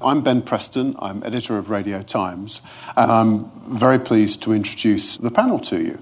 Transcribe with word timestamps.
I'm 0.00 0.22
Ben 0.22 0.42
Preston, 0.42 0.94
I'm 1.00 1.24
editor 1.24 1.58
of 1.58 1.70
Radio 1.70 2.02
Times, 2.02 2.60
and 2.96 3.10
I'm 3.10 3.50
very 3.76 3.98
pleased 3.98 4.44
to 4.44 4.52
introduce 4.52 5.16
the 5.16 5.32
panel 5.32 5.58
to 5.58 5.82
you. 5.82 6.00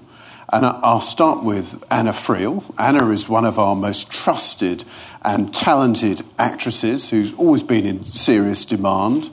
And 0.53 0.67
I'll 0.67 1.01
start 1.01 1.43
with 1.43 1.83
Anna 1.89 2.11
Friel. 2.11 2.63
Anna 2.77 3.09
is 3.09 3.27
one 3.27 3.43
of 3.43 3.57
our 3.57 3.75
most 3.75 4.11
trusted 4.11 4.85
and 5.23 5.51
talented 5.51 6.21
actresses 6.37 7.09
who's 7.09 7.33
always 7.33 7.63
been 7.63 7.87
in 7.87 8.03
serious 8.03 8.65
demand. 8.65 9.31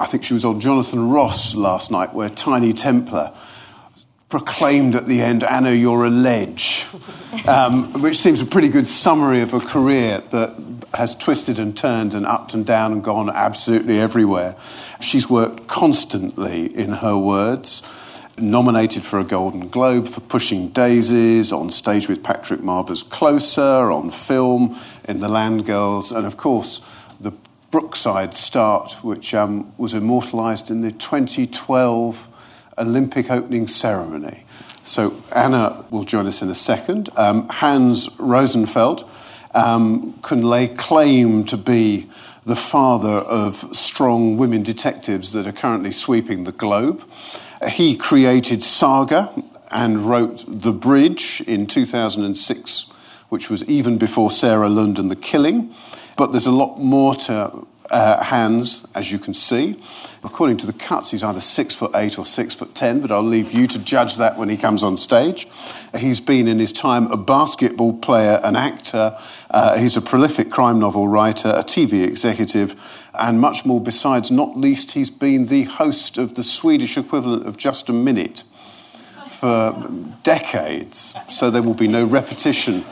I 0.00 0.06
think 0.06 0.24
she 0.24 0.34
was 0.34 0.44
on 0.44 0.58
Jonathan 0.58 1.08
Ross 1.10 1.54
last 1.54 1.92
night, 1.92 2.12
where 2.12 2.30
Tinie 2.30 2.72
Tempah 2.72 3.32
proclaimed 4.28 4.96
at 4.96 5.06
the 5.06 5.22
end, 5.22 5.44
Anna, 5.44 5.70
you're 5.70 6.04
a 6.04 6.10
ledge, 6.10 6.84
um, 7.46 7.92
which 8.02 8.18
seems 8.18 8.40
a 8.40 8.46
pretty 8.46 8.70
good 8.70 8.88
summary 8.88 9.40
of 9.40 9.54
a 9.54 9.60
career 9.60 10.20
that 10.32 10.69
has 10.94 11.14
twisted 11.14 11.58
and 11.58 11.76
turned 11.76 12.14
and 12.14 12.26
upped 12.26 12.54
and 12.54 12.66
down 12.66 12.92
and 12.92 13.04
gone 13.04 13.30
absolutely 13.30 13.98
everywhere. 13.98 14.56
She's 15.00 15.28
worked 15.28 15.66
constantly 15.66 16.66
in 16.66 16.90
her 16.92 17.16
words. 17.16 17.82
Nominated 18.38 19.04
for 19.04 19.18
a 19.18 19.24
Golden 19.24 19.68
Globe 19.68 20.08
for 20.08 20.20
Pushing 20.20 20.68
Daisies, 20.68 21.52
on 21.52 21.70
stage 21.70 22.08
with 22.08 22.22
Patrick 22.22 22.60
Marber's 22.60 23.02
Closer, 23.02 23.90
on 23.90 24.10
film 24.10 24.78
in 25.04 25.20
The 25.20 25.28
Land 25.28 25.66
Girls, 25.66 26.10
and 26.10 26.26
of 26.26 26.36
course, 26.38 26.80
the 27.20 27.32
Brookside 27.70 28.32
start, 28.32 28.92
which 29.04 29.34
um, 29.34 29.72
was 29.76 29.92
immortalised 29.94 30.70
in 30.70 30.80
the 30.80 30.90
2012 30.90 32.28
Olympic 32.78 33.30
opening 33.30 33.68
ceremony. 33.68 34.44
So 34.84 35.14
Anna 35.34 35.84
will 35.90 36.04
join 36.04 36.26
us 36.26 36.40
in 36.40 36.48
a 36.48 36.54
second. 36.54 37.10
Um, 37.16 37.46
Hans 37.48 38.08
Rosenfeld 38.18 39.08
um, 39.54 40.18
can 40.22 40.42
lay 40.42 40.68
claim 40.68 41.44
to 41.44 41.56
be 41.56 42.08
the 42.44 42.56
father 42.56 43.08
of 43.08 43.76
strong 43.76 44.36
women 44.36 44.62
detectives 44.62 45.32
that 45.32 45.46
are 45.46 45.52
currently 45.52 45.92
sweeping 45.92 46.44
the 46.44 46.52
globe. 46.52 47.02
He 47.68 47.96
created 47.96 48.62
Saga 48.62 49.32
and 49.70 50.00
wrote 50.00 50.44
The 50.46 50.72
Bridge 50.72 51.42
in 51.46 51.66
2006, 51.66 52.86
which 53.28 53.50
was 53.50 53.62
even 53.64 53.98
before 53.98 54.30
Sarah 54.30 54.68
Lund 54.68 54.98
and 54.98 55.10
The 55.10 55.16
Killing. 55.16 55.74
But 56.16 56.32
there's 56.32 56.46
a 56.46 56.50
lot 56.50 56.78
more 56.78 57.14
to 57.14 57.66
uh, 57.90 58.22
Hans, 58.22 58.86
as 58.94 59.10
you 59.10 59.18
can 59.18 59.34
see. 59.34 59.80
According 60.22 60.58
to 60.58 60.66
the 60.66 60.72
cuts, 60.72 61.10
he's 61.10 61.22
either 61.22 61.40
six 61.40 61.74
foot 61.74 61.92
eight 61.94 62.18
or 62.18 62.26
six 62.26 62.54
foot 62.54 62.74
ten, 62.74 63.00
but 63.00 63.10
I'll 63.10 63.22
leave 63.22 63.52
you 63.52 63.66
to 63.68 63.78
judge 63.78 64.16
that 64.16 64.36
when 64.36 64.48
he 64.48 64.56
comes 64.56 64.84
on 64.84 64.96
stage. 64.96 65.48
He's 65.96 66.20
been 66.20 66.46
in 66.46 66.58
his 66.58 66.72
time 66.72 67.10
a 67.10 67.16
basketball 67.16 67.94
player, 67.94 68.40
an 68.44 68.54
actor. 68.54 69.18
Uh, 69.50 69.78
he's 69.78 69.96
a 69.96 70.02
prolific 70.02 70.50
crime 70.50 70.78
novel 70.78 71.08
writer, 71.08 71.48
a 71.48 71.62
TV 71.62 72.06
executive, 72.06 72.80
and 73.14 73.40
much 73.40 73.64
more 73.64 73.80
besides. 73.80 74.30
Not 74.30 74.56
least, 74.56 74.92
he's 74.92 75.10
been 75.10 75.46
the 75.46 75.64
host 75.64 76.18
of 76.18 76.34
the 76.34 76.44
Swedish 76.44 76.96
equivalent 76.96 77.46
of 77.46 77.56
Just 77.56 77.88
a 77.88 77.92
Minute 77.92 78.44
for 79.28 79.90
decades, 80.22 81.14
so 81.28 81.50
there 81.50 81.62
will 81.62 81.74
be 81.74 81.88
no 81.88 82.04
repetition 82.04 82.84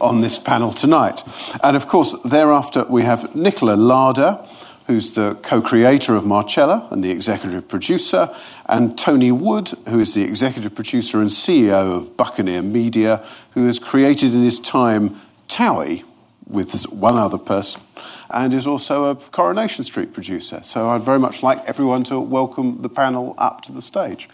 on 0.00 0.20
this 0.20 0.38
panel 0.38 0.72
tonight. 0.72 1.22
And 1.62 1.76
of 1.76 1.88
course, 1.88 2.14
thereafter, 2.24 2.84
we 2.88 3.02
have 3.02 3.34
Nicola 3.34 3.72
Larder, 3.76 4.38
who's 4.86 5.12
the 5.12 5.38
co 5.42 5.60
creator 5.60 6.16
of 6.16 6.24
Marcella 6.24 6.88
and 6.90 7.04
the 7.04 7.10
executive 7.10 7.68
producer, 7.68 8.34
and 8.66 8.98
Tony 8.98 9.32
Wood, 9.32 9.70
who 9.88 10.00
is 10.00 10.14
the 10.14 10.22
executive 10.22 10.74
producer 10.74 11.20
and 11.20 11.30
CEO 11.30 11.96
of 11.96 12.16
Buccaneer 12.16 12.62
Media, 12.62 13.24
who 13.52 13.66
has 13.66 13.78
created 13.78 14.34
in 14.34 14.42
his 14.42 14.60
time 14.60 15.20
Towie 15.48 16.04
with 16.46 16.82
one 16.90 17.16
other 17.16 17.38
person 17.38 17.82
and 18.30 18.52
is 18.52 18.66
also 18.66 19.04
a 19.04 19.16
Coronation 19.16 19.84
Street 19.84 20.12
producer. 20.12 20.60
So 20.62 20.88
I'd 20.88 21.02
very 21.02 21.18
much 21.18 21.42
like 21.42 21.64
everyone 21.66 22.04
to 22.04 22.20
welcome 22.20 22.82
the 22.82 22.88
panel 22.88 23.34
up 23.38 23.62
to 23.62 23.72
the 23.72 23.82
stage. 23.82 24.28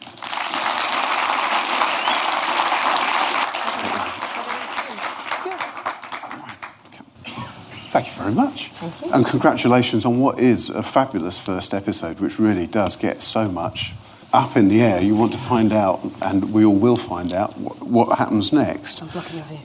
Thank 7.95 8.09
you 8.09 8.13
very 8.15 8.33
much. 8.35 8.71
Thank 8.71 9.01
you. 9.03 9.13
And 9.13 9.25
congratulations 9.25 10.05
on 10.05 10.19
what 10.19 10.41
is 10.41 10.69
a 10.69 10.83
fabulous 10.83 11.39
first 11.39 11.73
episode, 11.73 12.19
which 12.19 12.41
really 12.41 12.67
does 12.67 12.97
get 12.97 13.23
so 13.23 13.49
much 13.49 13.93
up 14.33 14.57
in 14.57 14.67
the 14.67 14.83
air. 14.83 15.01
You 15.01 15.15
want 15.15 15.31
to 15.31 15.39
find 15.39 15.73
out, 15.73 16.01
and 16.21 16.53
we 16.53 16.65
all 16.65 16.75
will 16.75 16.97
find 16.97 17.33
out, 17.33 17.57
what, 17.57 17.81
what 17.87 18.19
happens 18.19 18.53
next. 18.53 19.01
I'm 19.01 19.07
blocking 19.11 19.37
your 19.37 19.45
view. 19.47 19.59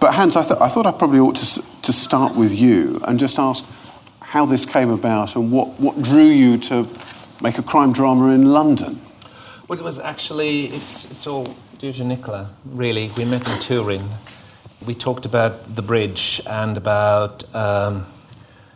But 0.00 0.14
Hans, 0.14 0.34
I, 0.34 0.42
th- 0.42 0.58
I 0.60 0.68
thought 0.68 0.84
I 0.84 0.90
probably 0.90 1.20
ought 1.20 1.36
to, 1.36 1.42
s- 1.42 1.60
to 1.82 1.92
start 1.92 2.34
with 2.34 2.52
you 2.52 3.00
and 3.06 3.20
just 3.20 3.38
ask 3.38 3.64
how 4.18 4.46
this 4.46 4.66
came 4.66 4.90
about 4.90 5.36
and 5.36 5.52
what, 5.52 5.78
what 5.78 6.02
drew 6.02 6.24
you 6.24 6.58
to 6.58 6.88
make 7.40 7.56
a 7.58 7.62
crime 7.62 7.92
drama 7.92 8.30
in 8.34 8.46
London. 8.46 9.00
Well, 9.68 9.78
it 9.78 9.84
was 9.84 10.00
actually, 10.00 10.66
it's, 10.72 11.04
it's 11.04 11.28
all 11.28 11.46
due 11.78 11.92
to 11.92 12.02
Nicola, 12.02 12.50
really. 12.64 13.12
We 13.16 13.24
met 13.26 13.48
in 13.48 13.60
Turin. 13.60 14.08
We 14.86 14.94
talked 14.94 15.26
about 15.26 15.76
The 15.76 15.82
Bridge 15.82 16.40
and 16.46 16.78
about, 16.78 17.54
um, 17.54 18.06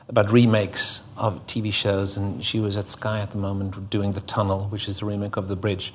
about 0.06 0.30
remakes 0.30 1.00
of 1.16 1.46
TV 1.46 1.72
shows, 1.72 2.18
and 2.18 2.44
she 2.44 2.60
was 2.60 2.76
at 2.76 2.88
Sky 2.88 3.20
at 3.20 3.30
the 3.30 3.38
moment 3.38 3.88
doing 3.88 4.12
The 4.12 4.20
Tunnel, 4.20 4.66
which 4.68 4.86
is 4.86 5.00
a 5.00 5.06
remake 5.06 5.38
of 5.38 5.48
The 5.48 5.56
Bridge. 5.56 5.94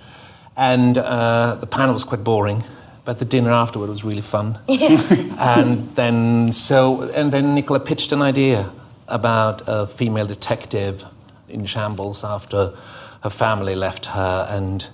And 0.58 0.98
uh, 0.98 1.58
the 1.60 1.68
panel 1.68 1.94
was 1.94 2.04
quite 2.04 2.24
boring, 2.24 2.64
but 3.06 3.20
the 3.20 3.26
dinner 3.26 3.52
afterward 3.52 3.90
was 3.90 4.04
really 4.04 4.22
fun. 4.22 4.58
and 4.68 5.96
then, 5.96 6.54
so, 6.54 7.04
and 7.04 7.32
then 7.32 7.54
Nicola 7.54 7.80
pitched 7.80 8.12
an 8.12 8.24
idea 8.24 8.72
about 9.08 9.62
a 9.68 9.86
female 9.86 10.26
detective 10.26 11.06
in 11.48 11.68
shambles 11.68 12.24
after 12.24 12.76
her 13.22 13.30
family 13.30 13.76
left 13.76 14.08
her, 14.08 14.48
and 14.50 14.88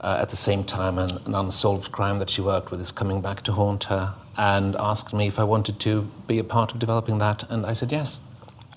uh, 0.00 0.18
at 0.20 0.30
the 0.30 0.36
same 0.36 0.62
time, 0.62 0.98
an, 0.98 1.18
an 1.24 1.34
unsolved 1.34 1.90
crime 1.90 2.20
that 2.20 2.30
she 2.30 2.40
worked 2.40 2.70
with 2.70 2.80
is 2.80 2.92
coming 2.92 3.20
back 3.20 3.42
to 3.42 3.52
haunt 3.52 3.84
her, 3.84 4.14
and 4.36 4.76
asked 4.76 5.12
me 5.12 5.26
if 5.28 5.38
I 5.38 5.44
wanted 5.44 5.80
to 5.80 6.02
be 6.26 6.38
a 6.38 6.44
part 6.44 6.72
of 6.72 6.78
developing 6.78 7.18
that, 7.18 7.44
and 7.50 7.64
I 7.66 7.72
said 7.72 7.92
yes, 7.92 8.18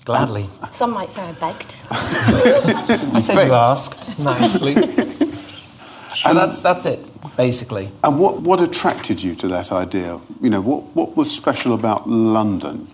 gladly. 0.04 0.48
Some 0.70 0.92
might 0.92 1.10
say 1.10 1.22
I 1.22 1.32
begged. 1.32 1.74
I 1.90 3.18
said 3.20 3.46
you 3.46 3.54
asked 3.54 4.18
nicely. 4.18 4.74
so 6.22 6.34
that's 6.34 6.60
that's 6.60 6.86
it, 6.86 7.06
basically. 7.36 7.90
And 8.04 8.18
what, 8.18 8.40
what 8.42 8.60
attracted 8.60 9.22
you 9.22 9.34
to 9.36 9.48
that 9.48 9.72
idea? 9.72 10.20
You 10.40 10.50
know, 10.50 10.60
what, 10.60 10.82
what 10.94 11.16
was 11.16 11.30
special 11.34 11.74
about 11.74 12.08
London? 12.08 12.88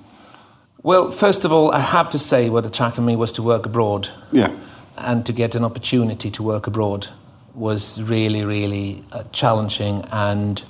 Well, 0.82 1.10
first 1.10 1.44
of 1.44 1.52
all, 1.52 1.70
I 1.72 1.80
have 1.80 2.10
to 2.10 2.18
say 2.18 2.50
what 2.50 2.66
attracted 2.66 3.02
me 3.02 3.16
was 3.16 3.32
to 3.32 3.42
work 3.42 3.64
abroad. 3.66 4.08
Yeah. 4.32 4.54
and 4.96 5.24
to 5.26 5.32
get 5.32 5.54
an 5.54 5.64
opportunity 5.64 6.30
to 6.30 6.42
work 6.42 6.66
abroad 6.66 7.08
was 7.54 8.00
really, 8.02 8.44
really 8.44 9.02
uh, 9.12 9.22
challenging. 9.32 10.04
And 10.12 10.62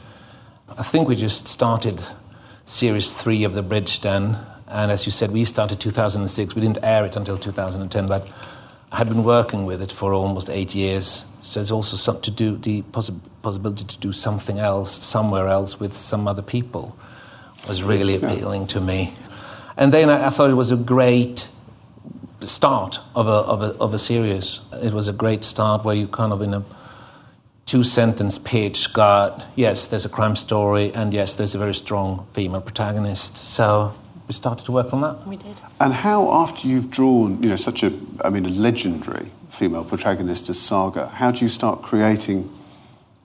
I 0.68 0.82
think 0.82 1.08
we 1.08 1.14
just 1.14 1.46
started 1.46 2.02
series 2.64 3.12
three 3.12 3.44
of 3.44 3.52
The 3.52 3.62
Bridge 3.62 4.00
then. 4.00 4.38
And 4.66 4.90
as 4.90 5.04
you 5.04 5.12
said, 5.12 5.30
we 5.30 5.44
started 5.44 5.78
2006. 5.78 6.54
We 6.54 6.62
didn't 6.62 6.82
air 6.82 7.04
it 7.04 7.16
until 7.16 7.36
2010, 7.36 8.08
but 8.08 8.26
I 8.90 8.96
had 8.96 9.10
been 9.10 9.24
working 9.24 9.66
with 9.66 9.82
it 9.82 9.92
for 9.92 10.14
almost 10.14 10.48
eight 10.48 10.74
years. 10.74 11.26
So 11.42 11.60
it's 11.60 11.70
also 11.70 11.98
some, 11.98 12.18
to 12.22 12.30
do 12.30 12.56
the 12.56 12.80
possi- 12.80 13.20
possibility 13.42 13.84
to 13.84 13.98
do 13.98 14.14
something 14.14 14.58
else 14.58 15.04
somewhere 15.04 15.48
else 15.48 15.78
with 15.78 15.94
some 15.94 16.26
other 16.26 16.42
people 16.42 16.96
was 17.68 17.82
really 17.82 18.16
appealing 18.16 18.66
to 18.68 18.80
me. 18.80 19.12
And 19.76 19.92
then 19.92 20.08
I, 20.08 20.28
I 20.28 20.30
thought 20.30 20.48
it 20.48 20.54
was 20.54 20.70
a 20.70 20.76
great 20.76 21.46
start 22.40 23.00
of 23.14 23.26
a, 23.26 23.30
of, 23.30 23.60
a, 23.60 23.66
of 23.80 23.92
a 23.92 23.98
series. 23.98 24.60
It 24.72 24.94
was 24.94 25.08
a 25.08 25.12
great 25.12 25.44
start 25.44 25.84
where 25.84 25.94
you 25.94 26.08
kind 26.08 26.32
of 26.32 26.40
in 26.40 26.54
a 26.54 26.64
two 27.66 27.84
sentence 27.84 28.38
pitch 28.38 28.92
got 28.92 29.44
yes, 29.56 29.86
there's 29.86 30.04
a 30.04 30.08
crime 30.08 30.36
story, 30.36 30.92
and 30.94 31.14
yes, 31.14 31.34
there's 31.34 31.54
a 31.54 31.58
very 31.58 31.74
strong 31.74 32.26
female 32.32 32.60
protagonist. 32.60 33.36
So 33.36 33.94
we 34.28 34.34
started 34.34 34.64
to 34.66 34.72
work 34.72 34.92
on 34.92 35.00
that. 35.00 35.26
We 35.26 35.36
did. 35.36 35.56
And 35.80 35.92
how, 35.92 36.30
after 36.32 36.68
you've 36.68 36.90
drawn, 36.90 37.42
you 37.42 37.48
know, 37.48 37.56
such 37.56 37.82
a, 37.82 37.92
I 38.24 38.30
mean, 38.30 38.46
a 38.46 38.50
legendary 38.50 39.30
female 39.50 39.84
protagonist 39.84 40.48
as 40.48 40.60
Saga, 40.60 41.08
how 41.08 41.30
do 41.30 41.44
you 41.44 41.48
start 41.48 41.82
creating 41.82 42.50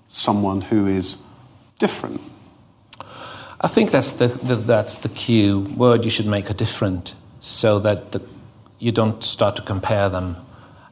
someone 0.10 0.62
who 0.62 0.88
is 0.88 1.16
different? 1.80 2.22
I 3.62 3.68
think 3.68 3.92
that's 3.92 4.12
the, 4.12 4.28
the, 4.28 4.56
that's 4.56 5.00
the 5.00 5.10
key 5.10 5.54
word 5.54 6.06
you 6.06 6.12
should 6.12 6.28
make 6.28 6.50
a 6.50 6.54
different 6.54 7.14
so 7.40 7.80
that 7.80 8.12
the, 8.12 8.22
you 8.80 8.92
don't 8.92 9.24
start 9.24 9.56
to 9.58 9.62
compare 9.62 10.10
them 10.10 10.38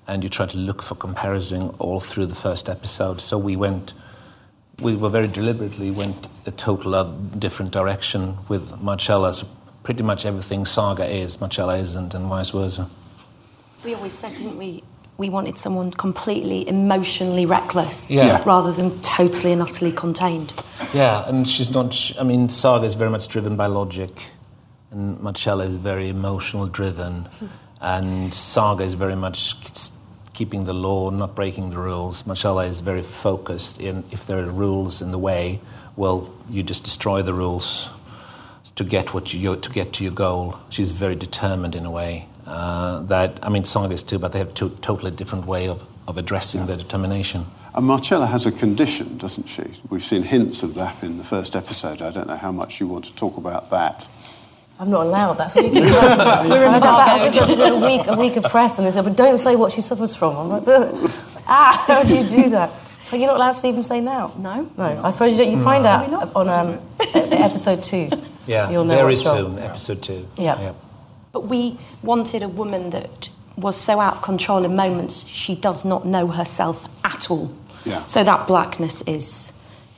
and 0.07 0.23
you 0.23 0.29
try 0.29 0.45
to 0.45 0.57
look 0.57 0.81
for 0.81 0.95
comparison 0.95 1.69
all 1.79 1.99
through 1.99 2.27
the 2.27 2.35
first 2.35 2.69
episode. 2.69 3.19
So 3.21 3.37
we 3.37 3.55
went, 3.55 3.93
we 4.79 4.95
were 4.95 5.09
very 5.09 5.27
deliberately 5.27 5.91
went 5.91 6.27
a 6.45 6.51
total 6.51 7.03
different 7.37 7.71
direction 7.71 8.37
with 8.47 8.79
Marcella's 8.81 9.43
pretty 9.83 10.03
much 10.03 10.25
everything 10.25 10.65
Saga 10.65 11.05
is, 11.05 11.39
Marcella 11.39 11.77
isn't, 11.77 12.13
and 12.13 12.27
vice 12.27 12.49
versa. 12.49 12.89
We 13.83 13.93
always 13.93 14.13
said, 14.13 14.35
didn't 14.35 14.57
we? 14.57 14.83
We 15.17 15.29
wanted 15.29 15.57
someone 15.57 15.91
completely 15.91 16.67
emotionally 16.67 17.45
reckless 17.45 18.11
Yeah. 18.11 18.43
rather 18.45 18.71
than 18.71 19.01
totally 19.01 19.51
and 19.51 19.61
utterly 19.61 19.91
contained. 19.91 20.53
Yeah, 20.93 21.27
and 21.27 21.47
she's 21.47 21.71
not. 21.71 22.11
I 22.19 22.23
mean, 22.23 22.49
Saga 22.49 22.85
is 22.85 22.95
very 22.95 23.09
much 23.09 23.27
driven 23.27 23.55
by 23.55 23.65
logic, 23.65 24.11
and 24.91 25.19
Marcella 25.21 25.65
is 25.65 25.77
very 25.77 26.09
emotional 26.09 26.67
driven. 26.67 27.25
Hmm. 27.39 27.45
And 27.79 28.33
Saga 28.33 28.83
is 28.83 28.93
very 28.95 29.15
much 29.15 29.55
keeping 30.37 30.65
the 30.65 30.73
law, 30.73 31.09
not 31.09 31.33
breaking 31.33 31.71
the 31.71 31.79
rules. 31.79 32.23
Marcella 32.27 32.65
is 32.67 32.81
very 32.81 33.01
focused 33.01 33.81
in 33.81 34.03
if 34.11 34.27
there 34.27 34.37
are 34.37 34.45
rules 34.45 35.01
in 35.01 35.09
the 35.11 35.17
way, 35.17 35.59
well, 35.95 36.31
you 36.47 36.61
just 36.61 36.83
destroy 36.83 37.23
the 37.23 37.33
rules 37.33 37.89
to 38.75 38.83
get 38.83 39.15
what 39.15 39.33
you 39.33 39.55
to 39.55 39.69
get 39.71 39.93
to 39.93 40.03
your 40.03 40.13
goal. 40.13 40.55
She's 40.69 40.91
very 40.91 41.15
determined 41.15 41.73
in 41.73 41.87
a 41.87 41.91
way. 41.91 42.27
Uh, 42.45 43.01
that 43.13 43.39
I 43.41 43.49
mean, 43.49 43.63
is 43.63 44.03
too, 44.03 44.19
but 44.19 44.31
they 44.31 44.37
have 44.37 44.53
two 44.53 44.69
totally 44.81 45.09
different 45.09 45.47
way 45.47 45.67
of, 45.67 45.83
of 46.07 46.17
addressing 46.19 46.61
yeah. 46.61 46.67
their 46.67 46.77
determination. 46.77 47.47
And 47.73 47.85
Marcella 47.87 48.27
has 48.27 48.45
a 48.45 48.51
condition, 48.51 49.17
doesn't 49.17 49.47
she? 49.49 49.63
We've 49.89 50.05
seen 50.05 50.21
hints 50.21 50.61
of 50.61 50.75
that 50.75 51.03
in 51.03 51.17
the 51.17 51.23
first 51.23 51.55
episode. 51.55 52.01
I 52.03 52.11
don't 52.11 52.27
know 52.27 52.37
how 52.37 52.51
much 52.51 52.79
you 52.79 52.87
want 52.87 53.05
to 53.05 53.13
talk 53.15 53.37
about 53.37 53.71
that. 53.71 54.07
I'm 54.79 54.91
not 54.91 55.07
allowed. 55.07 55.33
That's 55.33 55.55
what 55.55 55.65
you 55.65 55.71
can 55.71 55.83
We're 56.49 56.65
in 56.65 56.83
I 56.83 57.29
did 57.29 57.59
a 57.59 57.75
week, 57.75 58.07
a 58.07 58.15
week 58.15 58.35
of 58.35 58.43
press, 58.51 58.77
and 58.77 58.85
they 58.85 58.91
said, 58.91 59.03
"But 59.03 59.15
don't 59.15 59.37
say 59.37 59.55
what 59.55 59.71
she 59.71 59.81
suffers 59.81 60.15
from." 60.15 60.35
I'm 60.35 60.49
like, 60.49 60.63
"Ah, 61.47 61.83
how 61.87 62.03
do 62.03 62.15
you 62.15 62.23
do 62.29 62.49
that?" 62.51 62.71
Are 63.11 63.17
you 63.17 63.25
not 63.25 63.37
allowed 63.37 63.53
to 63.53 63.67
even 63.67 63.83
say 63.83 64.01
now? 64.01 64.33
No. 64.37 64.69
No. 64.77 65.01
I 65.03 65.09
suppose 65.11 65.31
you, 65.31 65.37
don't, 65.37 65.51
you 65.57 65.63
find 65.63 65.83
no. 65.83 65.89
out 65.89 66.35
on 66.35 66.49
um, 66.49 66.79
episode 67.15 67.81
two. 67.81 68.09
Yeah, 68.45 68.69
You'll 68.69 68.85
know 68.85 68.97
very 68.97 69.15
soon, 69.15 69.57
episode 69.59 70.03
two. 70.03 70.27
Yeah. 70.37 70.59
yeah. 70.59 70.73
But 71.31 71.47
we 71.47 71.79
wanted 72.01 72.43
a 72.43 72.49
woman 72.49 72.89
that 72.91 73.29
was 73.55 73.75
so 73.79 73.99
out 73.99 74.17
of 74.17 74.21
control 74.23 74.63
in 74.63 74.75
moments 74.75 75.25
she 75.25 75.55
does 75.55 75.85
not 75.85 76.05
know 76.05 76.27
herself 76.27 76.85
at 77.03 77.31
all. 77.31 77.51
Yeah. 77.85 78.05
So 78.07 78.23
that 78.23 78.47
blackness 78.47 79.01
is 79.03 79.51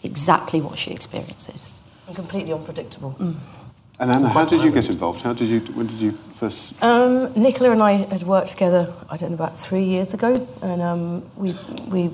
exactly 0.04 0.62
what 0.62 0.78
she 0.78 0.92
experiences. 0.92 1.66
And 2.08 2.16
completely 2.16 2.54
unpredictable. 2.54 3.16
Mm. 3.20 3.36
And 4.00 4.12
Anna, 4.12 4.30
how 4.30 4.46
did 4.46 4.62
you 4.62 4.72
get 4.72 4.88
involved? 4.88 5.22
How 5.22 5.34
did 5.34 5.50
you? 5.50 5.60
When 5.74 5.88
did 5.88 5.98
you 6.00 6.18
first? 6.36 6.74
Um, 6.82 7.34
Nicola 7.34 7.72
and 7.72 7.84
I 7.84 7.94
had 8.08 8.24
worked 8.24 8.48
together. 8.48 8.94
I 9.10 9.18
don't 9.18 9.32
know 9.32 9.36
about 9.36 9.60
three 9.60 9.84
years 9.84 10.14
ago, 10.14 10.48
and 10.62 10.82
um, 10.82 11.30
we 11.36 11.54
we 11.90 12.10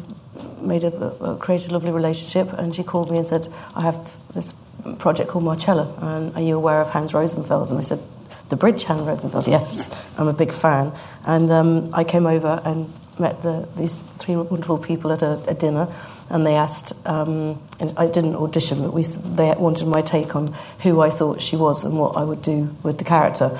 made 0.61 0.83
a, 0.83 0.91
a, 1.23 1.37
created 1.37 1.69
a 1.69 1.73
lovely 1.73 1.91
relationship. 1.91 2.51
And 2.53 2.73
she 2.73 2.83
called 2.83 3.11
me 3.11 3.19
and 3.19 3.27
said, 3.27 3.53
"I 3.75 3.81
have 3.81 4.15
this 4.33 4.55
project 4.97 5.29
called 5.29 5.43
Marcella, 5.43 5.93
and 6.01 6.35
are 6.35 6.41
you 6.41 6.55
aware 6.57 6.81
of 6.81 6.89
Hans 6.89 7.13
Rosenfeld?" 7.13 7.69
And 7.69 7.77
I 7.77 7.83
said, 7.83 8.01
"The 8.49 8.55
bridge, 8.55 8.83
Hans 8.83 9.03
Rosenfeld. 9.03 9.47
Yes, 9.47 9.87
I'm 10.17 10.27
a 10.27 10.33
big 10.33 10.51
fan." 10.51 10.91
And 11.25 11.51
um, 11.51 11.89
I 11.93 12.03
came 12.03 12.25
over 12.25 12.63
and 12.65 12.91
met 13.19 13.43
the, 13.43 13.67
these 13.75 14.01
three 14.17 14.35
wonderful 14.35 14.79
people 14.79 15.11
at 15.11 15.21
a, 15.21 15.39
a 15.47 15.53
dinner 15.53 15.87
and 16.29 16.45
they 16.45 16.55
asked, 16.55 16.93
um, 17.05 17.61
and 17.79 17.93
I 17.97 18.07
didn't 18.07 18.35
audition, 18.35 18.81
but 18.81 18.93
we, 18.93 19.03
they 19.03 19.53
wanted 19.57 19.87
my 19.87 20.01
take 20.01 20.35
on 20.35 20.55
who 20.79 21.01
I 21.01 21.09
thought 21.09 21.41
she 21.41 21.55
was 21.55 21.83
and 21.83 21.99
what 21.99 22.17
I 22.17 22.23
would 22.23 22.41
do 22.41 22.75
with 22.83 22.97
the 22.97 23.03
character. 23.03 23.57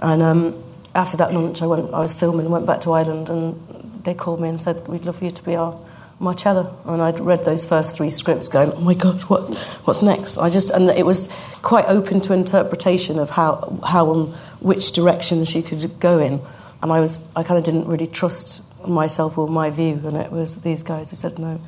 And 0.00 0.22
um, 0.22 0.62
after 0.94 1.16
that 1.18 1.32
lunch, 1.32 1.62
I, 1.62 1.66
went, 1.66 1.92
I 1.94 2.00
was 2.00 2.12
filming 2.12 2.50
went 2.50 2.66
back 2.66 2.82
to 2.82 2.92
Ireland, 2.92 3.30
and 3.30 4.02
they 4.04 4.14
called 4.14 4.40
me 4.40 4.48
and 4.48 4.60
said, 4.60 4.86
We'd 4.88 5.04
love 5.04 5.16
for 5.16 5.24
you 5.24 5.30
to 5.30 5.42
be 5.42 5.56
our 5.56 5.78
Marcella. 6.20 6.76
And 6.84 7.00
I'd 7.00 7.18
read 7.18 7.44
those 7.44 7.64
first 7.66 7.96
three 7.96 8.10
scripts 8.10 8.48
going, 8.48 8.72
Oh 8.72 8.80
my 8.80 8.94
God, 8.94 9.22
what, 9.22 9.56
what's 9.84 10.02
next? 10.02 10.38
I 10.38 10.50
just, 10.50 10.70
and 10.70 10.90
it 10.90 11.06
was 11.06 11.28
quite 11.62 11.86
open 11.86 12.20
to 12.22 12.34
interpretation 12.34 13.18
of 13.18 13.30
how, 13.30 13.80
how 13.84 14.12
and 14.12 14.34
which 14.60 14.92
direction 14.92 15.44
she 15.44 15.62
could 15.62 15.98
go 15.98 16.18
in. 16.18 16.40
And 16.82 16.92
I 16.92 17.00
was, 17.00 17.22
I 17.34 17.42
kind 17.42 17.58
of 17.58 17.64
didn't 17.64 17.86
really 17.86 18.06
trust 18.06 18.62
myself 18.86 19.38
or 19.38 19.48
my 19.48 19.70
view, 19.70 20.00
and 20.04 20.16
it 20.16 20.32
was 20.32 20.56
these 20.56 20.82
guys 20.82 21.10
who 21.10 21.16
said, 21.16 21.38
No, 21.38 21.60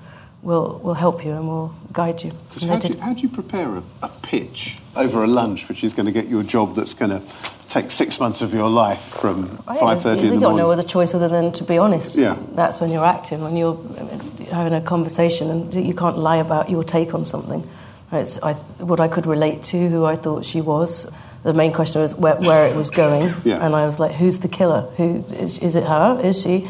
we'll, 0.45 0.81
we'll 0.85 0.95
help 0.95 1.25
you 1.25 1.33
and 1.33 1.49
we'll 1.49 1.75
guide 1.93 2.23
you. 2.23 2.33
How 2.67 2.79
do 2.79 2.89
you, 2.89 2.99
how 3.01 3.15
do 3.15 3.23
you, 3.23 3.29
prepare 3.29 3.77
a, 3.77 3.83
a, 4.03 4.09
pitch 4.23 4.79
over 4.95 5.25
a 5.25 5.27
lunch 5.27 5.69
which 5.69 5.83
is 5.83 5.93
going 5.93 6.07
to 6.07 6.13
get 6.13 6.27
you 6.27 6.39
a 6.39 6.45
job 6.45 6.77
that's 6.77 6.95
going 6.95 7.11
to 7.11 7.23
take 7.69 7.91
six 7.91 8.21
months 8.21 8.43
of 8.43 8.55
your 8.55 8.69
life 8.69 9.01
from 9.01 9.63
oh, 9.67 9.73
5.30 9.73 9.81
in 9.81 9.81
the 9.81 9.91
morning? 9.97 10.35
You 10.35 10.41
got 10.41 10.57
no 10.57 10.71
other 10.71 10.83
choice 10.83 11.15
other 11.15 11.29
than 11.29 11.53
to 11.55 11.65
be 11.65 11.79
honest. 11.79 12.15
Yeah. 12.15 12.39
That's 12.53 12.81
when 12.81 12.91
you're 12.91 13.05
acting, 13.05 13.41
when 13.41 13.57
you're 13.57 13.75
uh, 13.75 14.45
having 14.55 14.75
a 14.75 14.81
conversation 14.81 15.51
and 15.51 15.75
you 15.75 15.95
can't 15.95 16.19
lie 16.19 16.37
about 16.37 16.71
your 16.71 16.85
take 16.85 17.15
on 17.15 17.25
something. 17.25 17.69
It's 18.13 18.39
I, 18.43 18.53
what 18.53 19.01
I 19.01 19.09
could 19.09 19.27
relate 19.27 19.63
to, 19.65 19.89
who 19.89 20.05
I 20.05 20.15
thought 20.15 20.45
she 20.45 20.61
was. 20.61 21.11
The 21.43 21.53
main 21.53 21.73
question 21.73 22.01
was 22.01 22.15
where, 22.15 22.37
where 22.37 22.69
it 22.69 22.77
was 22.77 22.91
going. 22.91 23.35
Yeah. 23.45 23.65
And 23.65 23.75
I 23.75 23.85
was 23.87 23.99
like, 23.99 24.13
who's 24.13 24.39
the 24.39 24.49
killer? 24.49 24.83
Who, 24.97 25.25
is, 25.31 25.59
is 25.59 25.75
it 25.75 25.85
her? 25.85 26.21
Is 26.23 26.41
she? 26.41 26.69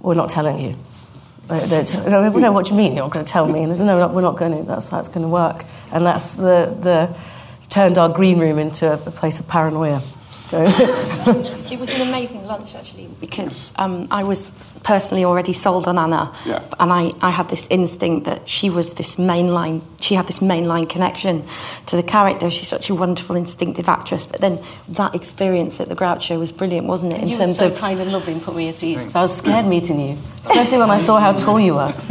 We're 0.00 0.14
not 0.14 0.30
telling 0.30 0.58
you. 0.58 0.76
No, 1.50 2.28
know 2.28 2.52
what 2.52 2.70
you 2.70 2.76
mean. 2.76 2.94
You're 2.94 3.04
not 3.04 3.12
going 3.12 3.24
to 3.24 3.30
tell 3.30 3.46
me. 3.46 3.60
And 3.60 3.70
there's 3.70 3.80
no, 3.80 4.08
we're 4.08 4.20
not 4.20 4.36
going 4.36 4.56
to. 4.56 4.62
That's 4.62 4.88
how 4.88 5.00
it's 5.00 5.08
going 5.08 5.22
to 5.22 5.28
work. 5.28 5.64
And 5.92 6.06
that's 6.06 6.34
the 6.34 6.76
the 6.80 7.14
turned 7.68 7.98
our 7.98 8.08
green 8.08 8.38
room 8.38 8.58
into 8.58 8.90
a, 8.90 8.94
a 8.94 9.10
place 9.10 9.40
of 9.40 9.48
paranoia. 9.48 10.02
It 10.52 11.78
was 11.78 11.90
an 11.90 12.00
amazing 12.00 12.44
lunch 12.44 12.74
actually 12.74 13.06
because 13.20 13.72
um, 13.76 14.08
I 14.10 14.24
was 14.24 14.52
personally 14.82 15.24
already 15.24 15.52
sold 15.52 15.86
on 15.86 15.98
Anna, 15.98 16.34
yeah. 16.44 16.62
and 16.78 16.92
I, 16.92 17.12
I 17.20 17.30
had 17.30 17.48
this 17.48 17.66
instinct 17.70 18.26
that 18.26 18.48
she 18.48 18.70
was 18.70 18.94
this 18.94 19.16
mainline. 19.16 19.82
She 20.00 20.14
had 20.14 20.26
this 20.26 20.40
mainline 20.40 20.88
connection 20.88 21.46
to 21.86 21.96
the 21.96 22.02
character. 22.02 22.50
She's 22.50 22.68
such 22.68 22.90
a 22.90 22.94
wonderful, 22.94 23.36
instinctive 23.36 23.88
actress. 23.88 24.26
But 24.26 24.40
then 24.40 24.62
that 24.88 25.14
experience 25.14 25.80
at 25.80 25.88
the 25.88 25.94
Groucho 25.94 26.38
was 26.38 26.52
brilliant, 26.52 26.86
wasn't 26.86 27.12
it? 27.12 27.20
In 27.20 27.28
you 27.28 27.36
terms 27.36 27.60
were 27.60 27.66
so 27.68 27.72
of 27.72 27.78
kind 27.78 28.00
and 28.00 28.10
lovely 28.10 28.32
and 28.32 28.42
put 28.42 28.56
me 28.56 28.68
at 28.68 28.82
ease 28.82 28.98
because 28.98 29.14
I 29.14 29.22
was 29.22 29.36
scared 29.36 29.66
meeting 29.66 30.00
you, 30.00 30.18
especially 30.46 30.78
when 30.78 30.90
I 30.90 30.98
saw 30.98 31.20
how 31.20 31.32
tall 31.32 31.60
you 31.60 31.74
were. 31.74 31.94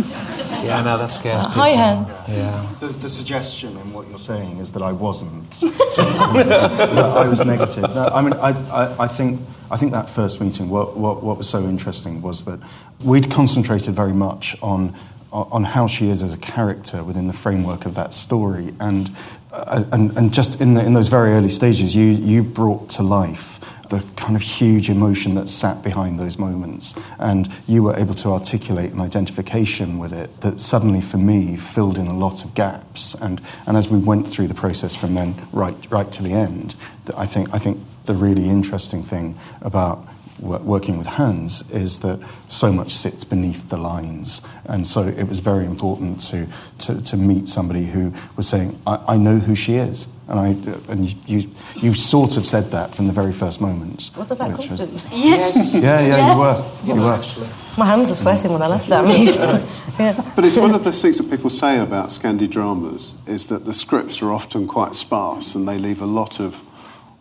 Yeah, 0.64 0.82
no, 0.82 0.98
that 0.98 1.10
scares 1.10 1.46
people. 1.46 1.62
Hi, 1.62 1.70
Hans. 1.70 2.14
Yeah. 2.28 2.76
The, 2.80 2.88
the, 2.88 3.10
suggestion 3.10 3.78
in 3.78 3.94
what 3.94 4.08
you're 4.10 4.20
saying 4.20 4.58
is 4.58 4.72
that 4.74 4.82
I 4.82 4.92
wasn't. 4.92 5.54
So, 5.54 5.70
that 5.70 6.92
I 7.18 7.28
was 7.28 7.44
negative. 7.46 7.84
No, 7.84 8.08
I 8.08 8.22
mean, 8.22 8.34
I, 8.34 8.50
I, 8.70 9.04
I, 9.04 9.08
think, 9.08 9.42
I 9.72 9.78
think 9.78 9.92
that 9.94 10.10
first 10.10 10.42
meeting, 10.42 10.70
what, 10.70 10.98
what, 10.98 11.24
what 11.24 11.38
was 11.38 11.50
so 11.50 11.64
interesting 11.66 12.22
was 12.22 12.46
that 12.46 12.60
we'd 13.04 13.32
concentrated 13.32 13.96
very 13.96 14.14
much 14.14 14.56
on 14.62 14.96
on 15.32 15.64
how 15.64 15.86
she 15.86 16.10
is 16.10 16.24
as 16.24 16.34
a 16.34 16.38
character 16.38 17.04
within 17.04 17.28
the 17.28 17.34
framework 17.34 17.86
of 17.86 17.94
that 17.94 18.16
story, 18.16 18.74
and 18.80 19.12
uh, 19.52 19.84
and, 19.92 20.18
and 20.18 20.34
just 20.34 20.60
in 20.60 20.74
the, 20.74 20.84
in 20.84 20.94
those 20.94 21.08
very 21.08 21.34
early 21.34 21.50
stages, 21.50 21.96
you 21.96 22.06
you 22.06 22.42
brought 22.42 22.90
to 22.90 23.04
life 23.04 23.60
the 23.90 24.04
kind 24.16 24.36
of 24.36 24.42
huge 24.42 24.90
emotion 24.90 25.36
that 25.36 25.50
sat 25.50 25.82
behind 25.84 26.20
those 26.20 26.38
moments. 26.38 26.94
And 27.18 27.50
you 27.68 27.84
were 27.84 27.96
able 27.96 28.14
to 28.16 28.30
articulate 28.30 28.92
an 28.92 29.02
identification 29.02 29.98
with 29.98 30.14
it 30.14 30.42
that 30.42 30.60
suddenly, 30.60 31.02
for 31.02 31.18
me, 31.18 31.58
filled 31.58 31.98
in 31.98 32.08
a 32.08 32.18
lot 32.18 32.46
of 32.46 32.54
gaps. 32.54 33.16
And, 33.16 33.42
and 33.66 33.76
as 33.76 33.90
we 33.90 33.98
went 33.98 34.28
through 34.28 34.48
the 34.48 34.54
process 34.54 34.96
from 34.96 35.16
then 35.16 35.36
right, 35.52 35.76
right 35.90 36.12
to 36.12 36.24
the 36.24 36.34
end, 36.34 36.76
I 37.18 37.26
think, 37.26 37.54
I 37.54 37.58
think 37.58 37.80
the 38.06 38.14
really 38.14 38.48
interesting 38.48 39.04
thing 39.04 39.36
about 39.62 40.08
working 40.42 40.98
with 40.98 41.08
Hans 41.08 41.64
is 41.70 42.00
that 42.00 42.20
so 42.48 42.72
much 42.72 42.96
sits 42.96 43.24
beneath 43.24 43.70
the 43.70 43.78
lines. 43.78 44.42
And 44.66 44.88
so 44.88 45.08
it 45.08 45.24
was 45.24 45.40
very 45.40 45.66
important 45.66 46.22
to, 46.30 46.48
to, 46.80 47.02
to 47.02 47.18
meet 47.18 47.50
somebody 47.50 47.86
who 47.86 48.14
was 48.36 48.48
saying, 48.48 48.80
I, 48.88 49.04
I, 49.10 49.18
know 49.18 49.38
who 49.38 49.56
she 49.56 49.76
is. 49.76 50.08
And, 50.30 50.40
I, 50.40 50.92
and 50.92 51.28
you, 51.28 51.50
you 51.76 51.96
sort 51.96 52.38
of 52.38 52.46
said 52.46 52.70
that 52.70 52.94
from 52.94 53.08
the 53.08 53.14
very 53.14 53.34
first 53.34 53.60
moment. 53.60 54.12
Was 54.16 54.32
I 54.32 54.36
that 54.36 54.58
Was, 54.60 54.82
yes. 55.12 55.74
Yeah, 55.74 55.82
yeah, 55.82 56.02
yeah, 56.02 56.34
you 56.34 56.40
were. 56.40 56.72
You 56.86 57.02
were. 57.02 57.50
My 57.80 57.88
hands 57.88 58.10
were 58.10 58.16
sweating 58.16 58.54
when 58.54 58.62
I 58.62 58.68
left 58.68 58.88
that 58.90 59.06
meeting. 59.06 59.36
yeah. 60.00 60.34
But 60.36 60.46
it's 60.46 60.56
one 60.56 60.76
of 60.76 60.84
the 60.84 60.92
things 60.92 61.18
that 61.18 61.32
people 61.32 61.50
say 61.50 61.80
about 61.80 62.10
Scandi 62.10 62.48
dramas 62.48 63.16
is 63.26 63.48
that 63.48 63.66
the 63.66 63.74
scripts 63.74 64.22
are 64.22 64.32
often 64.32 64.68
quite 64.68 64.96
sparse 64.96 65.56
and 65.56 65.68
they 65.68 65.80
leave 65.80 66.00
a 66.00 66.06
lot 66.06 66.40
of 66.40 66.64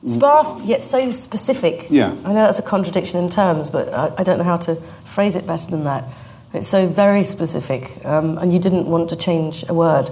Sparse 0.05 0.65
yet 0.65 0.83
so 0.83 1.11
specific. 1.11 1.89
Yeah. 1.91 2.15
I 2.25 2.29
know 2.29 2.35
that's 2.35 2.61
a 2.61 2.63
contradiction 2.63 3.19
in 3.19 3.29
terms, 3.29 3.69
but 3.69 3.93
I, 3.93 4.13
I 4.19 4.23
don't 4.23 4.39
know 4.39 4.45
how 4.45 4.59
to 4.59 4.81
phrase 5.05 5.35
it 5.35 5.45
better 5.45 5.69
than 5.69 5.83
that. 5.85 6.05
It's 6.55 6.69
so 6.69 6.87
very 6.87 7.25
specific, 7.25 8.05
um, 8.05 8.39
and 8.39 8.53
you 8.53 8.61
didn't 8.61 8.87
want 8.87 9.11
to 9.11 9.17
change 9.17 9.65
a 9.69 9.75
word 9.75 10.09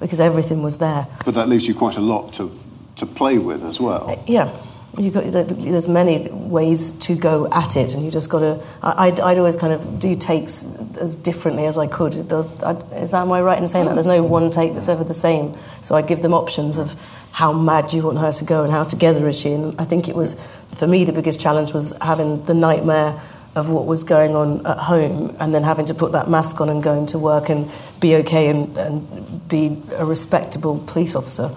because 0.00 0.20
everything 0.20 0.62
was 0.62 0.78
there. 0.78 1.06
But 1.24 1.34
that 1.34 1.48
leaves 1.48 1.66
you 1.66 1.74
quite 1.74 1.96
a 1.96 2.00
lot 2.00 2.32
to, 2.34 2.56
to 2.96 3.06
play 3.06 3.38
with 3.38 3.62
as 3.64 3.80
well. 3.80 4.10
Uh, 4.10 4.16
yeah. 4.26 4.64
You 4.96 5.10
got, 5.10 5.24
there's 5.32 5.88
many 5.88 6.28
ways 6.30 6.92
to 6.92 7.16
go 7.16 7.48
at 7.50 7.76
it, 7.76 7.94
and 7.94 8.04
you 8.04 8.12
just 8.12 8.30
got 8.30 8.38
to. 8.40 8.64
I'd, 8.80 9.18
I'd 9.18 9.38
always 9.38 9.56
kind 9.56 9.72
of 9.72 9.98
do 9.98 10.14
takes 10.14 10.64
as 11.00 11.16
differently 11.16 11.66
as 11.66 11.76
I 11.76 11.88
could. 11.88 12.14
Is 12.14 12.26
that 12.28 13.14
am 13.14 13.32
I 13.32 13.42
right 13.42 13.58
in 13.58 13.66
saying 13.66 13.86
that? 13.86 13.94
There's 13.94 14.06
no 14.06 14.22
one 14.22 14.52
take 14.52 14.72
that's 14.72 14.88
ever 14.88 15.02
the 15.02 15.12
same. 15.12 15.56
So 15.82 15.96
I 15.96 16.02
give 16.02 16.22
them 16.22 16.32
options 16.32 16.78
of 16.78 16.94
how 17.32 17.52
mad 17.52 17.88
do 17.88 17.96
you 17.96 18.04
want 18.04 18.18
her 18.18 18.30
to 18.30 18.44
go 18.44 18.62
and 18.62 18.72
how 18.72 18.84
together 18.84 19.28
is 19.28 19.36
she? 19.36 19.50
And 19.50 19.74
I 19.80 19.84
think 19.84 20.08
it 20.08 20.14
was, 20.14 20.36
for 20.76 20.86
me, 20.86 21.04
the 21.04 21.12
biggest 21.12 21.40
challenge 21.40 21.72
was 21.72 21.92
having 22.00 22.44
the 22.44 22.54
nightmare 22.54 23.20
of 23.54 23.68
what 23.68 23.86
was 23.86 24.02
going 24.02 24.34
on 24.34 24.66
at 24.66 24.78
home 24.78 25.36
and 25.38 25.54
then 25.54 25.62
having 25.62 25.86
to 25.86 25.94
put 25.94 26.12
that 26.12 26.28
mask 26.28 26.60
on 26.60 26.68
and 26.68 26.82
going 26.82 27.06
to 27.06 27.18
work 27.18 27.48
and 27.48 27.70
be 28.00 28.16
okay 28.16 28.48
and, 28.48 28.76
and 28.76 29.48
be 29.48 29.80
a 29.94 30.04
respectable 30.04 30.82
police 30.86 31.14
officer. 31.14 31.54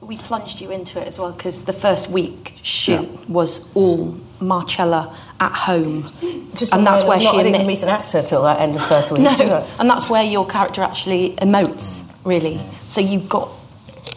We 0.00 0.18
plunged 0.18 0.60
you 0.60 0.70
into 0.70 1.00
it 1.00 1.06
as 1.06 1.18
well 1.18 1.32
because 1.32 1.62
the 1.62 1.72
first 1.72 2.10
week 2.10 2.54
shoot 2.62 3.08
yeah. 3.08 3.24
was 3.28 3.62
all 3.74 4.18
Marcella 4.40 5.16
at 5.38 5.52
home, 5.52 6.10
Just 6.56 6.74
and 6.74 6.86
that's 6.86 7.04
where 7.04 7.20
she 7.20 7.28
I 7.28 7.42
didn't 7.42 7.66
meet 7.66 7.82
an 7.82 7.88
actor 7.90 8.22
till 8.22 8.42
that 8.42 8.60
end 8.60 8.76
of 8.76 8.84
first 8.86 9.10
week. 9.12 9.22
no, 9.22 9.30
and 9.78 9.88
that's 9.88 10.10
where 10.10 10.24
your 10.24 10.46
character 10.46 10.82
actually 10.82 11.36
emotes, 11.36 12.04
really. 12.24 12.60
So 12.88 13.00
you 13.00 13.20
got 13.20 13.50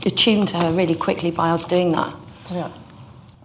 attuned 0.05 0.49
to 0.49 0.59
her 0.59 0.71
really 0.71 0.95
quickly 0.95 1.31
by 1.31 1.49
us 1.49 1.65
doing 1.65 1.91
that. 1.91 2.15
Yeah. 2.49 2.71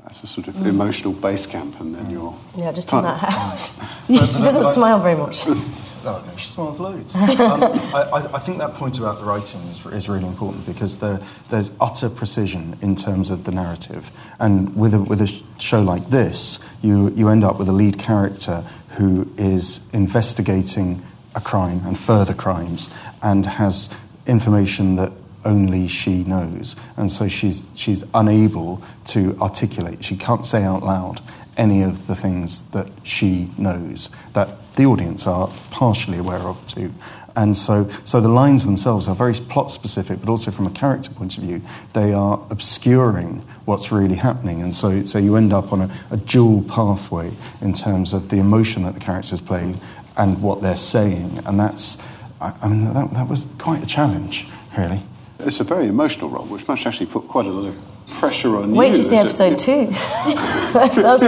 As 0.08 0.22
a 0.22 0.26
sort 0.26 0.48
of 0.48 0.66
emotional 0.66 1.12
base 1.12 1.44
camp, 1.44 1.78
and 1.80 1.94
then 1.94 2.08
you're. 2.10 2.34
Yeah, 2.56 2.72
just 2.72 2.88
Ti- 2.88 2.96
in 2.96 3.02
that 3.02 3.18
house. 3.18 3.72
she 4.06 4.16
doesn't 4.16 4.66
smile 4.66 5.00
very 5.00 5.16
much. 5.16 5.46
Oh, 6.04 6.24
no, 6.26 6.36
she 6.36 6.46
smiles 6.46 6.78
loads. 6.78 7.14
um, 7.14 7.28
I, 7.32 8.08
I, 8.12 8.36
I 8.36 8.38
think 8.38 8.58
that 8.58 8.74
point 8.74 8.98
about 8.98 9.18
the 9.18 9.24
writing 9.24 9.60
is, 9.62 9.84
is 9.86 10.08
really 10.08 10.26
important 10.28 10.64
because 10.64 10.98
there, 10.98 11.20
there's 11.50 11.72
utter 11.80 12.08
precision 12.08 12.78
in 12.80 12.94
terms 12.94 13.30
of 13.30 13.42
the 13.44 13.50
narrative. 13.50 14.10
And 14.38 14.74
with 14.76 14.94
a, 14.94 15.00
with 15.00 15.20
a 15.20 15.42
show 15.58 15.82
like 15.82 16.08
this, 16.08 16.60
you, 16.82 17.10
you 17.10 17.28
end 17.28 17.42
up 17.42 17.58
with 17.58 17.68
a 17.68 17.72
lead 17.72 17.98
character 17.98 18.64
who 18.90 19.28
is 19.36 19.80
investigating 19.92 21.02
a 21.34 21.40
crime 21.40 21.82
and 21.84 21.98
further 21.98 22.32
crimes 22.32 22.88
and 23.22 23.44
has 23.44 23.90
information 24.26 24.96
that 24.96 25.12
only 25.44 25.88
she 25.88 26.24
knows. 26.24 26.76
And 26.96 27.10
so 27.10 27.28
she's, 27.28 27.64
she's 27.74 28.04
unable 28.14 28.82
to 29.06 29.36
articulate, 29.40 30.04
she 30.04 30.16
can't 30.16 30.44
say 30.44 30.62
out 30.64 30.82
loud 30.82 31.20
any 31.56 31.82
of 31.82 32.06
the 32.06 32.14
things 32.14 32.62
that 32.70 32.88
she 33.02 33.50
knows 33.58 34.10
that 34.32 34.48
the 34.76 34.86
audience 34.86 35.26
are 35.26 35.52
partially 35.72 36.18
aware 36.18 36.38
of 36.38 36.64
too. 36.68 36.94
And 37.34 37.56
so, 37.56 37.90
so 38.04 38.20
the 38.20 38.28
lines 38.28 38.64
themselves 38.64 39.08
are 39.08 39.14
very 39.14 39.34
plot 39.34 39.70
specific, 39.70 40.20
but 40.20 40.28
also 40.28 40.50
from 40.50 40.66
a 40.66 40.70
character 40.70 41.12
point 41.12 41.36
of 41.36 41.44
view, 41.44 41.60
they 41.92 42.12
are 42.12 42.44
obscuring 42.50 43.44
what's 43.64 43.92
really 43.92 44.14
happening. 44.14 44.62
And 44.62 44.74
so, 44.74 45.04
so 45.04 45.18
you 45.18 45.36
end 45.36 45.52
up 45.52 45.72
on 45.72 45.82
a, 45.82 45.90
a 46.10 46.16
dual 46.16 46.62
pathway 46.62 47.32
in 47.60 47.72
terms 47.72 48.14
of 48.14 48.28
the 48.28 48.38
emotion 48.38 48.84
that 48.84 48.94
the 48.94 49.00
characters 49.00 49.40
play 49.40 49.74
and 50.16 50.42
what 50.42 50.62
they're 50.62 50.76
saying. 50.76 51.40
And 51.44 51.58
that's, 51.58 51.98
I, 52.40 52.54
I 52.62 52.68
mean, 52.68 52.92
that, 52.94 53.12
that 53.12 53.28
was 53.28 53.46
quite 53.58 53.82
a 53.82 53.86
challenge, 53.86 54.46
really. 54.76 55.02
It's 55.40 55.60
a 55.60 55.64
very 55.64 55.86
emotional 55.86 56.30
role, 56.30 56.46
which 56.46 56.66
must 56.66 56.84
actually 56.86 57.06
put 57.06 57.28
quite 57.28 57.46
a 57.46 57.50
lot 57.50 57.68
of 57.68 57.76
pressure 58.18 58.56
on 58.56 58.74
Wait 58.74 58.88
you. 58.88 58.92
Wait 58.92 58.96
to 58.98 59.08
see 59.08 59.16
episode 59.16 59.58
two. 59.58 59.86
that's, 60.72 61.22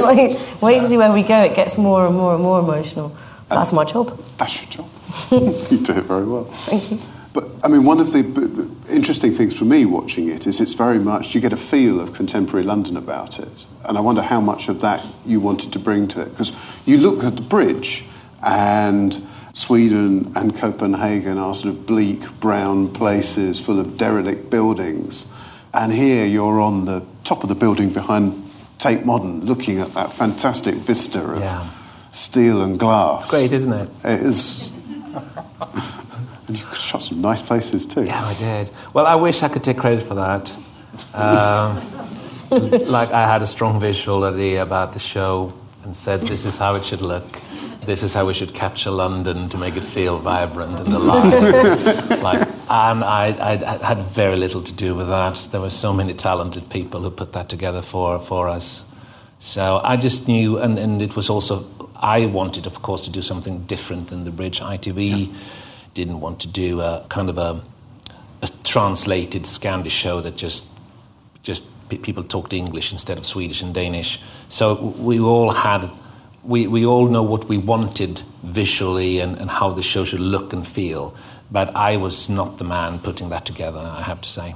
wait 0.60 0.80
to 0.80 0.88
see 0.88 0.96
where 0.96 1.12
we 1.12 1.22
go. 1.22 1.42
It 1.42 1.54
gets 1.54 1.78
more 1.78 2.06
and 2.06 2.16
more 2.16 2.34
and 2.34 2.42
more 2.42 2.58
emotional. 2.58 3.14
That's 3.48 3.72
my 3.72 3.84
job. 3.84 4.20
That's 4.38 4.62
your 4.62 4.70
job. 4.70 4.90
you 5.70 5.78
do 5.78 5.92
it 5.92 6.04
very 6.04 6.24
well. 6.24 6.44
Thank 6.44 6.92
you. 6.92 7.00
But 7.32 7.48
I 7.62 7.68
mean, 7.68 7.84
one 7.84 8.00
of 8.00 8.12
the 8.12 8.68
interesting 8.88 9.32
things 9.32 9.56
for 9.56 9.64
me 9.64 9.84
watching 9.84 10.28
it 10.28 10.46
is 10.46 10.60
it's 10.60 10.74
very 10.74 10.98
much 10.98 11.34
you 11.34 11.40
get 11.40 11.52
a 11.52 11.56
feel 11.56 12.00
of 12.00 12.12
contemporary 12.12 12.64
London 12.64 12.96
about 12.96 13.38
it, 13.38 13.66
and 13.84 13.96
I 13.96 14.00
wonder 14.00 14.22
how 14.22 14.40
much 14.40 14.68
of 14.68 14.80
that 14.80 15.04
you 15.24 15.38
wanted 15.38 15.72
to 15.74 15.78
bring 15.78 16.08
to 16.08 16.20
it 16.20 16.30
because 16.30 16.52
you 16.86 16.98
look 16.98 17.22
at 17.22 17.36
the 17.36 17.42
bridge, 17.42 18.04
and 18.42 19.24
Sweden 19.52 20.32
and 20.36 20.56
Copenhagen 20.56 21.38
are 21.38 21.54
sort 21.54 21.74
of 21.74 21.86
bleak 21.86 22.20
brown 22.40 22.92
places 22.92 23.60
full 23.60 23.80
of 23.80 23.96
derelict 23.96 24.50
buildings, 24.50 25.26
and 25.74 25.92
here 25.92 26.24
you're 26.26 26.60
on 26.60 26.84
the 26.84 27.02
top 27.24 27.42
of 27.42 27.48
the 27.48 27.54
building 27.54 27.90
behind 27.90 28.50
Tate 28.78 29.04
Modern, 29.04 29.44
looking 29.44 29.78
at 29.80 29.92
that 29.94 30.12
fantastic 30.12 30.74
vista 30.76 31.20
of 31.22 31.40
Yeah. 31.40 31.64
steel 32.12 32.62
and 32.62 32.78
glass. 32.78 33.22
It's 33.22 33.30
great, 33.30 33.52
isn't 33.52 33.72
it? 33.72 33.88
It 34.04 34.20
is. 34.22 34.70
and 36.48 36.56
you 36.58 36.64
shot 36.74 37.02
some 37.02 37.20
nice 37.20 37.42
places 37.42 37.86
too. 37.86 38.04
Yeah, 38.04 38.24
I 38.24 38.34
did. 38.34 38.70
Well, 38.94 39.06
I 39.06 39.16
wish 39.16 39.42
I 39.42 39.48
could 39.48 39.62
take 39.64 39.78
credit 39.78 40.02
for 40.02 40.14
that. 40.14 40.52
Um, 41.14 41.78
like 42.50 43.10
I 43.12 43.26
had 43.26 43.42
a 43.42 43.46
strong 43.46 43.78
visual 43.80 44.24
idea 44.24 44.62
about 44.62 44.92
the 44.92 44.98
show 44.98 45.52
and 45.84 45.94
said, 45.94 46.22
"This 46.22 46.44
is 46.46 46.58
how 46.58 46.74
it 46.74 46.84
should 46.84 47.02
look. 47.02 47.24
This 47.86 48.02
is 48.02 48.12
how 48.12 48.26
we 48.26 48.34
should 48.34 48.54
capture 48.54 48.90
London 48.90 49.48
to 49.48 49.58
make 49.58 49.76
it 49.76 49.84
feel 49.84 50.18
vibrant 50.18 50.80
and 50.80 50.92
alive." 50.92 52.22
like, 52.22 52.46
and 52.68 53.04
I, 53.04 53.34
I, 53.40 53.84
had 53.84 54.04
very 54.06 54.36
little 54.36 54.62
to 54.62 54.72
do 54.72 54.94
with 54.94 55.08
that. 55.08 55.48
There 55.50 55.60
were 55.60 55.70
so 55.70 55.92
many 55.92 56.14
talented 56.14 56.68
people 56.70 57.00
who 57.00 57.10
put 57.10 57.32
that 57.32 57.48
together 57.48 57.82
for 57.82 58.20
for 58.20 58.48
us. 58.48 58.84
So 59.40 59.80
I 59.82 59.96
just 59.96 60.28
knew, 60.28 60.58
and, 60.58 60.78
and 60.78 61.00
it 61.00 61.16
was 61.16 61.30
also, 61.30 61.66
I 61.96 62.26
wanted, 62.26 62.66
of 62.66 62.82
course, 62.82 63.04
to 63.04 63.10
do 63.10 63.22
something 63.22 63.64
different 63.64 64.08
than 64.08 64.24
the 64.24 64.30
Bridge. 64.30 64.60
ITV 64.60 65.34
didn't 65.94 66.20
want 66.20 66.40
to 66.40 66.46
do 66.46 66.82
a 66.82 67.06
kind 67.08 67.30
of 67.30 67.38
a, 67.38 67.64
a 68.42 68.48
translated 68.64 69.44
Scandi 69.44 69.88
show 69.88 70.20
that 70.20 70.36
just, 70.36 70.66
just 71.42 71.64
pe- 71.88 71.96
people 71.96 72.22
talked 72.22 72.52
English 72.52 72.92
instead 72.92 73.16
of 73.16 73.24
Swedish 73.24 73.62
and 73.62 73.74
Danish. 73.74 74.20
So 74.48 74.94
we 74.98 75.18
all 75.18 75.52
had, 75.52 75.90
we, 76.42 76.66
we 76.66 76.86
all 76.86 77.08
know 77.08 77.22
what 77.22 77.48
we 77.48 77.58
wanted 77.58 78.22
visually 78.42 79.20
and, 79.20 79.38
and 79.38 79.50
how 79.50 79.70
the 79.70 79.82
show 79.82 80.04
should 80.04 80.20
look 80.20 80.52
and 80.52 80.66
feel. 80.66 81.14
But 81.50 81.74
I 81.74 81.96
was 81.96 82.28
not 82.30 82.58
the 82.58 82.64
man 82.64 82.98
putting 82.98 83.30
that 83.30 83.44
together, 83.44 83.80
I 83.80 84.02
have 84.02 84.20
to 84.20 84.28
say. 84.28 84.54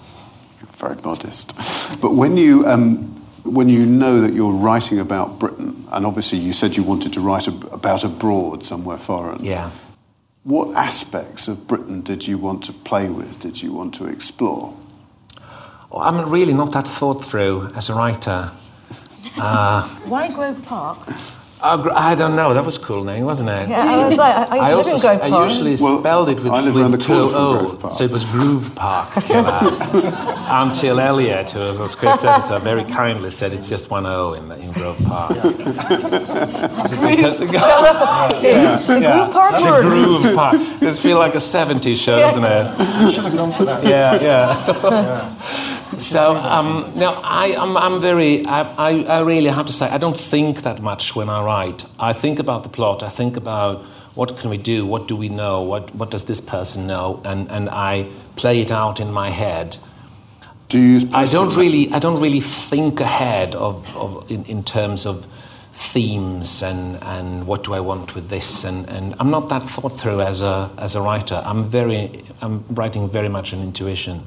Very 0.79 0.97
modest. 1.03 1.53
But 2.01 2.15
when 2.15 2.37
you 2.37 2.67
um, 2.67 3.11
when 3.45 3.69
you 3.69 3.85
know 3.85 4.21
that 4.21 4.33
you're 4.33 4.53
writing 4.53 4.99
about 4.99 5.39
Britain, 5.39 5.87
and 5.93 6.07
obviously 6.07 6.39
you 6.39 6.53
said 6.53 6.77
you 6.77 6.83
wanted 6.83 7.13
to 7.13 7.21
write 7.21 7.47
ab- 7.47 7.69
about 7.73 8.05
abroad 8.05 8.65
somewhere 8.65 8.99
foreign. 8.99 9.45
Yeah. 9.45 9.71
What 10.45 10.75
aspects 10.77 11.49
of 11.49 11.67
Britain 11.67 12.01
did 12.03 12.27
you 12.27 12.39
want 12.39 12.65
to 12.65 12.73
play 12.73 13.09
with? 13.09 13.41
Did 13.41 13.63
you 13.63 13.73
want 13.73 13.95
to 13.97 14.07
explore? 14.07 14.75
Well, 15.91 16.03
I'm 16.03 16.31
really 16.31 16.53
not 16.55 16.73
that 16.73 16.89
thought 16.89 17.25
through 17.25 17.71
as 17.75 17.89
a 17.89 17.95
writer. 17.95 18.51
Uh, 19.37 19.83
Why 20.07 20.31
Grove 20.33 20.63
Park? 20.65 20.99
I 21.65 22.15
don't 22.15 22.37
know. 22.37 22.53
That 22.53 22.65
was 22.65 22.77
a 22.77 22.81
cool 22.81 23.05
name, 23.05 23.25
wasn't 23.25 23.49
it? 23.49 23.69
Yeah, 23.71 23.85
I 23.85 24.09
was 24.09 24.19
like, 24.19 24.51
I, 24.51 24.59
I 24.59 24.77
used 24.77 24.91
to 24.91 24.95
live 24.97 25.05
also 25.05 25.13
in 25.25 25.31
Grove 25.31 25.33
I 25.33 25.45
usually 25.45 25.77
Well, 25.81 25.99
spelled 26.01 26.29
it 26.29 26.41
with, 26.41 26.53
I 26.53 26.61
live 26.61 26.75
with 26.75 27.01
the 27.01 27.07
corner 27.07 27.23
two 27.27 27.31
from 27.33 27.59
Grove 27.59 27.81
Park. 27.81 27.93
so 27.95 28.05
it 28.05 28.11
was 28.11 28.25
Groove 28.25 28.75
Park. 28.75 29.29
you 29.29 29.35
know. 29.35 30.35
Until 30.49 31.01
Elliot, 31.01 31.51
who 31.51 31.61
was 31.61 31.79
a 31.81 31.89
script 31.89 32.23
editor, 32.23 32.59
very 32.59 32.85
kindly 32.85 33.31
said 33.31 33.53
it's 33.55 33.67
just 33.69 33.91
one 33.91 34.05
O 34.05 34.35
in, 34.35 34.51
in 34.53 34.73
Grove 34.73 34.99
Park. 35.07 35.31
Is 35.37 36.93
it 36.93 37.01
because- 37.01 37.39
The 37.39 37.47
Grove 37.47 39.33
Park 39.33 39.57
the 39.59 39.63
word. 39.71 39.83
Groove 39.83 40.35
Park. 40.35 40.61
Does 40.81 41.01
feel 41.01 41.19
like 41.19 41.35
a 41.35 41.39
70s 41.39 41.97
show, 41.97 42.21
doesn't 42.21 42.45
it? 42.45 42.77
Should 43.15 43.25
have 43.25 43.35
gone 43.37 43.53
for 43.53 43.65
that. 43.65 43.85
yeah, 43.85 44.21
yeah. 44.21 45.74
so 45.99 46.35
um, 46.37 46.93
no, 46.97 47.13
I, 47.23 47.55
I'm, 47.57 47.77
I'm 47.77 48.01
very. 48.01 48.45
I, 48.47 48.63
I, 48.63 49.03
I 49.05 49.21
really 49.21 49.51
have 49.51 49.67
to 49.67 49.73
say, 49.73 49.87
I 49.87 49.99
don't 49.99 50.17
think 50.17 50.63
that 50.63 50.83
much 50.83 51.15
when 51.15 51.29
I 51.29 51.43
write. 51.43 51.85
I 51.99 52.13
think 52.13 52.39
about 52.39 52.63
the 52.63 52.69
plot. 52.69 53.03
I 53.03 53.09
think 53.09 53.37
about 53.37 53.85
what 54.15 54.37
can 54.39 54.51
we 54.51 54.57
do, 54.57 54.87
what 54.87 55.09
do 55.09 55.17
we 55.17 55.29
know, 55.29 55.63
what 55.63 55.95
what 55.95 56.11
does 56.11 56.25
this 56.25 56.41
person 56.41 56.87
know, 56.87 57.21
and 57.25 57.51
and 57.51 57.69
I 57.69 58.09
play 58.37 58.61
it 58.61 58.71
out 58.71 59.01
in 59.01 59.13
my 59.13 59.31
head. 59.31 59.77
Do 60.69 60.79
you 60.79 60.95
use 60.95 61.05
I 61.13 61.27
don't 61.27 61.55
really, 61.57 61.93
I 61.93 61.99
don't 61.99 62.21
really 62.21 62.41
think 62.41 63.01
ahead 63.01 63.55
of, 63.55 63.95
of 63.97 64.31
in, 64.31 64.45
in 64.47 64.65
terms 64.65 65.07
of 65.07 65.27
themes 65.73 66.63
and, 66.63 67.03
and 67.03 67.47
what 67.47 67.65
do 67.65 67.75
I 67.75 67.81
want 67.81 68.15
with 68.15 68.29
this, 68.29 68.65
and, 68.65 68.89
and 68.89 69.15
I'm 69.19 69.31
not 69.31 69.49
that 69.49 69.63
thought 69.63 69.99
through 69.99 70.21
as 70.21 70.41
a 70.41 70.71
as 70.79 70.95
a 70.95 71.01
writer. 71.03 71.43
I'm 71.45 71.69
very, 71.69 72.23
I'm 72.41 72.65
writing 72.71 73.11
very 73.11 73.29
much 73.29 73.53
on 73.53 73.61
intuition, 73.61 74.23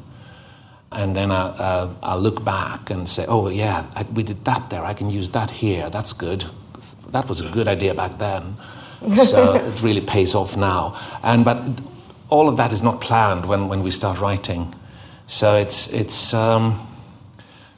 and 0.98 1.16
then 1.16 1.32
I 1.32 1.42
uh, 1.70 1.89
I 2.04 2.16
look 2.16 2.44
back 2.44 2.89
and 2.89 3.08
say, 3.08 3.25
oh 3.27 3.50
yeah, 3.50 3.86
I, 3.96 4.04
we 4.13 4.24
did 4.24 4.44
that 4.46 4.70
there. 4.70 4.84
I 4.84 4.94
can 4.94 5.10
use 5.10 5.30
that 5.30 5.50
here. 5.50 5.89
That's 5.89 6.12
good. 6.12 6.44
That 7.12 7.30
was 7.30 7.39
a 7.39 7.50
good 7.50 7.68
idea 7.68 7.94
back 7.94 8.18
then. 8.18 8.56
So 9.16 9.54
it 9.54 9.84
really 9.84 10.01
pays 10.01 10.34
off 10.34 10.58
now. 10.58 10.96
And 11.22 11.46
but 11.46 11.58
all 12.30 12.50
of 12.50 12.58
that 12.58 12.74
is 12.74 12.82
not 12.82 13.00
planned 13.00 13.46
when, 13.46 13.68
when 13.70 13.84
we 13.84 13.92
start 13.92 14.20
writing. 14.20 14.74
So 15.27 15.56
it's 15.56 15.88
it's. 15.89 16.34
Um, 16.34 16.87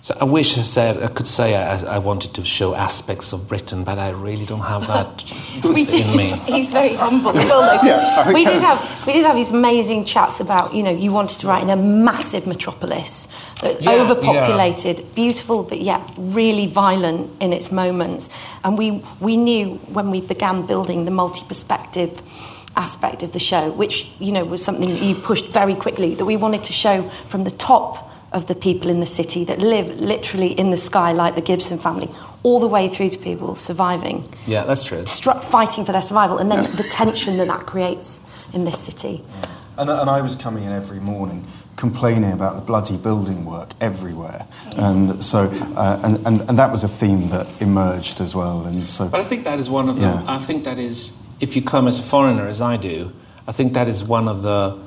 so 0.01 0.15
I 0.21 0.23
wish 0.23 0.57
I 0.57 0.61
said 0.61 1.03
I 1.03 1.07
could 1.07 1.27
say 1.27 1.55
I, 1.55 1.95
I 1.95 1.97
wanted 1.99 2.33
to 2.35 2.45
show 2.45 2.73
aspects 2.73 3.33
of 3.33 3.47
Britain, 3.47 3.83
but 3.83 3.97
I 3.97 4.11
really 4.11 4.45
don't 4.45 4.61
have 4.61 4.87
that 4.87 5.25
We 5.65 5.81
in 5.81 6.15
me. 6.17 6.27
He's 6.47 6.71
very 6.71 6.93
humble. 6.95 7.37
as 7.37 7.45
well, 7.45 7.61
though, 7.61 8.23
'cause 8.23 8.33
we 8.33 8.45
did 8.45 8.61
have 8.61 8.79
we 9.07 9.13
did 9.13 9.25
have 9.25 9.35
these 9.35 9.49
amazing 9.49 10.05
chats 10.05 10.39
about 10.39 10.73
you 10.73 10.83
know 10.83 10.91
you 10.91 11.11
wanted 11.11 11.39
to 11.39 11.47
write 11.47 11.63
in 11.63 11.69
a 11.69 11.75
massive 11.75 12.47
metropolis 12.47 13.27
uh, 13.61 13.67
that's 13.73 13.81
Yeah, 13.83 13.91
overpopulated, 14.01 15.03
beautiful 15.15 15.63
but 15.63 15.81
yet 15.81 16.01
really 16.17 16.67
violent 16.67 17.29
in 17.41 17.51
its 17.51 17.71
moments. 17.71 18.29
And 18.63 18.77
we 18.77 19.03
we 19.19 19.35
knew 19.35 19.75
when 19.91 20.11
we 20.11 20.21
began 20.21 20.65
building 20.65 21.05
the 21.05 21.11
multi-perspective 21.11 22.21
aspect 22.77 23.23
of 23.23 23.33
the 23.33 23.39
show, 23.39 23.71
which 23.71 24.07
you 24.19 24.31
know 24.31 24.45
was 24.45 24.63
something 24.63 24.89
that 24.89 25.01
you 25.01 25.15
pushed 25.15 25.47
very 25.51 25.75
quickly, 25.75 26.15
that 26.15 26.25
we 26.25 26.37
wanted 26.37 26.63
to 26.65 26.73
show 26.73 27.03
from 27.27 27.43
the 27.43 27.51
top 27.51 28.08
of 28.31 28.47
the 28.47 28.55
people 28.55 28.89
in 28.89 28.99
the 28.99 29.05
city 29.05 29.43
that 29.45 29.59
live 29.59 29.87
literally 29.99 30.51
in 30.59 30.71
the 30.71 30.77
sky, 30.77 31.11
like 31.11 31.35
the 31.35 31.41
Gibson 31.41 31.79
family, 31.79 32.09
all 32.43 32.59
the 32.59 32.67
way 32.67 32.87
through 32.87 33.09
to 33.09 33.17
people 33.17 33.55
surviving 33.55 34.23
Yeah, 34.45 34.65
that's 34.65 34.83
true. 34.83 35.03
stru- 35.03 35.43
fighting 35.43 35.85
for 35.85 35.91
their 35.91 36.01
survival, 36.01 36.37
and 36.37 36.51
then 36.51 36.75
the 36.75 36.83
tension 36.83 37.37
that 37.37 37.47
that 37.47 37.65
creates 37.65 38.19
in 38.53 38.65
this 38.65 38.79
city. 38.79 39.23
And, 39.77 39.89
and 39.89 40.09
I 40.09 40.21
was 40.21 40.35
coming 40.35 40.63
in 40.63 40.71
every 40.71 40.99
morning 40.99 41.45
complaining 41.79 42.33
about 42.33 42.55
the 42.55 42.61
bloody 42.61 42.97
building 42.97 43.45
work 43.45 43.69
everywhere. 43.79 44.45
And 44.75 45.23
so, 45.23 45.45
uh, 45.77 46.01
and, 46.03 46.27
and, 46.27 46.41
and 46.49 46.59
that 46.59 46.71
was 46.73 46.83
a 46.83 46.89
theme 46.89 47.29
that 47.29 47.47
emerged 47.61 48.19
as 48.19 48.35
well. 48.35 48.65
And 48.65 48.87
so, 48.89 49.07
But 49.07 49.21
I 49.21 49.23
think 49.23 49.45
that 49.45 49.59
is 49.59 49.69
one 49.69 49.87
of 49.87 49.95
the. 49.95 50.01
Yeah. 50.01 50.23
I 50.27 50.43
think 50.43 50.65
that 50.65 50.77
is, 50.77 51.13
if 51.39 51.55
you 51.55 51.61
come 51.61 51.87
as 51.87 51.97
a 51.97 52.03
foreigner, 52.03 52.47
as 52.47 52.61
I 52.61 52.75
do, 52.75 53.13
I 53.47 53.53
think 53.53 53.73
that 53.73 53.87
is 53.87 54.03
one 54.03 54.27
of 54.27 54.41
the, 54.41 54.77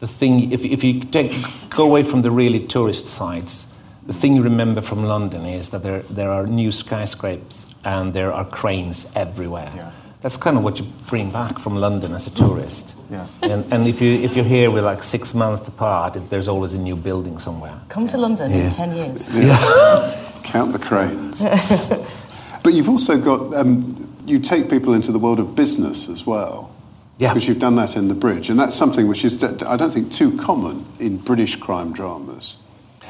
the 0.00 0.08
thing. 0.08 0.52
If 0.52 0.64
if 0.64 0.82
you 0.84 1.00
take, 1.00 1.32
go 1.70 1.84
away 1.84 2.04
from 2.04 2.22
the 2.22 2.30
really 2.30 2.60
tourist 2.66 3.06
sites, 3.06 3.66
the 4.08 4.14
thing 4.14 4.34
you 4.34 4.42
remember 4.42 4.80
from 4.80 5.04
London 5.04 5.44
is 5.44 5.68
that 5.68 5.82
there, 5.82 6.00
there 6.08 6.30
are 6.30 6.46
new 6.46 6.72
skyscrapers 6.72 7.66
and 7.84 8.14
there 8.14 8.32
are 8.32 8.44
cranes 8.46 9.06
everywhere. 9.14 9.70
Yeah. 9.76 9.90
That's 10.22 10.36
kind 10.38 10.56
of 10.56 10.64
what 10.64 10.78
you 10.80 10.86
bring 11.08 11.30
back 11.30 11.58
from 11.58 11.76
London 11.76 12.12
as 12.14 12.26
a 12.26 12.30
tourist. 12.30 12.94
Yeah. 13.10 13.26
And, 13.42 13.70
and 13.72 13.86
if, 13.86 14.00
you, 14.00 14.14
if 14.14 14.34
you're 14.34 14.46
here 14.46 14.70
with 14.70 14.84
like 14.84 15.02
six 15.02 15.34
months 15.34 15.68
apart, 15.68 16.16
it, 16.16 16.30
there's 16.30 16.48
always 16.48 16.72
a 16.74 16.78
new 16.78 16.96
building 16.96 17.38
somewhere. 17.38 17.78
Come 17.90 18.08
to 18.08 18.16
London 18.16 18.50
Yeah. 18.50 18.64
in 18.64 18.70
10 18.70 18.96
years. 18.96 19.28
Yeah. 19.34 20.24
Count 20.42 20.72
the 20.72 20.78
cranes. 20.78 21.42
but 22.62 22.72
you've 22.72 22.88
also 22.88 23.18
got, 23.18 23.52
um, 23.54 24.08
you 24.24 24.38
take 24.38 24.70
people 24.70 24.94
into 24.94 25.12
the 25.12 25.18
world 25.18 25.38
of 25.38 25.54
business 25.54 26.08
as 26.08 26.24
well. 26.24 26.74
Yeah. 27.18 27.34
Because 27.34 27.48
you've 27.48 27.58
done 27.58 27.74
that 27.76 27.96
in 27.96 28.06
The 28.06 28.14
Bridge. 28.14 28.48
And 28.48 28.58
that's 28.58 28.76
something 28.76 29.08
which 29.08 29.24
is, 29.24 29.42
I 29.42 29.76
don't 29.76 29.92
think, 29.92 30.12
too 30.12 30.36
common 30.38 30.86
in 31.00 31.16
British 31.16 31.56
crime 31.56 31.92
dramas. 31.92 32.56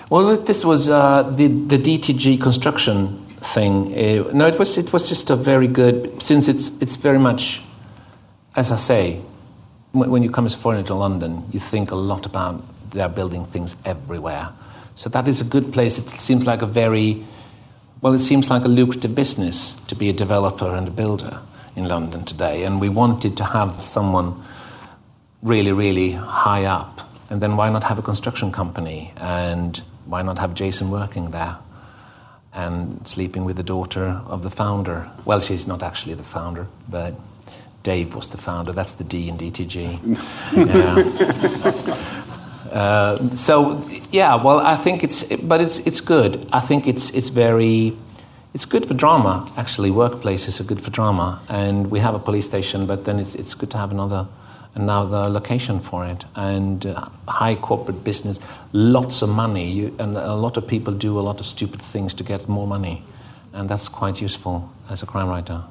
Well, 0.09 0.35
this 0.39 0.65
was 0.65 0.89
uh, 0.89 1.25
the, 1.25 1.49
the 1.49 1.79
DTG 1.79 2.41
construction 2.41 3.27
thing. 3.53 3.93
Uh, 3.95 4.31
no, 4.33 4.47
it 4.47 4.59
was, 4.59 4.79
it 4.79 4.95
was 4.95 5.11
just 5.11 5.29
a 5.29 5.37
very 5.37 5.69
good, 5.69 6.23
since 6.23 6.49
it's, 6.49 6.71
it's 6.81 6.97
very 6.97 7.19
much, 7.19 7.61
as 8.57 8.73
I 8.73 8.77
say, 8.77 9.21
when, 9.93 10.11
when 10.11 10.23
you 10.23 10.31
come 10.31 10.47
as 10.47 10.55
a 10.55 10.59
foreigner 10.59 10.85
to 10.85 10.95
London, 10.95 11.45
you 11.53 11.61
think 11.61 11.91
a 11.91 11.95
lot 11.95 12.25
about 12.25 12.65
they're 12.91 13.11
building 13.11 13.45
things 13.45 13.77
everywhere. 13.85 14.49
So 14.95 15.11
that 15.11 15.29
is 15.29 15.43
a 15.43 15.45
good 15.45 15.71
place. 15.71 15.99
It 15.99 16.09
seems 16.09 16.47
like 16.47 16.63
a 16.63 16.67
very, 16.67 17.23
well, 18.01 18.15
it 18.15 18.21
seems 18.21 18.49
like 18.49 18.65
a 18.65 18.69
lucrative 18.69 19.15
business 19.15 19.75
to 19.89 19.95
be 19.95 20.09
a 20.09 20.15
developer 20.15 20.75
and 20.75 20.89
a 20.89 20.91
builder 20.91 21.41
in 21.79 21.89
London 21.89 22.25
today. 22.25 22.65
And 22.65 22.81
we 22.81 22.89
wanted 22.89 23.37
to 23.39 23.45
have 23.45 23.85
someone 23.85 24.43
really, 25.43 25.73
really 25.73 26.11
high 26.13 26.65
up. 26.65 27.01
And 27.31 27.41
then 27.41 27.57
why 27.57 27.71
not 27.71 27.85
have 27.85 27.99
a 27.99 28.03
construction 28.03 28.53
company? 28.53 29.13
And 29.17 29.81
why 30.07 30.23
not 30.23 30.39
have 30.39 30.55
Jason 30.55 30.91
working 30.91 31.31
there? 31.31 31.57
And 32.53 33.07
sleeping 33.07 33.45
with 33.45 33.57
the 33.57 33.63
daughter 33.63 34.21
of 34.27 34.43
the 34.43 34.51
founder. 34.51 35.09
Well, 35.25 35.41
she's 35.41 35.67
not 35.67 35.83
actually 35.83 36.15
the 36.15 36.25
founder, 36.25 36.67
but 36.89 37.15
Dave 37.83 38.15
was 38.15 38.29
the 38.29 38.39
founder. 38.39 38.73
That's 38.73 38.95
the 38.95 39.05
D 39.05 39.29
in 39.29 39.39
DTG. 39.39 40.01
yeah. 40.67 42.15
Uh, 42.73 43.35
so 43.35 43.81
yeah, 44.11 44.35
well, 44.35 44.59
I 44.59 44.77
think 44.77 45.03
it's, 45.05 45.23
but 45.23 45.61
it's 45.61 45.79
it's 45.81 46.01
good. 46.01 46.49
I 46.53 46.61
think 46.61 46.87
it's 46.87 47.11
it's 47.11 47.29
very, 47.31 47.97
it's 48.55 48.65
good 48.65 48.87
for 48.87 48.95
drama. 48.95 49.51
Actually, 49.57 49.91
workplaces 49.91 50.61
are 50.61 50.65
good 50.65 50.81
for 50.81 50.91
drama, 50.91 51.41
and 51.49 51.91
we 51.91 52.01
have 52.01 52.15
a 52.15 52.19
police 52.19 52.47
station, 52.47 52.87
but 52.87 53.05
then 53.05 53.19
it's 53.19 53.35
it's 53.35 53.55
good 53.55 53.71
to 53.71 53.79
have 53.79 53.91
another 53.91 54.27
another 54.75 55.29
location 55.29 55.81
for 55.81 56.07
it 56.07 56.25
and 56.37 56.87
uh, 56.87 57.09
high 57.27 57.57
corporate 57.57 58.05
business, 58.05 58.39
lots 58.73 59.23
of 59.23 59.29
money, 59.29 59.71
you, 59.71 59.97
and 59.99 60.17
a 60.17 60.35
lot 60.35 60.57
of 60.57 60.67
people 60.67 60.93
do 60.93 61.19
a 61.19 61.21
lot 61.21 61.41
of 61.41 61.47
stupid 61.47 61.83
things 61.83 62.15
to 62.15 62.25
get 62.25 62.49
more 62.49 62.67
money, 62.67 63.03
and 63.53 63.69
that's 63.69 63.89
quite 63.89 64.21
useful 64.21 64.71
as 64.89 65.03
a 65.03 65.07
crime 65.07 65.29
writer. 65.29 65.63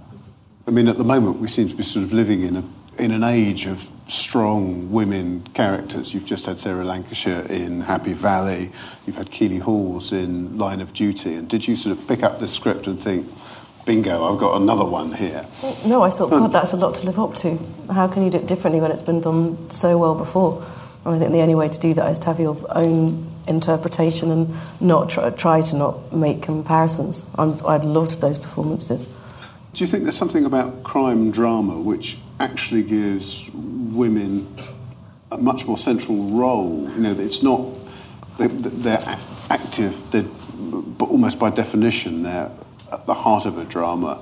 I 0.68 0.72
mean, 0.72 0.88
at 0.88 0.98
the 0.98 1.04
moment, 1.04 1.40
we 1.40 1.48
seem 1.48 1.70
to 1.70 1.76
be 1.76 1.84
sort 1.84 2.04
of 2.04 2.12
living 2.12 2.42
in, 2.44 2.58
a, 2.58 2.64
in 2.98 3.12
an 3.12 3.24
age 3.24 3.66
of 3.66 3.90
strong 4.08 4.92
women 4.92 5.48
characters. 5.54 6.14
You've 6.14 6.26
just 6.26 6.46
had 6.46 6.58
Sarah 6.58 6.84
Lancashire 6.84 7.46
in 7.50 7.82
Happy 7.82 8.14
Valley, 8.14 8.70
you've 9.06 9.16
had 9.16 9.32
Keeley 9.32 9.58
Hawes 9.58 10.12
in 10.12 10.58
Line 10.58 10.82
of 10.82 10.94
Duty. 10.94 11.34
And 11.34 11.50
did 11.50 11.68
you 11.68 11.76
sort 11.76 11.98
of 11.98 12.08
pick 12.08 12.24
up 12.24 12.40
the 12.40 12.48
script 12.48 12.88
and 12.88 13.00
think, 13.00 13.28
bingo, 13.86 14.32
I've 14.32 14.40
got 14.40 14.62
another 14.62 14.86
one 14.86 15.12
here? 15.14 15.46
No, 15.86 16.02
I 16.04 16.10
thought, 16.10 16.30
God, 16.30 16.48
hmm. 16.48 16.52
that's 16.52 16.74
a 16.74 16.78
lot 16.78 16.96
to 16.96 17.06
live 17.06 17.20
up 17.20 17.36
to. 17.36 17.58
How 17.92 18.08
can 18.08 18.24
you 18.24 18.30
do 18.30 18.38
it 18.38 18.48
differently 18.48 18.82
when 18.82 18.92
it's 18.92 19.02
been 19.02 19.22
done 19.22 19.70
so 19.70 19.98
well 19.98 20.16
before? 20.16 20.66
And 21.06 21.16
I 21.16 21.20
think 21.20 21.32
the 21.32 21.42
only 21.42 21.56
way 21.56 21.70
to 21.70 21.80
do 21.80 21.94
that 21.94 22.10
is 22.12 22.20
to 22.20 22.28
have 22.28 22.40
your 22.40 22.58
own 22.70 23.32
interpretation 23.48 24.30
and 24.30 24.54
not 24.82 25.10
try, 25.10 25.30
try 25.32 25.62
to 25.62 25.76
not 25.76 26.14
make 26.14 26.42
comparisons. 26.42 27.26
I'm, 27.36 27.66
I'd 27.66 27.86
loved 27.86 28.20
those 28.20 28.38
performances. 28.38 29.08
Do 29.74 29.84
you 29.84 29.88
think 29.88 30.04
there's 30.04 30.18
something 30.18 30.46
about 30.46 30.84
crime 30.84 31.32
drama 31.32 31.80
which 31.80 32.18
actually 32.39 32.84
gives 32.84 33.50
women 33.53 34.53
a 35.32 35.38
much 35.38 35.65
more 35.65 35.78
central 35.78 36.32
role? 36.32 36.89
You 36.95 37.02
know, 37.02 37.12
it's 37.12 37.41
not 37.43 37.62
they, 38.38 38.47
they're 38.47 39.19
active, 39.50 39.95
they're, 40.12 40.23
but 40.23 41.10
almost 41.10 41.39
by 41.39 41.50
definition, 41.50 42.23
they're 42.23 42.52
at 42.91 43.06
the 43.06 43.13
heart 43.13 43.45
of 43.45 43.58
a 43.58 43.65
drama. 43.65 44.21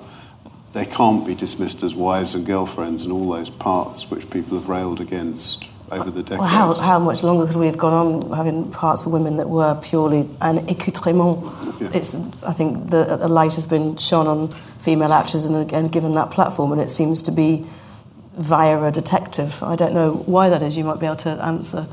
They 0.73 0.85
can't 0.85 1.25
be 1.25 1.35
dismissed 1.35 1.83
as 1.83 1.95
wives 1.95 2.35
and 2.35 2.45
girlfriends 2.45 3.03
and 3.03 3.11
all 3.11 3.29
those 3.29 3.49
parts 3.49 4.09
which 4.09 4.29
people 4.29 4.59
have 4.59 4.67
railed 4.67 4.99
against 4.99 5.65
over 5.91 6.09
the 6.09 6.23
decades. 6.23 6.39
Well, 6.39 6.49
how, 6.49 6.73
how 6.73 6.99
much 6.99 7.23
longer 7.23 7.45
could 7.45 7.57
we 7.57 7.67
have 7.67 7.77
gone 7.77 8.23
on 8.23 8.31
having 8.31 8.71
parts 8.71 9.03
for 9.03 9.09
women 9.09 9.37
that 9.37 9.49
were 9.49 9.79
purely 9.81 10.27
an 10.41 10.67
accoutrement? 10.69 11.43
Yeah. 11.79 11.91
It's, 11.93 12.15
I 12.43 12.53
think 12.53 12.89
the, 12.89 13.25
a 13.25 13.27
light 13.27 13.53
has 13.53 13.65
been 13.65 13.95
shone 13.97 14.27
on 14.27 14.55
female 14.79 15.13
actors 15.13 15.45
and, 15.45 15.71
and 15.71 15.91
given 15.91 16.15
that 16.15 16.31
platform, 16.31 16.71
and 16.71 16.81
it 16.81 16.89
seems 16.89 17.21
to 17.23 17.31
be 17.31 17.65
via 18.37 18.81
a 18.81 18.91
detective. 18.91 19.61
I 19.63 19.75
don't 19.75 19.93
know 19.93 20.13
why 20.13 20.49
that 20.49 20.61
is. 20.61 20.75
You 20.77 20.83
might 20.83 20.99
be 20.99 21.05
able 21.05 21.15
to 21.17 21.29
answer 21.29 21.87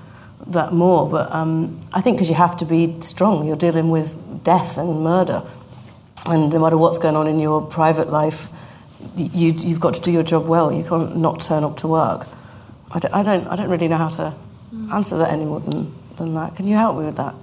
that 0.49 0.73
more, 0.73 1.09
but 1.09 1.31
um, 1.33 1.81
I 1.93 2.01
think 2.01 2.17
because 2.17 2.29
you 2.29 2.35
have 2.35 2.57
to 2.59 2.65
be 2.65 3.01
strong. 3.01 3.47
You're 3.47 3.57
dealing 3.57 3.91
with 3.91 4.43
death 4.43 4.77
and 4.77 5.03
murder, 5.03 5.45
and 6.27 6.53
no 6.53 6.59
matter 6.59 6.77
what's 6.77 6.99
going 6.99 7.17
on 7.17 7.27
in 7.29 7.39
your 7.39 7.63
private 7.63 8.11
life, 8.11 8.49
you, 9.17 9.53
you've 9.53 9.81
got 9.81 9.95
to 9.95 10.01
do 10.01 10.11
your 10.11 10.23
job 10.23 10.47
well. 10.47 10.73
You 10.73 10.85
can't 10.85 11.17
not 11.17 11.41
turn 11.41 11.65
up 11.65 11.77
to 11.79 11.89
work. 11.89 12.27
I 12.91 12.99
don't, 12.99 13.15
I 13.15 13.23
don't, 13.23 13.47
I 13.47 13.57
don't 13.57 13.71
really 13.71 13.89
know 13.89 13.97
how 13.97 14.09
to 14.11 14.35
answer 14.93 15.17
that 15.19 15.33
any 15.33 15.45
more 15.45 15.61
than, 15.61 15.95
than 16.17 16.35
that. 16.35 16.57
Can 16.57 16.67
you 16.67 16.77
help 16.77 16.99
me 16.99 17.07
with 17.07 17.17
that? 17.17 17.35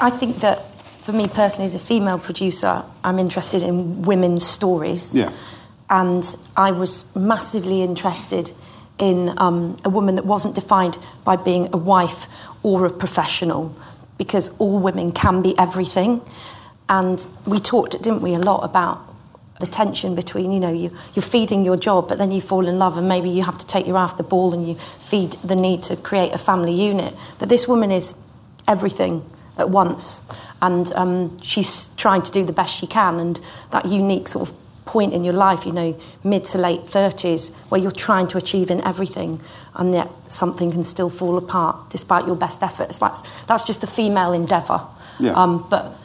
I 0.00 0.10
think 0.10 0.40
that 0.40 0.64
for 1.02 1.12
me 1.12 1.28
personally, 1.28 1.66
as 1.66 1.74
a 1.74 1.78
female 1.78 2.18
producer, 2.18 2.84
I'm 3.02 3.18
interested 3.18 3.62
in 3.62 4.02
women's 4.02 4.44
stories. 4.46 5.14
Yeah. 5.14 5.32
And 5.90 6.36
I 6.56 6.70
was 6.70 7.04
massively 7.14 7.82
interested 7.82 8.50
in 8.98 9.34
um, 9.38 9.76
a 9.84 9.90
woman 9.90 10.14
that 10.14 10.24
wasn't 10.24 10.54
defined 10.54 10.96
by 11.24 11.36
being 11.36 11.68
a 11.72 11.76
wife 11.76 12.26
or 12.62 12.86
a 12.86 12.90
professional, 12.90 13.74
because 14.16 14.50
all 14.58 14.78
women 14.78 15.12
can 15.12 15.42
be 15.42 15.58
everything. 15.58 16.20
And 16.88 17.24
we 17.46 17.60
talked, 17.60 17.92
didn't 17.92 18.22
we, 18.22 18.34
a 18.34 18.38
lot 18.38 18.64
about 18.64 19.00
the 19.60 19.66
tension 19.66 20.14
between, 20.14 20.52
you 20.52 20.60
know, 20.60 20.72
you, 20.72 20.96
you're 21.14 21.22
feeding 21.22 21.64
your 21.64 21.76
job, 21.76 22.08
but 22.08 22.18
then 22.18 22.32
you 22.32 22.40
fall 22.40 22.66
in 22.66 22.78
love, 22.78 22.96
and 22.96 23.08
maybe 23.08 23.28
you 23.28 23.42
have 23.42 23.58
to 23.58 23.66
take 23.66 23.86
your 23.86 23.96
half 23.96 24.16
the 24.16 24.22
ball 24.22 24.52
and 24.52 24.68
you 24.68 24.76
feed 24.98 25.32
the 25.44 25.54
need 25.54 25.82
to 25.84 25.96
create 25.96 26.32
a 26.32 26.38
family 26.38 26.72
unit. 26.72 27.14
But 27.38 27.48
this 27.48 27.68
woman 27.68 27.90
is 27.90 28.14
everything 28.66 29.24
at 29.58 29.70
once, 29.70 30.20
and 30.60 30.92
um, 30.94 31.40
she's 31.40 31.88
trying 31.96 32.22
to 32.22 32.32
do 32.32 32.44
the 32.44 32.52
best 32.52 32.76
she 32.76 32.86
can, 32.86 33.20
and 33.20 33.40
that 33.70 33.86
unique 33.86 34.28
sort 34.28 34.48
of 34.48 34.56
point 34.84 35.12
in 35.12 35.24
your 35.24 35.34
life, 35.34 35.64
you 35.66 35.72
know, 35.72 35.98
mid 36.22 36.44
to 36.46 36.58
late 36.58 36.82
30s, 36.86 37.50
where 37.68 37.80
you're 37.80 37.90
trying 37.90 38.28
to 38.28 38.38
achieve 38.38 38.70
in 38.70 38.80
everything, 38.82 39.40
and 39.74 39.94
yet 39.94 40.08
something 40.28 40.70
can 40.70 40.84
still 40.84 41.10
fall 41.10 41.38
apart 41.38 41.90
despite 41.90 42.26
your 42.26 42.36
best 42.36 42.62
efforts. 42.62 42.98
That's, 42.98 43.22
that's 43.48 43.64
just 43.64 43.80
the 43.80 43.86
female 43.86 44.32
endeavour. 44.32 44.86
Yeah. 45.18 45.32
Um, 45.32 45.66
but 45.70 45.96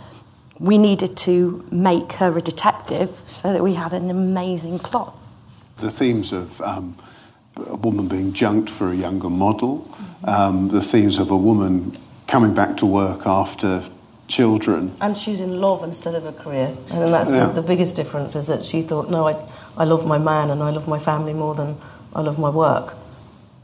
we 0.59 0.77
needed 0.77 1.15
to 1.17 1.65
make 1.71 2.13
her 2.13 2.37
a 2.37 2.41
detective 2.41 3.09
so 3.27 3.53
that 3.53 3.63
we 3.63 3.73
had 3.73 3.93
an 3.93 4.09
amazing 4.09 4.79
plot. 4.79 5.15
the 5.77 5.91
themes 5.91 6.31
of 6.33 6.59
um, 6.61 6.95
a 7.55 7.75
woman 7.75 8.07
being 8.07 8.33
junked 8.33 8.69
for 8.69 8.89
a 8.89 8.95
younger 8.95 9.29
model, 9.29 9.89
um, 10.23 10.69
the 10.69 10.81
themes 10.81 11.17
of 11.17 11.31
a 11.31 11.37
woman 11.37 11.97
coming 12.27 12.53
back 12.53 12.77
to 12.77 12.85
work 12.85 13.25
after 13.25 13.83
children. 14.29 14.95
And 15.01 15.15
choosing 15.15 15.59
love 15.59 15.83
instead 15.83 16.15
of 16.15 16.25
a 16.25 16.31
career. 16.31 16.75
And 16.89 17.01
then 17.01 17.11
that's 17.11 17.31
Yeah. 17.31 17.47
the, 17.47 17.61
the 17.61 17.67
biggest 17.67 17.95
difference 17.95 18.35
is 18.35 18.45
that 18.47 18.63
she 18.63 18.81
thought, 18.81 19.09
no, 19.09 19.27
I, 19.27 19.35
I 19.75 19.83
love 19.83 20.05
my 20.05 20.17
man 20.17 20.51
and 20.51 20.63
I 20.63 20.69
love 20.69 20.87
my 20.87 20.99
family 20.99 21.33
more 21.33 21.55
than 21.55 21.75
I 22.15 22.21
love 22.21 22.39
my 22.39 22.49
work. 22.49 22.95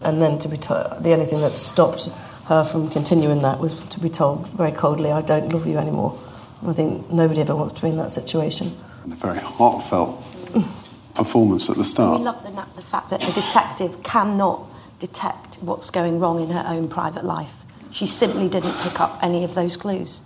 And 0.01 0.21
then 0.21 0.37
to 0.39 0.47
be 0.49 0.57
told, 0.57 1.03
the 1.03 1.13
only 1.13 1.25
thing 1.25 1.39
that 1.41 1.55
stopped 1.55 2.09
her 2.45 2.63
from 2.63 2.89
continuing 2.89 3.41
that 3.43 3.59
was 3.59 3.75
to 3.89 3.99
be 3.99 4.09
told 4.09 4.47
very 4.49 4.71
coldly, 4.71 5.11
I 5.11 5.21
don't 5.21 5.53
love 5.53 5.65
you 5.65 5.77
anymore. 5.77 6.19
I 6.67 6.73
think 6.73 7.09
nobody 7.11 7.41
ever 7.41 7.55
wants 7.55 7.73
to 7.73 7.81
be 7.81 7.89
in 7.89 7.97
that 7.97 8.11
situation. 8.11 8.75
And 9.03 9.13
a 9.13 9.15
very 9.15 9.39
heartfelt 9.39 10.21
performance 11.15 11.69
at 11.69 11.75
the 11.75 11.81
We 11.81 11.87
start. 11.87 12.21
love 12.21 12.43
the, 12.43 12.51
the 12.75 12.81
fact 12.81 13.09
that 13.11 13.21
the 13.21 13.31
detective 13.33 14.01
cannot 14.03 14.63
detect 14.99 15.57
what's 15.61 15.89
going 15.91 16.19
wrong 16.19 16.41
in 16.41 16.49
her 16.49 16.65
own 16.67 16.87
private 16.87 17.23
life. 17.23 17.51
She 17.91 18.05
simply 18.07 18.49
didn't 18.49 18.75
pick 18.81 18.99
up 18.99 19.19
any 19.21 19.43
of 19.43 19.53
those 19.55 19.77
clues. 19.77 20.21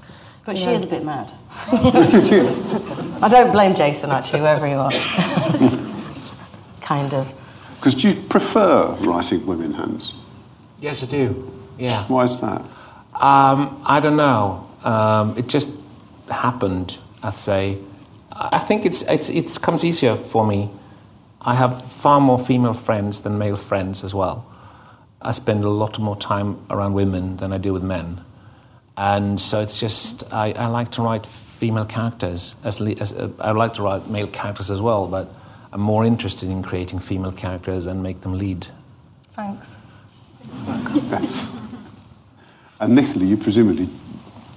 But 0.49 0.57
You 0.57 0.63
she 0.63 0.69
know. 0.71 0.77
is 0.77 0.83
a 0.83 0.87
bit 0.87 1.05
mad. 1.05 1.31
I 3.21 3.29
don't 3.29 3.51
blame 3.51 3.75
Jason, 3.75 4.09
actually, 4.09 4.41
wherever 4.41 4.65
you 4.67 4.77
are. 4.77 4.91
kind 6.81 7.13
of. 7.13 7.31
Because 7.75 7.93
do 7.93 8.09
you 8.09 8.15
prefer 8.15 8.87
writing 9.01 9.45
women, 9.45 9.73
Hans? 9.75 10.15
Yes, 10.81 11.03
I 11.03 11.05
do. 11.05 11.51
Yeah. 11.77 12.03
Why 12.07 12.23
is 12.23 12.39
that? 12.41 12.61
Um, 13.13 13.79
I 13.85 13.99
don't 13.99 14.17
know. 14.17 14.67
Um, 14.83 15.37
it 15.37 15.45
just 15.45 15.69
happened. 16.31 16.97
I'd 17.21 17.37
say. 17.37 17.77
I 18.31 18.49
I 18.53 18.57
think 18.57 18.87
it's 18.87 19.03
it's 19.03 19.29
it 19.29 19.61
comes 19.61 19.83
easier 19.83 20.15
for 20.17 20.47
me. 20.47 20.71
I 21.41 21.53
have 21.53 21.91
far 21.91 22.19
more 22.19 22.39
female 22.39 22.73
friends 22.73 23.21
than 23.21 23.37
male 23.37 23.55
friends 23.55 24.03
as 24.03 24.15
well. 24.15 24.43
I 25.21 25.31
spend 25.31 25.63
a 25.63 25.69
lot 25.69 25.99
more 25.99 26.15
time 26.15 26.57
around 26.71 26.93
women 26.95 27.37
than 27.37 27.53
I 27.53 27.59
do 27.59 27.71
with 27.71 27.83
men, 27.83 28.21
And 28.99 29.39
so 29.39 29.61
it's 29.61 29.79
just, 29.79 30.25
I, 30.33 30.51
I 30.51 30.67
like 30.67 30.91
to 30.91 31.01
write 31.01 31.25
female 31.25 31.85
characters. 31.85 32.53
As, 32.65 32.81
le- 32.81 32.95
as 32.99 33.13
uh, 33.13 33.29
I 33.39 33.51
like 33.51 33.73
to 33.75 33.81
write 33.81 34.09
male 34.09 34.27
characters 34.27 34.69
as 34.69 34.81
well, 34.81 35.07
but 35.07 35.29
I'm 35.71 35.79
more 35.79 36.03
interested 36.03 36.49
in 36.49 36.61
creating 36.61 36.99
female 36.99 37.31
characters 37.31 37.85
and 37.85 38.03
make 38.03 38.19
them 38.21 38.37
lead. 38.37 38.67
Thanks. 39.31 39.77
Yes. 40.93 41.49
And 42.81 42.95
Nicola, 42.95 43.23
you 43.23 43.37
presumably 43.37 43.87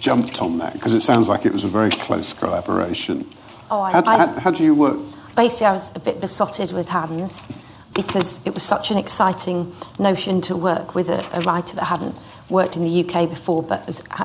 jumped 0.00 0.42
on 0.42 0.58
that 0.58 0.72
because 0.72 0.92
it 0.92 1.02
sounds 1.02 1.28
like 1.28 1.46
it 1.46 1.52
was 1.52 1.62
a 1.62 1.68
very 1.68 1.90
close 1.90 2.32
collaboration. 2.32 3.24
Oh, 3.70 3.80
I- 3.80 3.92
how, 3.92 4.02
I- 4.06 4.16
how, 4.18 4.40
how 4.40 4.50
do 4.50 4.64
you 4.64 4.74
work? 4.74 4.98
basically 5.36 5.66
I 5.66 5.72
was 5.72 5.92
a 5.94 6.00
bit 6.00 6.20
besotted 6.20 6.72
with 6.72 6.88
Hans 6.88 7.46
because 7.94 8.40
it 8.44 8.54
was 8.54 8.64
such 8.64 8.90
an 8.90 8.98
exciting 8.98 9.72
notion 10.00 10.40
to 10.42 10.56
work 10.56 10.96
with 10.96 11.08
a, 11.08 11.24
a 11.32 11.40
writer 11.42 11.76
that 11.76 11.86
hadn't 11.86 12.16
worked 12.52 12.76
in 12.76 12.84
the 12.84 13.04
UK 13.04 13.28
before 13.28 13.62
but 13.62 13.86
was 13.86 14.02
uh, 14.10 14.24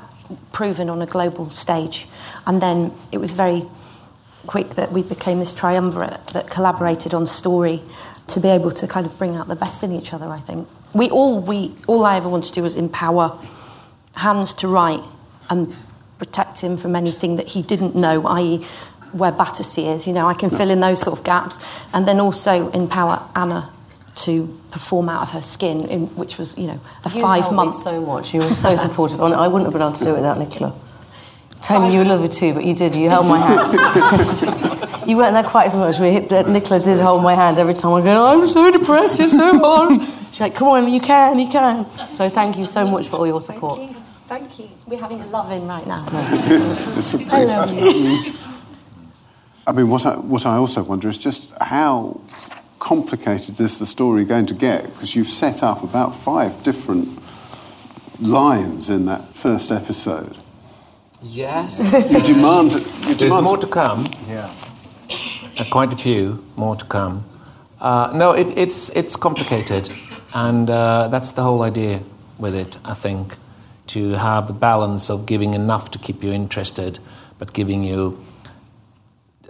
proven 0.51 0.89
on 0.89 1.01
a 1.01 1.05
global 1.05 1.49
stage. 1.49 2.07
And 2.45 2.61
then 2.61 2.93
it 3.11 3.17
was 3.17 3.31
very 3.31 3.65
quick 4.45 4.75
that 4.75 4.91
we 4.91 5.01
became 5.01 5.39
this 5.39 5.53
triumvirate 5.53 6.27
that 6.27 6.49
collaborated 6.49 7.13
on 7.13 7.25
story 7.25 7.81
to 8.27 8.39
be 8.39 8.49
able 8.49 8.71
to 8.71 8.87
kind 8.87 9.05
of 9.05 9.17
bring 9.17 9.35
out 9.35 9.47
the 9.47 9.55
best 9.55 9.83
in 9.83 9.91
each 9.91 10.13
other, 10.13 10.27
I 10.27 10.39
think. 10.39 10.67
We 10.93 11.09
all, 11.09 11.41
we, 11.41 11.75
all 11.87 12.05
I 12.05 12.17
ever 12.17 12.29
wanted 12.29 12.49
to 12.49 12.53
do 12.53 12.63
was 12.63 12.75
empower 12.75 13.39
Hans 14.13 14.53
to 14.55 14.67
write 14.67 15.03
and 15.49 15.75
protect 16.17 16.59
him 16.59 16.77
from 16.77 16.95
anything 16.95 17.37
that 17.37 17.47
he 17.47 17.61
didn't 17.61 17.95
know, 17.95 18.25
i.e., 18.27 18.65
where 19.11 19.31
Battersea 19.31 19.87
is. 19.89 20.07
You 20.07 20.13
know, 20.13 20.27
I 20.27 20.33
can 20.33 20.49
fill 20.49 20.69
in 20.69 20.79
those 20.79 21.01
sort 21.01 21.17
of 21.17 21.23
gaps, 21.23 21.59
and 21.93 22.07
then 22.07 22.19
also 22.19 22.69
empower 22.71 23.21
Anna 23.35 23.71
to 24.23 24.59
perform 24.71 25.09
out 25.09 25.21
of 25.23 25.29
her 25.29 25.41
skin, 25.41 25.85
in, 25.89 26.07
which 26.15 26.37
was, 26.37 26.57
you 26.57 26.67
know, 26.67 26.79
a 27.05 27.09
You 27.09 27.21
five 27.21 27.41
helped 27.41 27.55
month. 27.55 27.77
me 27.77 27.83
so 27.83 28.01
much. 28.01 28.33
You 28.33 28.41
were 28.41 28.51
so 28.51 28.75
supportive. 28.85 29.21
on 29.21 29.33
it. 29.33 29.35
I 29.35 29.47
wouldn't 29.47 29.65
have 29.65 29.73
been 29.73 29.81
able 29.81 29.93
to 29.93 30.03
do 30.03 30.11
it 30.11 30.15
without 30.15 30.37
Nicola. 30.39 30.73
Tony, 31.63 31.93
you 31.93 31.99
were 31.99 32.05
lovely 32.05 32.29
too, 32.29 32.53
but 32.53 32.63
you 32.65 32.73
did. 32.75 32.95
You 32.95 33.09
held 33.09 33.25
my 33.25 33.39
hand. 33.39 35.07
you 35.09 35.17
weren't 35.17 35.33
there 35.33 35.43
quite 35.43 35.65
as 35.67 35.75
much. 35.75 35.99
We 35.99 36.11
hit, 36.11 36.29
Nicola 36.47 36.79
did 36.79 36.99
hold 36.99 37.23
my 37.23 37.33
hand 37.35 37.57
every 37.59 37.73
time 37.73 37.93
I 37.93 38.01
go, 38.01 38.25
I'm 38.25 38.47
so 38.47 38.71
depressed, 38.71 39.19
You're 39.19 39.29
so 39.29 39.57
hard. 39.63 39.99
She's 40.31 40.39
like, 40.41 40.55
come 40.55 40.67
on, 40.67 40.87
you 40.91 40.99
can, 41.01 41.39
you 41.39 41.47
can. 41.49 41.85
So 42.15 42.29
thank 42.29 42.57
you 42.57 42.65
so 42.67 42.85
much 42.87 43.07
for 43.07 43.17
all 43.17 43.27
your 43.27 43.41
support. 43.41 43.79
Thank 43.79 43.91
you. 43.91 43.97
Thank 44.27 44.59
you. 44.59 44.69
We're 44.85 44.99
having 44.99 45.21
a 45.21 45.27
love 45.27 45.51
in 45.51 45.65
right 45.67 45.85
now. 45.87 46.05
It's 46.97 47.13
a 47.13 47.17
big- 47.17 47.29
I 47.29 47.43
love 47.45 47.71
you. 47.73 48.33
I 49.65 49.71
mean, 49.73 49.89
what 49.89 50.05
I, 50.05 50.15
what 50.17 50.45
I 50.45 50.55
also 50.57 50.83
wonder 50.83 51.09
is 51.09 51.17
just 51.17 51.49
how 51.59 52.21
complicated 52.79 53.59
is 53.59 53.77
the 53.77 53.85
story 53.85 54.23
going 54.23 54.45
to 54.47 54.53
get? 54.53 54.83
Because 54.83 55.15
you've 55.15 55.29
set 55.29 55.63
up 55.63 55.83
about 55.83 56.15
five 56.15 56.63
different 56.63 57.19
lines 58.19 58.89
in 58.89 59.05
that 59.05 59.35
first 59.35 59.71
episode. 59.71 60.37
Yes. 61.21 61.79
You 62.11 62.21
demand. 62.21 62.73
You 62.73 62.79
There's 62.79 63.17
demand 63.17 63.43
more 63.43 63.57
to 63.57 63.67
come. 63.67 64.07
Yeah. 64.27 64.53
Uh, 65.57 65.63
quite 65.71 65.91
a 65.91 65.95
few 65.95 66.43
more 66.55 66.75
to 66.75 66.85
come. 66.85 67.25
Uh, 67.79 68.11
no, 68.13 68.31
it, 68.31 68.57
it's 68.57 68.89
it's 68.89 69.15
complicated, 69.15 69.89
and 70.33 70.69
uh, 70.69 71.07
that's 71.09 71.31
the 71.31 71.41
whole 71.41 71.61
idea 71.63 72.01
with 72.37 72.55
it. 72.55 72.77
I 72.85 72.93
think 72.93 73.35
to 73.87 74.11
have 74.11 74.47
the 74.47 74.53
balance 74.53 75.09
of 75.09 75.25
giving 75.25 75.53
enough 75.53 75.91
to 75.91 75.99
keep 75.99 76.23
you 76.23 76.31
interested, 76.31 76.99
but 77.39 77.53
giving 77.53 77.83
you 77.83 78.17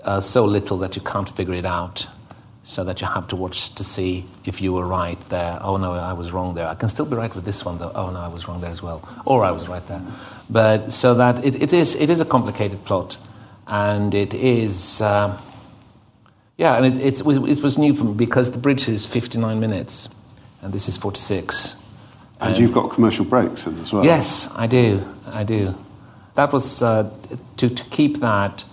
uh, 0.04 0.20
so 0.22 0.46
little 0.46 0.78
that 0.78 0.96
you 0.96 1.02
can't 1.02 1.30
figure 1.30 1.56
it 1.56 1.66
out, 1.66 2.08
so 2.68 2.84
that 2.84 3.00
you 3.00 3.08
have 3.08 3.26
to 3.30 3.36
watch 3.38 3.74
to 3.76 3.84
see 3.84 4.26
if 4.44 4.60
you 4.62 4.74
were 4.74 4.86
right 4.86 5.20
there. 5.30 5.58
Oh 5.62 5.78
no, 5.78 5.94
I 5.94 6.12
was 6.12 6.34
wrong 6.34 6.54
there. 6.54 6.68
I 6.68 6.76
can 6.76 6.90
still 6.90 7.06
be 7.06 7.16
right 7.16 7.34
with 7.34 7.46
this 7.46 7.64
one 7.64 7.78
though. 7.78 7.94
Oh 7.96 8.12
no, 8.12 8.20
I 8.20 8.28
was 8.28 8.46
wrong 8.46 8.60
there 8.60 8.70
as 8.70 8.84
well, 8.84 9.08
or 9.24 9.46
I 9.46 9.52
was 9.52 9.70
right 9.70 9.88
there. 9.88 10.02
But 10.50 10.92
so 10.92 11.16
that 11.16 11.46
it, 11.46 11.56
it 11.56 11.72
is 11.72 11.96
it 11.96 12.10
is 12.10 12.20
a 12.20 12.26
complicated 12.26 12.84
plot, 12.84 13.16
and 13.68 14.14
it 14.14 14.34
is. 14.34 15.02
Uh, 15.02 15.40
yeah, 16.58 16.76
and 16.76 16.86
it, 16.86 16.98
it's, 17.02 17.22
it 17.22 17.64
was 17.64 17.78
new 17.78 17.96
for 17.96 18.04
me 18.04 18.14
because 18.14 18.52
the 18.52 18.58
bridge 18.58 18.90
is 18.90 19.06
59 19.06 19.60
minutes, 19.60 20.10
and 20.62 20.74
this 20.74 20.90
is 20.90 20.98
46. 20.98 21.78
and 22.42 22.58
you've 22.58 22.74
got 22.74 22.90
commercial 22.90 23.24
breaks 23.24 23.66
in 23.68 23.80
as 23.80 23.94
well. 23.94 24.04
Yes, 24.04 24.50
I 24.56 24.66
do. 24.68 25.04
I 25.28 25.44
do. 25.44 25.76
That 26.34 26.52
was 26.52 26.82
uh, 26.82 27.12
to, 27.58 27.70
to 27.70 27.84
keep 27.86 28.22
that, 28.22 28.66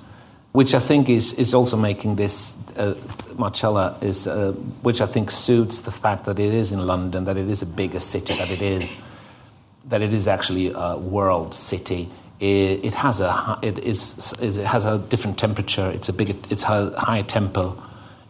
which 0.52 0.74
I 0.74 0.80
think 0.80 1.10
is, 1.10 1.34
is 1.34 1.52
also 1.52 1.76
making 1.76 2.16
this 2.16 2.56
uh, 2.76 2.94
Marcella 3.36 3.96
is, 4.00 4.26
uh, 4.26 4.52
which 4.82 5.00
I 5.00 5.06
think 5.06 5.30
suits 5.30 5.80
the 5.80 5.90
fact 5.92 6.24
that 6.24 6.38
it 6.38 6.52
is 6.52 6.72
in 6.72 6.86
London, 6.86 7.24
that 7.24 7.36
it 7.36 7.48
is 7.48 7.62
a 7.62 7.66
bigger 7.66 7.98
city, 7.98 8.36
that 8.36 8.50
it 8.50 8.62
is, 8.62 8.96
that 9.86 10.02
it 10.02 10.12
is 10.12 10.28
actually 10.28 10.72
a 10.74 10.96
world 10.96 11.54
city. 11.54 12.10
It, 12.40 12.84
it 12.84 12.94
has 12.94 13.20
a 13.20 13.58
it 13.62 13.78
is 13.78 14.32
it 14.40 14.56
has 14.66 14.84
a 14.84 14.98
different 14.98 15.38
temperature. 15.38 15.90
It's 15.90 16.08
a 16.08 16.12
bigger 16.12 16.34
it's 16.50 16.64
a 16.64 16.92
higher 16.98 17.22
tempo, 17.22 17.80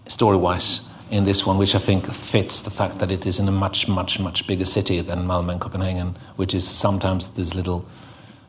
story 0.08 0.36
wise 0.36 0.82
in 1.10 1.24
this 1.24 1.46
one, 1.46 1.58
which 1.58 1.74
I 1.74 1.78
think 1.78 2.10
fits 2.10 2.62
the 2.62 2.70
fact 2.70 2.98
that 2.98 3.10
it 3.10 3.26
is 3.26 3.38
in 3.38 3.48
a 3.48 3.52
much 3.52 3.88
much 3.88 4.20
much 4.20 4.46
bigger 4.46 4.64
city 4.64 5.00
than 5.00 5.20
Malmö 5.20 5.52
and 5.52 5.60
Copenhagen, 5.60 6.16
which 6.36 6.54
is 6.54 6.66
sometimes 6.66 7.28
this 7.28 7.54
little 7.54 7.86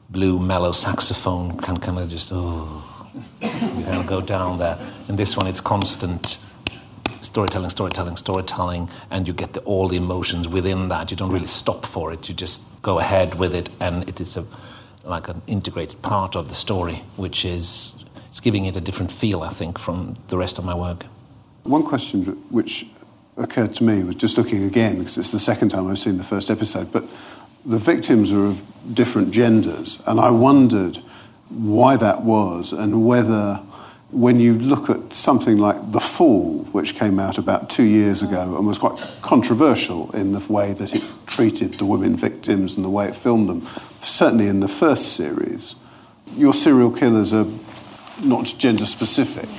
blue 0.10 0.40
mellow 0.40 0.72
saxophone 0.72 1.58
can 1.58 1.78
kind 1.78 2.00
of 2.00 2.10
just 2.10 2.32
oh 2.32 2.95
of 3.42 4.08
go 4.08 4.22
down 4.22 4.60
there. 4.60 4.78
In 5.08 5.16
this 5.16 5.36
one, 5.38 5.48
it's 5.48 5.62
constant 5.62 6.38
storytelling, 7.22 7.70
storytelling, 7.70 8.18
storytelling, 8.18 8.90
and 9.10 9.28
you 9.28 9.34
get 9.34 9.54
the, 9.54 9.62
all 9.62 9.88
the 9.88 9.98
emotions 9.98 10.48
within 10.48 10.90
that. 10.90 11.12
You 11.12 11.18
don't 11.18 11.32
really 11.32 11.48
stop 11.48 11.86
for 11.86 12.14
it. 12.14 12.30
You 12.30 12.36
just 12.36 12.62
go 12.82 13.00
ahead 13.00 13.36
with 13.36 13.56
it, 13.56 13.70
and 13.80 14.08
it 14.08 14.20
is 14.22 14.38
a 14.38 14.46
like 15.04 15.28
an 15.28 15.42
integrated 15.46 16.02
part 16.02 16.36
of 16.36 16.50
the 16.50 16.56
story, 16.56 17.04
which 17.16 17.46
is 17.46 17.94
it's 18.28 18.40
giving 18.40 18.66
it 18.66 18.76
a 18.76 18.82
different 18.82 19.12
feel, 19.12 19.42
I 19.42 19.50
think, 19.50 19.78
from 19.78 20.18
the 20.30 20.38
rest 20.38 20.58
of 20.58 20.66
my 20.66 20.76
work. 20.76 21.06
One 21.64 21.84
question 21.84 22.26
which 22.50 22.88
occurred 23.38 23.74
to 23.76 23.84
me 23.84 24.04
was 24.04 24.16
just 24.16 24.38
looking 24.38 24.64
again, 24.64 24.98
because 25.00 25.18
it's 25.18 25.32
the 25.32 25.40
second 25.40 25.70
time 25.70 25.88
I've 25.88 26.00
seen 26.00 26.18
the 26.18 26.24
first 26.24 26.50
episode, 26.50 26.92
but 26.92 27.04
the 27.66 27.78
victims 27.78 28.34
are 28.34 28.46
of 28.46 28.62
different 28.94 29.32
genders, 29.32 30.00
and 30.06 30.20
I 30.20 30.32
wondered 30.32 31.02
why 31.50 31.98
that 31.98 32.24
was 32.24 32.72
and 32.72 33.06
whether. 33.06 33.62
When 34.12 34.40
you 34.40 34.58
look 34.58 34.90
at 34.90 35.14
something 35.14 35.58
like 35.58 35.92
The 35.92 36.00
Fall, 36.00 36.60
which 36.72 36.96
came 36.96 37.20
out 37.20 37.38
about 37.38 37.70
two 37.70 37.84
years 37.84 38.22
ago 38.22 38.56
and 38.56 38.66
was 38.66 38.78
quite 38.78 38.98
controversial 39.22 40.10
in 40.16 40.32
the 40.32 40.40
way 40.48 40.72
that 40.74 40.94
it 40.96 41.04
treated 41.26 41.80
the 41.80 41.86
women 41.86 42.16
victims 42.16 42.76
and 42.76 42.86
the 42.86 42.90
way 42.90 43.08
it 43.10 43.16
filmed 43.16 43.50
them, 43.50 43.68
certainly 44.02 44.48
in 44.48 44.62
the 44.62 44.70
first 44.70 45.16
series, 45.16 45.76
your 46.38 46.54
serial 46.54 46.92
killers 46.92 47.34
are 47.34 47.48
not 48.24 48.46
gender 48.58 48.86
specific. 48.86 49.50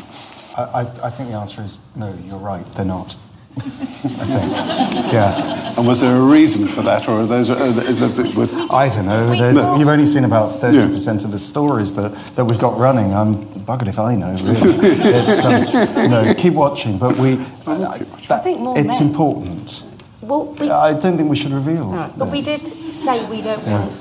I, 0.56 0.88
I, 1.02 1.10
think 1.10 1.30
the 1.30 1.36
answer 1.36 1.60
is 1.60 1.80
no, 1.94 2.16
you're 2.24 2.38
right, 2.38 2.64
they're 2.72 2.84
not. 2.84 3.14
I 3.58 3.62
think. 3.62 5.12
Yeah. 5.12 5.74
And 5.76 5.86
was 5.86 6.00
there 6.00 6.16
a 6.16 6.20
reason 6.20 6.66
for 6.66 6.82
that, 6.82 7.08
or 7.08 7.22
are 7.22 7.26
those, 7.26 7.50
uh, 7.50 7.56
is 7.86 8.00
there, 8.00 8.08
with, 8.34 8.52
I 8.70 8.88
don't 8.88 9.06
know. 9.06 9.34
There's, 9.36 9.56
no. 9.56 9.76
You've 9.76 9.88
only 9.88 10.06
seen 10.06 10.24
about 10.24 10.60
30% 10.60 11.24
of 11.24 11.32
the 11.32 11.38
stories 11.38 11.92
that, 11.94 12.14
that 12.34 12.44
we've 12.44 12.58
got 12.58 12.78
running. 12.78 13.12
I'm 13.12 13.44
buggered 13.64 13.88
if 13.88 13.98
I 13.98 14.14
know, 14.14 14.32
really. 14.32 14.54
it's, 14.88 15.44
um, 15.44 16.10
no, 16.10 16.34
keep 16.34 16.54
watching, 16.54 16.98
but 16.98 17.16
we. 17.16 17.34
I, 17.66 17.98
that- 18.28 18.42
think 18.42 18.60
more 18.60 18.78
It's 18.78 19.00
men. 19.00 19.08
important. 19.08 19.84
Well, 20.22 20.46
we, 20.46 20.70
I 20.70 20.98
don't 20.98 21.16
think 21.16 21.28
we 21.28 21.36
should 21.36 21.52
reveal. 21.52 21.90
but 22.16 22.30
we 22.30 22.40
did 22.40 22.66
say 22.92 23.24
we 23.28 23.42
don't 23.42 23.64
want 23.66 23.92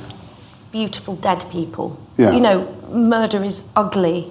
beautiful 0.71 1.15
dead 1.15 1.45
people. 1.51 1.97
Yeah. 2.17 2.31
You 2.31 2.41
know, 2.41 2.67
murder 2.91 3.43
is 3.43 3.63
ugly, 3.77 4.29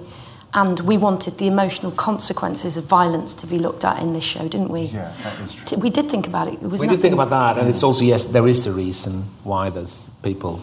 and 0.55 0.79
we 0.79 0.97
wanted 0.97 1.37
the 1.37 1.47
emotional 1.47 1.91
consequences 1.91 2.77
of 2.77 2.85
violence 2.85 3.33
to 3.35 3.45
be 3.45 3.59
looked 3.59 3.83
at 3.83 4.01
in 4.01 4.13
this 4.13 4.23
show, 4.23 4.47
didn't 4.47 4.69
we? 4.69 4.83
Yeah, 4.83 5.13
that 5.23 5.39
is 5.41 5.53
true. 5.53 5.77
We 5.77 5.89
did 5.89 6.09
think 6.09 6.25
about 6.25 6.47
it. 6.47 6.53
It 6.53 6.69
was 6.69 6.79
We 6.81 6.87
did 6.87 7.01
think 7.01 7.13
about 7.13 7.29
that, 7.29 7.57
and 7.59 7.69
it's 7.69 7.83
also 7.83 8.03
yes, 8.03 8.25
there 8.25 8.47
is 8.47 8.65
a 8.65 8.71
reason 8.71 9.25
why 9.43 9.69
those 9.69 10.09
people 10.23 10.61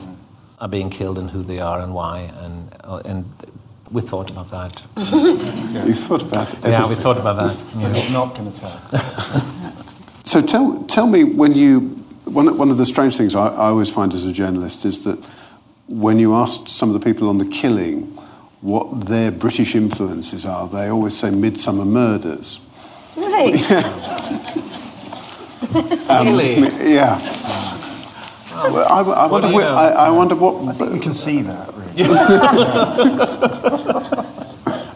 are 0.60 0.68
being 0.68 0.90
killed 0.90 1.18
and 1.18 1.30
who 1.30 1.42
they 1.42 1.60
are 1.60 1.80
and 1.80 1.94
why, 1.94 2.32
and 2.40 2.74
uh, 2.84 3.02
and 3.04 3.24
we 3.90 4.00
thought 4.00 4.30
about 4.30 4.50
that. 4.50 4.82
you 5.86 5.92
thought 5.92 6.22
about 6.30 6.52
it? 6.52 6.58
Yeah, 6.64 6.88
we 6.88 6.94
thought 6.94 7.18
about 7.18 7.36
that. 7.36 7.74
you 7.76 7.88
know. 7.88 8.00
I'm 8.00 8.12
not 8.12 8.34
going 8.34 8.50
to 8.50 8.60
tell. 8.60 8.80
So 10.24 10.40
tell, 10.40 10.84
tell 10.84 11.06
me 11.08 11.24
when 11.24 11.52
you, 11.54 11.80
one, 12.24 12.56
one 12.56 12.70
of 12.70 12.76
the 12.76 12.86
strange 12.86 13.16
things 13.16 13.34
I, 13.34 13.48
I 13.48 13.66
always 13.66 13.90
find 13.90 14.14
as 14.14 14.24
a 14.24 14.32
journalist 14.32 14.84
is 14.84 15.04
that 15.04 15.18
when 15.88 16.18
you 16.18 16.34
ask 16.34 16.68
some 16.68 16.88
of 16.88 16.94
the 16.98 17.04
people 17.04 17.28
on 17.28 17.38
the 17.38 17.44
killing 17.44 18.16
what 18.62 19.06
their 19.06 19.30
British 19.30 19.74
influences 19.74 20.46
are, 20.46 20.66
they 20.68 20.88
always 20.88 21.16
say 21.16 21.28
Midsomer 21.28 21.86
Murders. 21.86 22.58
Hey, 23.14 23.52
um, 26.08 26.26
really? 26.26 26.54
Yeah. 26.94 27.18
Well, 28.70 28.86
I, 28.88 29.00
I 29.02 29.26
wonder, 29.26 29.48
do 29.48 29.54
you 29.54 29.58
whe- 29.60 29.64
know? 29.64 29.74
I, 29.74 29.88
I 29.88 30.10
wonder 30.10 30.34
what. 30.36 30.92
You 30.94 31.00
can 31.00 31.12
see 31.14 31.42
that, 31.42 31.74
really. 31.74 32.04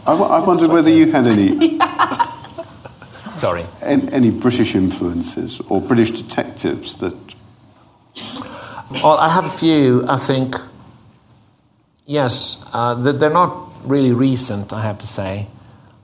I, 0.07 0.15
wo- 0.15 0.29
I 0.29 0.39
wondered 0.47 0.71
whether 0.71 0.89
you 0.91 1.11
had 1.11 1.27
any, 1.27 1.79
Sorry. 3.35 3.67
an- 3.83 4.09
any 4.11 4.31
British 4.31 4.77
influences 4.77 5.61
or 5.69 5.81
British 5.81 6.13
detectives 6.13 6.97
that. 6.99 7.15
Well, 8.91 9.17
I 9.19 9.29
have 9.29 9.45
a 9.47 9.51
few. 9.51 10.07
I 10.09 10.17
think 10.17 10.55
Yes, 12.09 12.57
uh, 12.73 12.95
they're 12.95 13.31
not 13.31 13.69
really 13.83 14.13
recent, 14.13 14.73
I 14.73 14.81
have 14.83 14.99
to 14.99 15.09
say. 15.09 15.49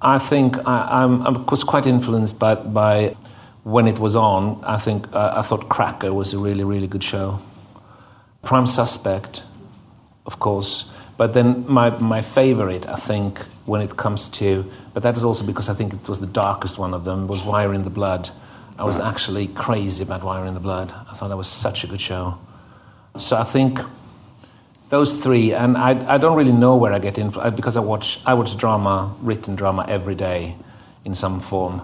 I 0.00 0.18
think 0.18 0.56
I, 0.66 1.04
I'm, 1.04 1.22
I 1.22 1.30
was 1.30 1.62
quite 1.62 1.86
influenced 1.86 2.40
by, 2.40 2.56
by 2.56 3.14
when 3.62 3.86
it 3.86 4.00
was 4.00 4.16
on. 4.16 4.60
I 4.64 4.78
think 4.78 5.06
uh, 5.14 5.34
I 5.36 5.42
thought 5.42 5.68
Cracker 5.68 6.12
was 6.12 6.34
a 6.34 6.38
really, 6.40 6.64
really 6.64 6.88
good 6.88 7.04
show. 7.04 7.38
Prime 8.42 8.66
Suspect, 8.66 9.44
of 10.26 10.40
course, 10.40 10.90
but 11.16 11.34
then 11.34 11.64
my, 11.68 11.90
my 11.90 12.20
favorite, 12.20 12.88
I 12.88 12.96
think, 12.96 13.38
when 13.66 13.80
it 13.80 13.96
comes 13.96 14.28
to, 14.30 14.68
but 14.94 15.04
that 15.04 15.16
is 15.16 15.22
also 15.22 15.46
because 15.46 15.68
I 15.68 15.74
think 15.74 15.94
it 15.94 16.08
was 16.08 16.18
the 16.18 16.26
darkest 16.26 16.78
one 16.78 16.94
of 16.94 17.04
them, 17.04 17.28
was 17.28 17.42
Wire 17.44 17.72
in 17.72 17.84
the 17.84 17.90
Blood. 17.90 18.28
I 18.76 18.82
was 18.82 18.98
actually 18.98 19.46
crazy 19.46 20.02
about 20.02 20.24
Wire 20.24 20.46
in 20.46 20.54
the 20.54 20.60
Blood. 20.60 20.92
I 21.08 21.14
thought 21.14 21.28
that 21.28 21.36
was 21.36 21.46
such 21.46 21.84
a 21.84 21.86
good 21.86 22.00
show. 22.00 22.38
So 23.18 23.36
I 23.36 23.44
think 23.44 23.78
those 24.92 25.14
three, 25.14 25.54
and 25.54 25.78
I, 25.78 26.16
I 26.16 26.18
don't 26.18 26.36
really 26.36 26.52
know 26.52 26.76
where 26.76 26.92
I 26.92 26.98
get 26.98 27.16
in 27.16 27.30
because 27.30 27.78
I 27.78 27.80
watch 27.80 28.20
I 28.26 28.34
watch 28.34 28.58
drama, 28.58 29.16
written 29.22 29.54
drama 29.56 29.86
every 29.88 30.14
day, 30.14 30.54
in 31.06 31.14
some 31.14 31.40
form, 31.40 31.80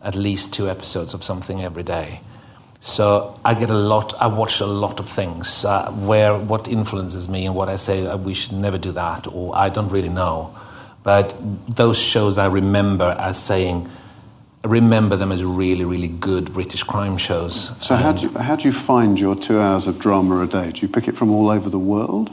at 0.00 0.14
least 0.14 0.54
two 0.54 0.70
episodes 0.70 1.14
of 1.14 1.24
something 1.24 1.64
every 1.64 1.82
day. 1.82 2.20
So 2.80 3.40
I 3.44 3.54
get 3.54 3.70
a 3.70 3.74
lot. 3.74 4.14
I 4.20 4.28
watch 4.28 4.60
a 4.60 4.66
lot 4.66 5.00
of 5.00 5.08
things 5.08 5.64
uh, 5.64 5.90
where 5.90 6.38
what 6.38 6.68
influences 6.68 7.28
me 7.28 7.44
and 7.44 7.56
what 7.56 7.68
I 7.68 7.74
say 7.74 8.06
uh, 8.06 8.16
we 8.16 8.34
should 8.34 8.52
never 8.52 8.78
do 8.78 8.92
that, 8.92 9.26
or 9.26 9.56
I 9.56 9.68
don't 9.68 9.88
really 9.88 10.08
know. 10.08 10.54
But 11.02 11.34
those 11.74 11.98
shows 11.98 12.38
I 12.38 12.46
remember 12.46 13.16
as 13.18 13.36
saying, 13.36 13.90
remember 14.62 15.16
them 15.16 15.32
as 15.32 15.42
really, 15.42 15.84
really 15.84 16.06
good 16.06 16.52
British 16.52 16.84
crime 16.84 17.16
shows. 17.18 17.72
So 17.80 17.96
how 17.96 18.12
do 18.12 18.28
you, 18.28 18.38
how 18.38 18.54
do 18.54 18.68
you 18.68 18.72
find 18.72 19.18
your 19.18 19.34
two 19.34 19.60
hours 19.60 19.88
of 19.88 19.98
drama 19.98 20.40
a 20.42 20.46
day? 20.46 20.70
Do 20.70 20.82
you 20.82 20.88
pick 20.88 21.08
it 21.08 21.16
from 21.16 21.32
all 21.32 21.50
over 21.50 21.68
the 21.68 21.80
world? 21.80 22.30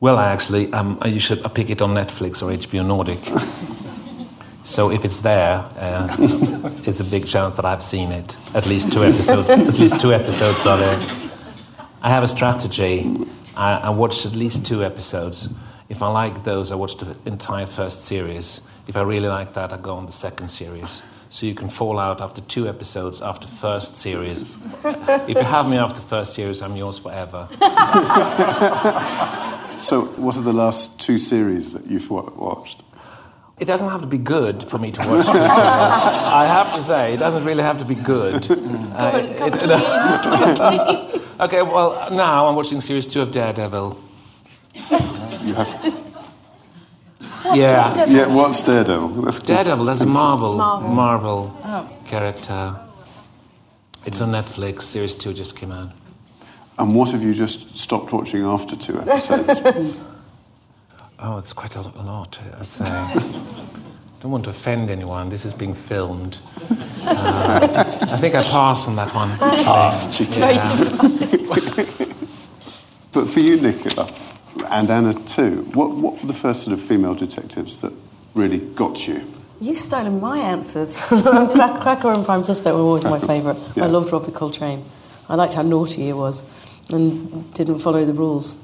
Well, 0.00 0.16
I 0.16 0.32
actually, 0.32 0.72
um, 0.72 0.96
I 1.02 1.08
usually 1.08 1.44
I 1.44 1.48
pick 1.48 1.68
it 1.68 1.82
on 1.82 1.90
Netflix 1.90 2.42
or 2.42 2.46
HBO 2.46 2.86
Nordic. 2.86 3.18
so 4.64 4.90
if 4.90 5.04
it's 5.04 5.20
there, 5.20 5.56
uh, 5.76 6.16
it's 6.86 7.00
a 7.00 7.04
big 7.04 7.26
chance 7.26 7.54
that 7.56 7.66
I've 7.66 7.82
seen 7.82 8.10
it. 8.10 8.34
At 8.54 8.64
least 8.64 8.90
two 8.90 9.04
episodes. 9.04 9.50
at 9.50 9.78
least 9.78 10.00
two 10.00 10.14
episodes 10.14 10.64
are 10.64 10.78
there. 10.78 10.98
I 12.00 12.08
have 12.08 12.22
a 12.22 12.28
strategy. 12.28 13.12
I, 13.54 13.74
I 13.74 13.90
watch 13.90 14.24
at 14.24 14.32
least 14.32 14.64
two 14.64 14.82
episodes. 14.82 15.50
If 15.90 16.02
I 16.02 16.08
like 16.08 16.44
those, 16.44 16.72
I 16.72 16.76
watch 16.76 16.96
the 16.96 17.14
entire 17.26 17.66
first 17.66 18.06
series. 18.06 18.62
If 18.86 18.96
I 18.96 19.02
really 19.02 19.28
like 19.28 19.52
that, 19.52 19.70
I 19.70 19.76
go 19.76 19.92
on 19.96 20.06
the 20.06 20.12
second 20.12 20.48
series. 20.48 21.02
So 21.28 21.44
you 21.44 21.54
can 21.54 21.68
fall 21.68 21.98
out 21.98 22.22
after 22.22 22.40
two 22.40 22.66
episodes 22.66 23.20
after 23.20 23.46
first 23.46 23.96
series. 23.96 24.56
if 24.84 25.36
you 25.36 25.42
have 25.42 25.68
me 25.68 25.76
after 25.76 26.00
first 26.00 26.32
series, 26.32 26.62
I'm 26.62 26.74
yours 26.74 26.98
forever. 26.98 27.48
So, 29.80 30.04
what 30.04 30.36
are 30.36 30.42
the 30.42 30.52
last 30.52 31.00
two 31.00 31.16
series 31.18 31.72
that 31.72 31.86
you've 31.86 32.10
watched? 32.10 32.82
It 33.58 33.64
doesn't 33.66 33.88
have 33.88 34.00
to 34.02 34.06
be 34.06 34.18
good 34.18 34.62
for 34.64 34.78
me 34.78 34.90
to 34.92 35.00
watch 35.08 35.26
two. 35.26 35.32
I 35.32 36.46
have 36.46 36.74
to 36.74 36.82
say, 36.82 37.14
it 37.14 37.18
doesn't 37.18 37.44
really 37.44 37.62
have 37.62 37.78
to 37.78 37.84
be 37.84 37.94
good. 37.94 38.46
Uh, 39.00 39.12
it, 39.22 39.54
okay, 41.40 41.62
well, 41.62 42.10
now 42.10 42.46
I'm 42.46 42.54
watching 42.56 42.80
series 42.82 43.06
two 43.06 43.22
of 43.22 43.30
Daredevil. 43.30 43.98
You 44.74 45.54
have. 45.54 45.94
yeah. 47.54 47.94
Daredevil? 47.94 48.14
Yeah, 48.14 48.26
what's 48.26 48.60
Daredevil? 48.62 49.08
That's. 49.22 49.38
Daredevil, 49.38 49.84
there's 49.86 50.02
a 50.02 50.06
Marvel, 50.06 50.56
Marvel. 50.56 50.88
Marvel 50.90 51.58
Oh. 51.64 51.88
character. 52.04 52.78
It's 54.04 54.20
on 54.20 54.32
Netflix. 54.32 54.82
Series 54.82 55.14
two 55.16 55.32
just 55.32 55.56
came 55.56 55.72
out. 55.72 55.92
And 56.78 56.94
what 56.94 57.10
have 57.10 57.22
you 57.22 57.34
just 57.34 57.76
stopped 57.78 58.12
watching 58.12 58.42
after 58.44 58.76
two 58.76 59.00
episodes? 59.00 59.96
Oh, 61.22 61.36
it's 61.36 61.52
quite 61.52 61.76
a, 61.76 61.80
a 61.80 62.02
lot. 62.02 62.38
I'd 62.58 62.66
say. 62.66 62.84
Don't 64.20 64.32
want 64.32 64.44
to 64.44 64.50
offend 64.50 64.90
anyone. 64.90 65.28
This 65.28 65.44
is 65.44 65.52
being 65.52 65.74
filmed. 65.74 66.38
Uh, 67.02 67.96
I 68.02 68.18
think 68.20 68.34
I 68.34 68.42
passed 68.42 68.88
on 68.88 68.96
that 68.96 69.14
one. 69.14 69.30
actually. 69.40 70.38
Yeah. 70.38 72.14
but 73.12 73.28
for 73.28 73.40
you, 73.40 73.60
Nicola, 73.60 74.10
and 74.68 74.90
Anna 74.90 75.12
too, 75.12 75.62
what, 75.74 75.90
what 75.90 76.20
were 76.20 76.26
the 76.26 76.38
first 76.38 76.62
sort 76.62 76.72
of 76.72 76.82
female 76.82 77.14
detectives 77.14 77.78
that 77.78 77.92
really 78.34 78.58
got 78.58 79.06
you? 79.06 79.22
You've 79.60 79.76
stolen 79.76 80.20
my 80.20 80.38
answers. 80.38 80.98
Cracker 81.00 82.12
and 82.12 82.24
Prime 82.24 82.44
Suspect 82.44 82.74
were 82.74 82.80
always 82.80 83.04
my 83.04 83.18
favourite. 83.20 83.58
Yeah. 83.76 83.84
I 83.84 83.86
loved 83.88 84.10
Robbie 84.10 84.32
Coltrane. 84.32 84.84
I 85.28 85.34
liked 85.34 85.54
how 85.54 85.62
naughty 85.62 86.06
he 86.06 86.12
was 86.14 86.44
and 86.92 87.52
didn't 87.54 87.78
follow 87.78 88.04
the 88.04 88.12
rules. 88.14 88.56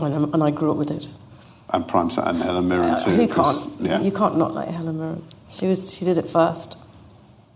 And, 0.00 0.14
um, 0.14 0.30
and 0.34 0.42
I 0.42 0.50
grew 0.50 0.70
up 0.70 0.76
with 0.76 0.90
it. 0.90 1.14
And 1.72 1.86
Prime 1.86 2.10
Sat 2.10 2.28
and 2.28 2.42
Helen 2.42 2.68
Mirren 2.68 2.90
Uh, 2.90 3.04
too. 3.04 3.10
who 3.12 3.28
'cause- 3.28 3.58
can't? 3.58 3.80
Yeah. 3.80 4.00
You 4.00 4.12
can't 4.12 4.36
not 4.36 4.54
like 4.54 4.68
Helen 4.68 4.98
Mirren. 4.98 5.22
She 5.48 5.66
was. 5.66 5.92
She 5.92 6.04
did 6.04 6.18
it 6.18 6.28
first. 6.28 6.76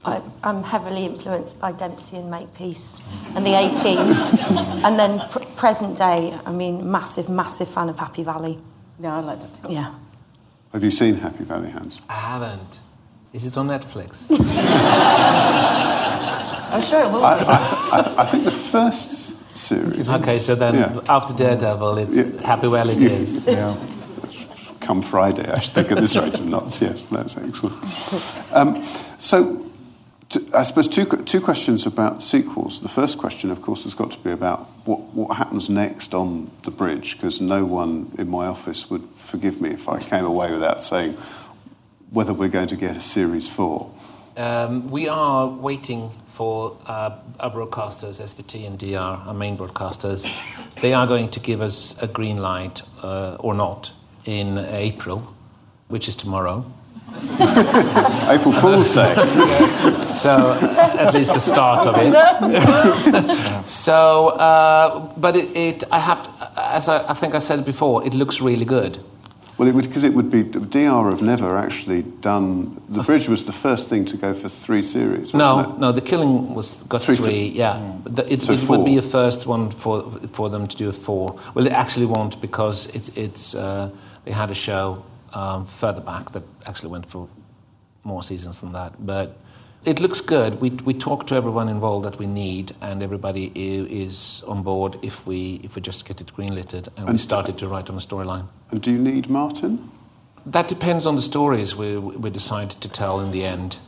I, 0.04 0.20
I'm 0.42 0.62
heavily 0.62 1.06
influenced 1.06 1.58
by 1.58 1.72
Dempsey 1.72 2.18
and 2.18 2.30
Makepeace 2.30 2.98
and 3.34 3.46
the 3.46 3.54
18. 3.58 3.98
and 4.84 4.98
then 4.98 5.20
pr- 5.30 5.38
present 5.56 5.96
day, 5.96 6.38
I 6.44 6.52
mean, 6.52 6.90
massive, 6.90 7.30
massive 7.30 7.68
fan 7.70 7.88
of 7.88 7.98
Happy 7.98 8.22
Valley. 8.22 8.58
Yeah, 9.00 9.16
I 9.16 9.20
like 9.20 9.40
that 9.40 9.54
too. 9.54 9.72
Yeah. 9.72 9.94
Have 10.74 10.84
you 10.84 10.90
seen 10.90 11.14
Happy 11.14 11.44
Valley 11.44 11.70
Hans? 11.70 12.00
I 12.10 12.14
haven't. 12.14 12.80
Is 13.32 13.46
it 13.46 13.56
on 13.56 13.68
Netflix? 13.68 14.26
I'm 16.70 16.82
sure 16.82 17.00
it 17.02 17.10
will. 17.10 17.24
I, 17.24 17.38
I, 17.38 18.00
I, 18.00 18.22
I 18.22 18.26
think 18.26 18.44
the 18.44 18.50
first 18.52 19.36
series. 19.54 20.10
Okay, 20.10 20.38
so 20.38 20.54
then 20.54 20.74
Yeah. 20.74 21.00
after 21.08 21.32
Daredevil, 21.34 21.98
it's 21.98 22.16
Yeah. 22.16 22.46
Happy 22.46 22.68
Well 22.68 22.88
It 22.90 23.02
Is. 23.02 23.40
Yeah. 23.46 23.76
come 24.80 25.00
Friday, 25.00 25.50
I 25.50 25.60
should 25.60 25.72
think 25.74 25.90
at 25.92 25.98
this 25.98 26.14
rate 26.22 26.38
of 26.38 26.44
knots. 26.44 26.80
Yes, 26.82 27.06
that's 27.10 27.36
excellent. 27.38 27.74
Um, 28.52 28.84
so, 29.16 29.62
I 30.52 30.62
suppose 30.62 30.88
two, 30.88 31.06
two 31.06 31.40
questions 31.40 31.86
about 31.86 32.22
sequels. 32.22 32.80
The 32.80 32.88
first 32.88 33.16
question, 33.16 33.50
of 33.50 33.62
course, 33.62 33.84
has 33.84 33.94
got 33.94 34.10
to 34.10 34.18
be 34.18 34.30
about 34.30 34.68
what, 34.84 35.00
what 35.14 35.36
happens 35.36 35.70
next 35.70 36.12
on 36.12 36.50
the 36.64 36.70
bridge, 36.70 37.16
because 37.16 37.40
no 37.40 37.64
one 37.64 38.10
in 38.18 38.28
my 38.28 38.46
office 38.46 38.90
would 38.90 39.08
forgive 39.16 39.60
me 39.60 39.70
if 39.70 39.88
I 39.88 40.00
came 40.00 40.24
away 40.26 40.50
without 40.52 40.82
saying 40.82 41.16
whether 42.10 42.34
we're 42.34 42.48
going 42.48 42.68
to 42.68 42.76
get 42.76 42.94
a 42.96 43.00
series 43.00 43.48
four. 43.48 43.90
Um, 44.36 44.88
we 44.90 45.08
are 45.08 45.46
waiting 45.48 46.10
for 46.34 46.76
uh, 46.86 47.16
our 47.38 47.50
broadcasters, 47.50 48.20
SVT 48.20 48.66
and 48.66 48.76
DR, 48.76 48.98
our 48.98 49.34
main 49.34 49.56
broadcasters. 49.56 50.28
They 50.82 50.92
are 50.92 51.06
going 51.06 51.30
to 51.30 51.38
give 51.38 51.60
us 51.60 51.94
a 52.00 52.08
green 52.08 52.38
light 52.38 52.82
uh, 53.02 53.36
or 53.38 53.54
not 53.54 53.92
in 54.24 54.58
April, 54.58 55.32
which 55.86 56.08
is 56.08 56.16
tomorrow. 56.16 56.64
April 58.28 58.52
Fool's 58.52 58.92
Day. 58.94 59.14
So 60.24 60.54
at 60.54 61.12
least 61.12 61.34
the 61.34 61.38
start 61.38 61.86
of 61.86 61.96
it. 61.98 63.68
so, 63.68 64.28
uh, 64.28 65.12
but 65.18 65.36
it, 65.36 65.54
it, 65.54 65.84
I 65.92 65.98
have, 65.98 66.26
as 66.56 66.88
I, 66.88 67.06
I 67.10 67.14
think 67.14 67.34
I 67.34 67.40
said 67.40 67.64
before, 67.66 68.06
it 68.06 68.14
looks 68.14 68.40
really 68.40 68.64
good. 68.64 68.98
Well, 69.56 69.68
it 69.68 69.74
would 69.74 69.84
because 69.86 70.02
it 70.02 70.14
would 70.14 70.30
be 70.30 70.42
DR 70.42 71.10
have 71.10 71.22
never 71.22 71.56
actually 71.56 72.02
done. 72.02 72.82
The 72.88 73.02
bridge 73.04 73.28
was 73.28 73.44
the 73.44 73.52
first 73.52 73.88
thing 73.88 74.04
to 74.06 74.16
go 74.16 74.34
for 74.34 74.48
three 74.48 74.82
series. 74.82 75.32
Wasn't 75.32 75.38
No, 75.38 75.60
it? 75.60 75.78
no, 75.78 75.92
the 75.92 76.00
killing 76.00 76.54
was 76.54 76.82
got 76.88 77.02
Three 77.02 77.16
three. 77.16 77.48
yeah, 77.54 77.78
But 78.02 78.16
the- 78.16 78.32
it, 78.32 78.42
So 78.42 78.52
it 78.52 78.68
would 78.68 78.84
be 78.84 78.98
a 78.98 79.02
first 79.02 79.46
one 79.46 79.70
for 79.70 80.10
for 80.32 80.50
them 80.50 80.66
to 80.66 80.76
do 80.76 80.88
a 80.88 80.92
four. 80.92 81.36
Well, 81.54 81.66
it 81.66 81.72
actually 81.72 82.06
won't 82.06 82.40
because 82.40 82.86
it, 82.86 83.16
it's 83.16 83.54
uh, 83.54 83.90
they 84.24 84.32
had 84.32 84.50
a 84.50 84.54
show 84.54 85.04
um, 85.32 85.66
further 85.66 86.00
back 86.00 86.32
that 86.32 86.42
actually 86.66 86.90
went 86.90 87.06
for 87.06 87.28
more 88.02 88.22
seasons 88.22 88.60
than 88.60 88.72
that. 88.72 88.92
But 89.06 89.36
it 89.84 90.00
looks 90.00 90.20
good. 90.20 90.60
We 90.60 90.70
we 90.70 90.94
talked 90.94 91.28
to 91.28 91.34
everyone 91.34 91.68
involved 91.68 92.04
that 92.06 92.18
we 92.18 92.26
need, 92.26 92.72
and 92.80 93.02
everybody 93.02 93.52
is 93.54 94.42
on 94.46 94.62
board 94.62 94.98
if 95.02 95.26
we 95.26 95.60
if 95.62 95.76
we 95.76 95.82
just 95.82 96.04
get 96.04 96.20
it 96.20 96.32
greenlighted 96.36 96.88
and, 96.96 97.08
we 97.08 97.14
uh, 97.14 97.18
started 97.18 97.58
to 97.58 97.68
write 97.68 97.90
on 97.90 97.96
a 97.96 98.00
storyline. 98.00 98.46
And 98.70 98.80
do 98.80 98.90
you 98.90 98.98
need 98.98 99.28
Martin? 99.28 99.90
That 100.46 100.68
depends 100.68 101.06
on 101.06 101.16
the 101.16 101.22
stories 101.22 101.74
we, 101.74 101.96
we 101.96 102.30
decide 102.30 102.70
to 102.70 102.88
tell 102.88 103.20
in 103.20 103.30
the 103.30 103.44
end. 103.44 103.78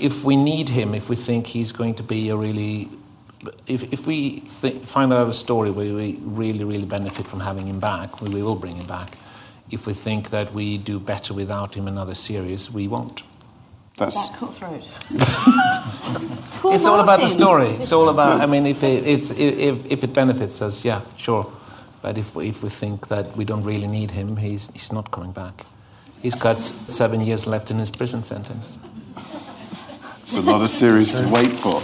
if 0.00 0.24
we 0.24 0.36
need 0.36 0.70
him, 0.70 0.94
if 0.94 1.08
we 1.10 1.16
think 1.16 1.46
he's 1.46 1.72
going 1.72 1.94
to 1.94 2.02
be 2.02 2.30
a 2.30 2.36
really. 2.36 2.88
If, 3.66 3.82
if 3.92 4.06
we 4.06 4.40
th- 4.62 4.82
find 4.84 5.12
out 5.12 5.28
a 5.28 5.34
story 5.34 5.70
where 5.70 5.92
we 5.92 6.18
really, 6.22 6.64
really 6.64 6.86
benefit 6.86 7.26
from 7.26 7.40
having 7.40 7.66
him 7.66 7.78
back, 7.78 8.22
we, 8.22 8.30
we 8.30 8.42
will 8.42 8.56
bring 8.56 8.76
him 8.76 8.86
back. 8.86 9.18
If 9.70 9.86
we 9.86 9.92
think 9.92 10.30
that 10.30 10.54
we 10.54 10.78
do 10.78 10.98
better 10.98 11.34
without 11.34 11.74
him 11.74 11.86
in 11.86 11.92
another 11.92 12.14
series, 12.14 12.70
we 12.70 12.88
won't. 12.88 13.22
That's 13.96 14.28
cutthroat. 14.36 14.82
it's 15.10 16.84
all 16.84 17.00
about 17.00 17.20
the 17.20 17.28
story. 17.28 17.68
It's 17.68 17.92
all 17.92 18.08
about. 18.08 18.40
I 18.40 18.46
mean, 18.46 18.66
if 18.66 18.82
it, 18.82 19.06
it's 19.06 19.30
if, 19.30 19.86
if 19.86 20.02
it 20.02 20.12
benefits 20.12 20.60
us, 20.60 20.84
yeah, 20.84 21.02
sure. 21.16 21.50
But 22.02 22.18
if 22.18 22.34
we, 22.34 22.48
if 22.48 22.62
we 22.62 22.70
think 22.70 23.08
that 23.08 23.36
we 23.36 23.44
don't 23.44 23.62
really 23.62 23.86
need 23.86 24.10
him, 24.10 24.36
he's 24.36 24.68
he's 24.74 24.92
not 24.92 25.12
coming 25.12 25.30
back. 25.30 25.64
He's 26.22 26.34
got 26.34 26.58
seven 26.88 27.20
years 27.20 27.46
left 27.46 27.70
in 27.70 27.78
his 27.78 27.90
prison 27.90 28.22
sentence. 28.22 28.78
It's 30.22 30.36
a 30.36 30.40
lot 30.40 30.62
of 30.62 30.70
series 30.70 31.12
to 31.12 31.28
wait 31.28 31.52
for. 31.58 31.82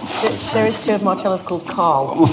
Series 0.50 0.80
two 0.80 0.92
of 0.92 1.02
Marcella's 1.02 1.42
called 1.42 1.66
Carl. 1.66 2.16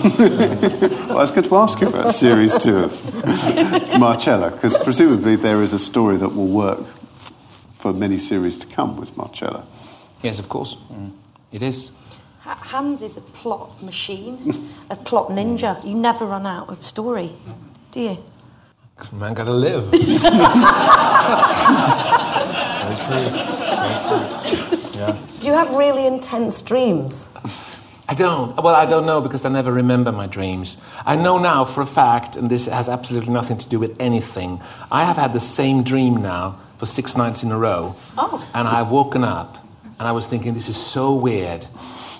Well, 1.08 1.20
I 1.20 1.22
was 1.22 1.32
going 1.32 1.44
to 1.44 1.56
ask 1.56 1.82
you 1.82 1.88
about 1.88 2.12
series 2.12 2.58
two 2.58 2.78
of 2.78 4.00
Marcella, 4.00 4.52
because 4.52 4.78
presumably 4.78 5.36
there 5.36 5.62
is 5.64 5.74
a 5.74 5.80
story 5.80 6.18
that 6.18 6.30
will 6.30 6.48
work 6.48 6.86
for 7.88 7.94
many 7.98 8.20
series 8.20 8.58
to 8.60 8.68
come 8.68 8.98
with 8.98 9.16
Marcella. 9.16 9.66
Yes, 10.22 10.40
of 10.40 10.50
course. 10.50 10.76
Mm. 10.92 11.12
It 11.54 11.62
is. 11.62 11.92
Ha- 12.42 12.56
Hans 12.56 13.02
is 13.02 13.16
a 13.16 13.22
plot 13.22 13.82
machine, 13.82 14.70
a 14.90 14.96
plot 14.98 15.30
ninja. 15.30 15.82
You 15.86 15.96
never 15.96 16.26
run 16.26 16.46
out 16.46 16.68
of 16.70 16.86
story, 16.86 17.32
do 17.94 18.02
you? 18.02 18.18
Man, 19.14 19.34
gotta 19.34 19.54
live. 19.54 19.86
So 22.78 22.88
true. 23.06 23.30
Do 25.40 25.48
you 25.48 25.54
have 25.54 25.70
really 25.72 26.06
intense 26.06 26.62
dreams? 26.62 27.28
I 28.08 28.14
don't. 28.14 28.56
Well, 28.64 28.76
I 28.76 28.86
don't 28.86 29.06
know 29.06 29.20
because 29.20 29.44
I 29.46 29.50
never 29.50 29.72
remember 29.72 30.12
my 30.12 30.28
dreams. 30.28 30.78
I 31.06 31.16
know 31.16 31.38
now 31.38 31.66
for 31.66 31.82
a 31.82 31.86
fact, 31.86 32.36
and 32.38 32.50
this 32.50 32.66
has 32.68 32.88
absolutely 32.88 33.34
nothing 33.34 33.58
to 33.58 33.68
do 33.68 33.80
with 33.80 34.00
anything. 34.00 34.62
I 34.92 35.04
have 35.06 35.18
had 35.18 35.34
the 35.34 35.40
same 35.40 35.84
dream 35.84 36.22
now 36.22 36.56
for 36.78 36.86
six 36.86 37.18
nights 37.18 37.44
in 37.44 37.52
a 37.52 37.58
row. 37.58 37.96
Oh. 38.18 38.48
And 38.54 38.68
I've 38.68 38.90
woken 38.90 39.24
up 39.24 39.58
and 40.00 40.08
I 40.08 40.12
was 40.12 40.28
thinking, 40.28 40.54
this 40.54 40.70
is 40.70 40.78
so 40.78 41.14
weird. 41.14 41.66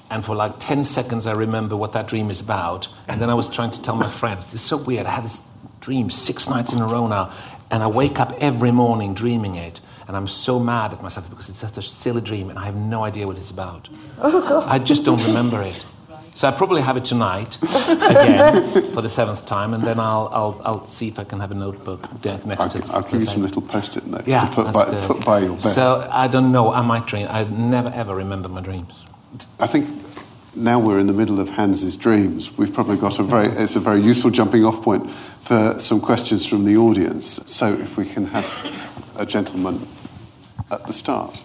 And 0.10 0.24
for 0.24 0.36
like 0.36 0.60
10 0.60 0.84
seconds, 0.84 1.28
I 1.28 1.34
remember 1.34 1.76
what 1.76 1.94
that 1.94 2.08
dream 2.08 2.30
is 2.30 2.40
about. 2.40 2.88
And 3.08 3.22
then 3.22 3.30
I 3.30 3.34
was 3.34 3.50
trying 3.50 3.72
to 3.72 3.82
tell 3.82 3.96
my 3.96 4.10
friends, 4.10 4.46
this 4.46 4.56
is 4.56 4.62
so 4.62 4.78
weird. 4.78 5.06
I 5.06 5.12
had 5.12 5.26
this 5.26 5.44
dream 5.82 6.10
six 6.10 6.50
nights 6.50 6.74
in 6.74 6.80
a 6.80 6.88
row 6.88 7.08
now. 7.08 7.34
And 7.70 7.84
I 7.84 7.88
wake 7.88 8.20
up 8.20 8.34
every 8.40 8.72
morning 8.72 9.14
dreaming 9.14 9.56
it. 9.56 9.82
And 10.08 10.16
I'm 10.16 10.28
so 10.28 10.60
mad 10.60 10.94
at 10.94 11.02
myself 11.02 11.30
because 11.30 11.50
it's 11.50 11.60
such 11.60 11.78
a 11.78 11.82
silly 11.82 12.22
dream 12.22 12.50
and 12.50 12.58
I 12.58 12.66
have 12.66 12.76
no 12.78 13.04
idea 13.04 13.28
what 13.28 13.38
it's 13.38 13.52
about. 13.52 13.90
Oh, 14.20 14.64
I 14.66 14.80
just 14.80 15.04
don't 15.04 15.22
remember 15.22 15.62
it. 15.62 15.86
So 16.38 16.48
I 16.48 16.52
probably 16.52 16.84
have 16.84 16.98
it 16.98 17.04
tonight 17.04 17.58
again 17.64 18.94
for 18.94 19.02
the 19.02 19.10
seventh 19.10 19.48
time, 19.48 19.74
and 19.74 19.84
then 19.84 20.00
I'll, 20.00 20.30
I'll, 20.32 20.62
I'll 20.64 20.86
see 20.86 21.08
if 21.08 21.18
I 21.18 21.24
can 21.24 21.40
have 21.40 21.50
a 21.50 21.56
notebook 21.56 22.08
there 22.22 22.40
next 22.46 22.62
I'll, 22.62 22.70
to 22.70 22.94
I'll 22.94 23.02
give 23.02 23.22
you 23.22 23.26
some 23.26 23.42
little 23.42 23.64
post-it 23.64 24.06
notes 24.06 24.28
Yeah, 24.28 24.46
to 24.46 24.54
put 24.54 24.72
by, 24.72 24.86
good. 24.86 25.04
put 25.06 25.26
by 25.26 25.40
your 25.40 25.54
bed. 25.54 25.62
So 25.62 26.08
I 26.12 26.28
don't 26.28 26.52
know. 26.52 26.72
I 26.72 26.84
might 26.84 27.08
dream. 27.08 27.26
I 27.28 27.46
never 27.46 27.90
ever 27.90 28.14
remember 28.14 28.50
my 28.50 28.62
dreams. 28.62 29.04
I 29.60 29.66
think 29.66 29.90
now 30.54 30.78
we're 30.78 31.00
in 31.00 31.08
the 31.08 31.14
middle 31.14 31.40
of 31.40 31.50
Hans's 31.50 31.98
dreams. 31.98 32.56
We've 32.56 32.72
probably 32.72 32.98
got 32.98 33.18
a 33.18 33.24
very, 33.24 33.48
it's 33.48 33.76
a 33.76 33.80
very 33.80 34.02
useful 34.02 34.30
jumping 34.30 34.64
off 34.64 34.84
point 34.84 35.10
for 35.42 35.80
some 35.80 36.00
questions 36.00 36.46
from 36.46 36.66
the 36.66 36.78
audience. 36.78 37.40
So 37.48 37.74
if 37.74 37.98
we 37.98 38.06
can 38.06 38.28
have 38.28 38.46
a 39.16 39.26
gentleman 39.26 39.88
at 40.70 40.86
the 40.86 40.94
start. 40.94 41.36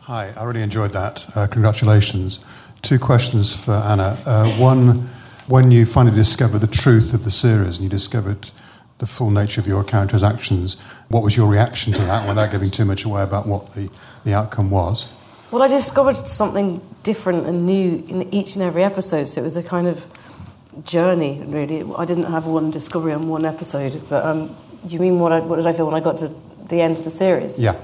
Hi, 0.00 0.32
I 0.36 0.44
really 0.44 0.62
enjoyed 0.62 0.94
that. 0.94 1.26
Uh, 1.36 1.46
congratulations. 1.46 2.40
Two 2.82 2.98
questions 2.98 3.54
for 3.54 3.72
Anna. 3.72 4.18
Uh, 4.26 4.50
one, 4.58 5.08
when 5.46 5.70
you 5.70 5.86
finally 5.86 6.16
discovered 6.16 6.58
the 6.58 6.66
truth 6.66 7.14
of 7.14 7.22
the 7.22 7.30
series 7.30 7.76
and 7.76 7.84
you 7.84 7.88
discovered 7.88 8.50
the 8.98 9.06
full 9.06 9.30
nature 9.30 9.60
of 9.60 9.68
your 9.68 9.84
character's 9.84 10.24
actions, 10.24 10.76
what 11.08 11.22
was 11.22 11.36
your 11.36 11.48
reaction 11.48 11.92
to 11.92 12.00
that 12.00 12.26
without 12.26 12.50
giving 12.50 12.72
too 12.72 12.84
much 12.84 13.04
away 13.04 13.22
about 13.22 13.46
what 13.46 13.72
the, 13.74 13.88
the 14.24 14.34
outcome 14.34 14.68
was? 14.68 15.12
Well, 15.52 15.62
I 15.62 15.68
discovered 15.68 16.16
something 16.16 16.80
different 17.04 17.46
and 17.46 17.66
new 17.66 18.04
in 18.08 18.34
each 18.34 18.56
and 18.56 18.64
every 18.64 18.82
episode, 18.82 19.24
so 19.24 19.40
it 19.40 19.44
was 19.44 19.56
a 19.56 19.62
kind 19.62 19.86
of 19.86 20.04
journey, 20.84 21.40
really. 21.46 21.84
I 21.96 22.04
didn't 22.04 22.24
have 22.24 22.46
one 22.46 22.72
discovery 22.72 23.12
on 23.12 23.28
one 23.28 23.44
episode, 23.44 24.02
but 24.08 24.24
um, 24.24 24.56
do 24.86 24.94
you 24.94 24.98
mean 24.98 25.20
what, 25.20 25.30
I, 25.30 25.38
what 25.38 25.56
did 25.56 25.68
I 25.68 25.72
feel 25.72 25.86
when 25.86 25.94
I 25.94 26.00
got 26.00 26.16
to 26.16 26.34
the 26.68 26.80
end 26.80 26.98
of 26.98 27.04
the 27.04 27.10
series? 27.10 27.62
Yeah. 27.62 27.76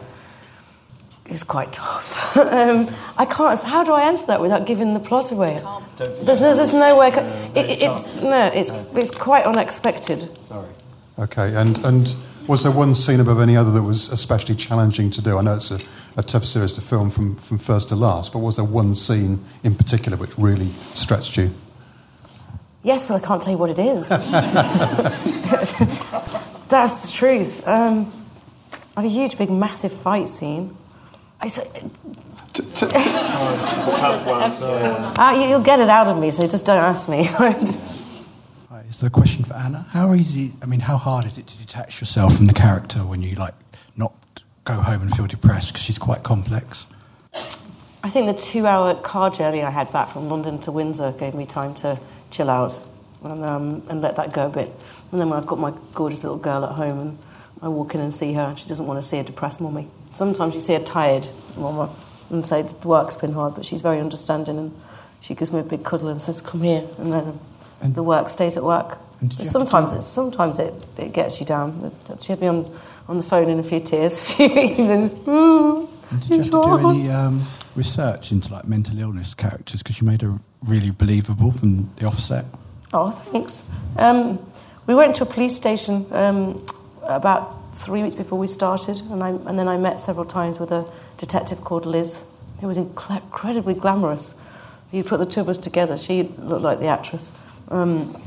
It 1.29 1.33
was 1.33 1.45
quite 1.45 1.73
tough. 1.73 2.37
um, 2.39 2.89
I 3.19 3.27
can't. 3.27 3.63
How 3.63 3.85
do 3.85 3.93
I 3.93 4.09
answer 4.09 4.27
that 4.27 4.41
without 4.41 4.67
giving 4.67 4.95
the 4.95 5.01
plot 5.01 5.31
away? 5.31 5.63
There's, 5.97 6.41
no- 6.41 6.55
there's 6.55 6.73
no 6.73 6.97
way. 6.97 7.09
I 7.09 7.11
ca- 7.11 7.51
it, 7.55 7.67
it- 7.71 7.83
it's 7.83 8.13
no. 8.15 8.47
It's 8.47 8.71
it's 8.95 9.11
quite 9.11 9.45
unexpected. 9.45 10.31
Sorry. 10.49 10.69
Okay, 11.19 11.55
and, 11.57 11.85
and 11.85 12.17
was 12.47 12.63
there 12.63 12.71
one 12.73 12.95
scene 12.95 13.19
above 13.21 13.41
any 13.41 13.57
other 13.57 13.73
that 13.73 13.83
was 13.83 14.09
especially 14.09 14.55
challenging 14.55 15.11
to 15.11 15.21
do? 15.21 15.37
I 15.37 15.43
know 15.43 15.57
it's 15.57 15.71
a, 15.73 15.81
a 16.17 16.23
tough 16.23 16.45
series 16.45 16.73
to 16.75 16.81
film 16.81 17.11
from, 17.11 17.35
from 17.37 17.59
first 17.59 17.89
to 17.89 17.97
last, 17.97 18.33
but 18.33 18.39
was 18.39 18.55
there 18.57 18.65
one 18.65 18.95
scene 18.95 19.45
in 19.65 19.75
particular 19.75 20.17
which 20.17 20.39
really 20.39 20.71
stretched 20.95 21.37
you? 21.37 21.51
Yes, 22.85 23.05
but 23.05 23.21
I 23.23 23.27
can't 23.27 23.43
tell 23.43 23.51
you 23.53 23.59
what 23.59 23.71
it 23.71 23.81
is. 23.81 24.09
That's 26.69 27.07
the 27.07 27.13
truth. 27.13 27.67
Um, 27.67 28.13
I 28.97 29.03
have 29.03 29.11
a 29.11 29.13
huge, 29.13 29.37
big, 29.37 29.51
massive 29.51 29.93
fight 29.93 30.29
scene. 30.29 30.77
I 31.41 31.47
s- 31.47 31.61
T- 32.55 32.63
t- 32.63 32.87
t- 32.87 32.87
uh, 35.19 35.33
you, 35.41 35.49
you'll 35.49 35.61
get 35.63 35.81
it 35.81 35.89
out 35.89 36.09
of 36.09 36.19
me, 36.19 36.31
so 36.31 36.45
just 36.47 36.65
don't 36.65 36.79
ask 36.79 37.09
me. 37.09 37.25
Hi, 37.25 37.55
is 38.89 38.99
there 39.01 39.07
a 39.09 39.11
question 39.11 39.45
for 39.45 39.55
Anna? 39.55 39.87
How 39.91 40.15
easy, 40.15 40.53
I 40.63 40.67
mean, 40.67 40.81
how 40.81 40.97
hard 40.97 41.27
is 41.27 41.39
it 41.39 41.47
to 41.47 41.59
detach 41.59 42.01
yourself 42.01 42.37
from 42.37 42.47
the 42.47 42.53
character 42.55 43.01
when 43.01 43.23
you, 43.23 43.37
like, 43.37 43.55
not 43.97 44.13
go 44.65 44.75
home 44.75 45.03
and 45.03 45.15
feel 45.15 45.27
depressed 45.27 45.69
because 45.73 45.83
she's 45.85 45.99
quite 45.99 46.23
complex? 46.25 46.87
I 48.03 48.11
think 48.11 48.27
the 48.35 48.41
two-hour 48.43 48.97
car 49.03 49.31
journey 49.31 49.63
I 49.63 49.71
had 49.71 49.93
back 49.93 50.09
from 50.09 50.29
London 50.29 50.59
to 50.61 50.73
Windsor 50.73 51.13
gave 51.13 51.35
me 51.35 51.47
time 51.47 51.75
to 51.77 52.01
chill 52.31 52.51
out 52.51 52.85
and, 53.23 53.45
um, 53.45 53.83
and 53.89 54.01
let 54.01 54.17
that 54.17 54.33
go 54.33 54.47
a 54.47 54.51
bit. 54.51 54.73
And 55.13 55.21
then 55.21 55.29
when 55.31 55.39
I've 55.39 55.47
got 55.47 55.59
my 55.61 55.73
gorgeous 55.95 56.23
little 56.25 56.39
girl 56.39 56.65
at 56.65 56.73
home 56.73 56.99
and 57.01 57.19
I 57.63 57.69
walk 57.69 57.95
in 57.95 58.01
and 58.01 58.13
see 58.13 58.33
her, 58.33 58.55
she 58.57 58.67
doesn't 58.69 58.87
want 58.87 59.01
to 59.01 59.07
see 59.07 59.19
a 59.19 59.25
depressed 59.25 59.61
mummy. 59.61 59.89
Sometimes 60.19 60.53
you 60.57 60.61
see 60.61 60.75
a 60.75 60.81
tired 60.81 61.29
and 62.31 62.45
say 62.45 62.67
work's 62.83 63.15
been 63.15 63.33
hard, 63.33 63.55
but 63.55 63.65
she's 63.65 63.83
very 63.83 64.01
understanding 64.01 64.59
and 64.59 64.73
she 65.21 65.33
gives 65.33 65.53
me 65.53 65.61
a 65.61 65.63
big 65.63 65.85
cuddle 65.85 66.09
and 66.09 66.21
says, 66.21 66.41
"Come 66.41 66.63
here," 66.63 66.83
and 66.99 67.13
then 67.13 67.39
And- 67.81 67.95
the 67.95 68.03
work 68.03 68.29
stays 68.29 68.57
at 68.57 68.65
work. 68.65 68.99
And 69.21 69.31
did 69.31 69.39
you 69.39 69.45
have 69.45 69.47
to 69.47 69.53
Sometimes 69.53 69.93
it's 69.93 70.07
sometimes 70.07 70.59
it, 70.59 70.75
it 70.97 71.13
gets 71.13 71.39
you 71.39 71.47
down. 71.47 71.93
She 72.21 72.33
had 72.33 72.41
me 72.41 72.49
on, 72.49 72.67
on 73.09 73.17
the 73.17 73.23
phone 73.23 73.49
in 73.49 73.61
a 73.61 73.63
few 73.63 73.79
tears, 73.79 74.19
a 74.19 74.21
few 74.21 74.47
And 74.51 75.11
did 76.21 76.31
you 76.31 76.37
have 76.39 76.45
to 76.47 76.51
do 76.51 76.89
any 76.91 77.11
um, 77.11 77.47
research 77.77 78.33
into, 78.33 78.53
like, 78.53 78.67
mental 78.67 78.99
illness 78.99 79.35
characters 79.35 79.85
because 79.85 80.01
you 80.01 80.07
made 80.09 80.23
her 80.23 80.35
really 80.65 80.91
believable 80.91 81.53
from 81.53 81.91
the 81.97 82.07
offset? 82.07 82.45
Oh, 82.93 83.11
thanks. 83.11 83.65
Um, 83.97 84.45
we 84.87 84.97
went 84.97 85.15
to 85.17 85.23
a 85.23 85.27
police 85.27 85.55
station 85.55 86.07
um, 86.11 86.65
about 87.05 87.58
three 87.79 88.03
weeks 88.03 88.17
before 88.17 88.39
we 88.39 88.49
started, 88.49 89.01
and, 89.03 89.23
I, 89.23 89.31
and 89.31 89.57
then 89.59 89.69
I 89.69 89.77
met 89.77 90.01
several 90.01 90.27
times 90.27 90.59
with 90.59 90.73
a 90.73 90.85
detective 91.17 91.63
called 91.63 91.87
Liz, 91.87 92.25
who 92.61 92.67
was 92.67 92.77
incre- 92.77 93.23
incredibly 93.23 93.75
glamorous. 93.75 94.35
You 94.91 95.05
put 95.05 95.19
the 95.19 95.27
two 95.27 95.41
of 95.41 95.49
us 95.49 95.59
together, 95.59 95.97
she 95.97 96.25
looked 96.39 96.63
like 96.63 96.81
the 96.81 96.89
actress. 96.89 97.31
Um, 97.69 98.21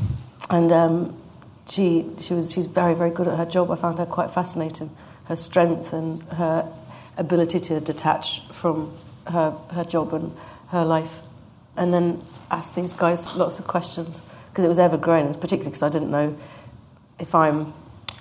and 0.49 0.71
um, 0.71 1.21
she, 1.67 2.09
she 2.17 2.33
was, 2.33 2.51
she's 2.51 2.65
very, 2.65 2.93
very 2.93 3.09
good 3.09 3.27
at 3.27 3.37
her 3.37 3.45
job. 3.45 3.69
I 3.71 3.75
found 3.75 3.97
her 3.97 4.05
quite 4.05 4.31
fascinating. 4.31 4.89
Her 5.25 5.35
strength 5.35 5.91
and 5.91 6.23
her 6.23 6.71
ability 7.17 7.59
to 7.59 7.81
detach 7.81 8.47
from 8.53 8.95
her, 9.27 9.51
her 9.71 9.83
job 9.83 10.13
and 10.13 10.35
her 10.69 10.85
life. 10.85 11.19
And 11.75 11.93
then 11.93 12.23
ask 12.49 12.73
these 12.73 12.93
guys 12.93 13.35
lots 13.35 13.59
of 13.59 13.67
questions 13.67 14.23
because 14.49 14.63
it 14.63 14.69
was 14.69 14.79
ever 14.79 14.97
growing, 14.97 15.27
particularly 15.33 15.65
because 15.65 15.83
I 15.83 15.89
didn't 15.89 16.11
know 16.11 16.37
if 17.19 17.35
I'm 17.35 17.73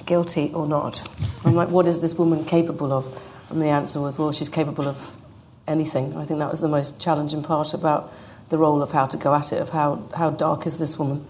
guilty 0.06 0.50
or 0.54 0.66
not. 0.66 1.06
I'm 1.44 1.54
like, 1.54 1.68
what 1.68 1.86
is 1.86 2.00
this 2.00 2.14
woman 2.14 2.44
capable 2.44 2.92
of? 2.92 3.06
And 3.50 3.60
the 3.60 3.66
answer 3.66 4.00
was, 4.00 4.18
well, 4.18 4.32
she's 4.32 4.48
capable 4.48 4.86
of 4.86 5.16
anything. 5.66 6.16
I 6.16 6.24
think 6.24 6.38
that 6.38 6.50
was 6.50 6.60
the 6.60 6.68
most 6.68 7.00
challenging 7.00 7.42
part 7.42 7.74
about 7.74 8.12
the 8.48 8.58
role 8.58 8.82
of 8.82 8.92
how 8.92 9.06
to 9.06 9.16
go 9.16 9.34
at 9.34 9.52
it, 9.52 9.60
of 9.60 9.70
how, 9.70 10.02
how 10.14 10.30
dark 10.30 10.66
is 10.66 10.78
this 10.78 10.98
woman. 10.98 11.26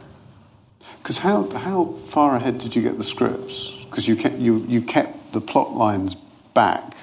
Because 0.98 1.18
how, 1.18 1.48
how 1.50 1.84
far 2.06 2.36
ahead 2.36 2.58
did 2.58 2.74
you 2.74 2.82
get 2.82 2.98
the 2.98 3.04
scripts? 3.04 3.70
Because 3.84 4.06
you 4.08 4.16
kept, 4.16 4.36
you, 4.36 4.64
you 4.68 4.82
kept 4.82 5.32
the 5.32 5.40
plot 5.40 5.74
lines 5.74 6.16
back. 6.54 6.94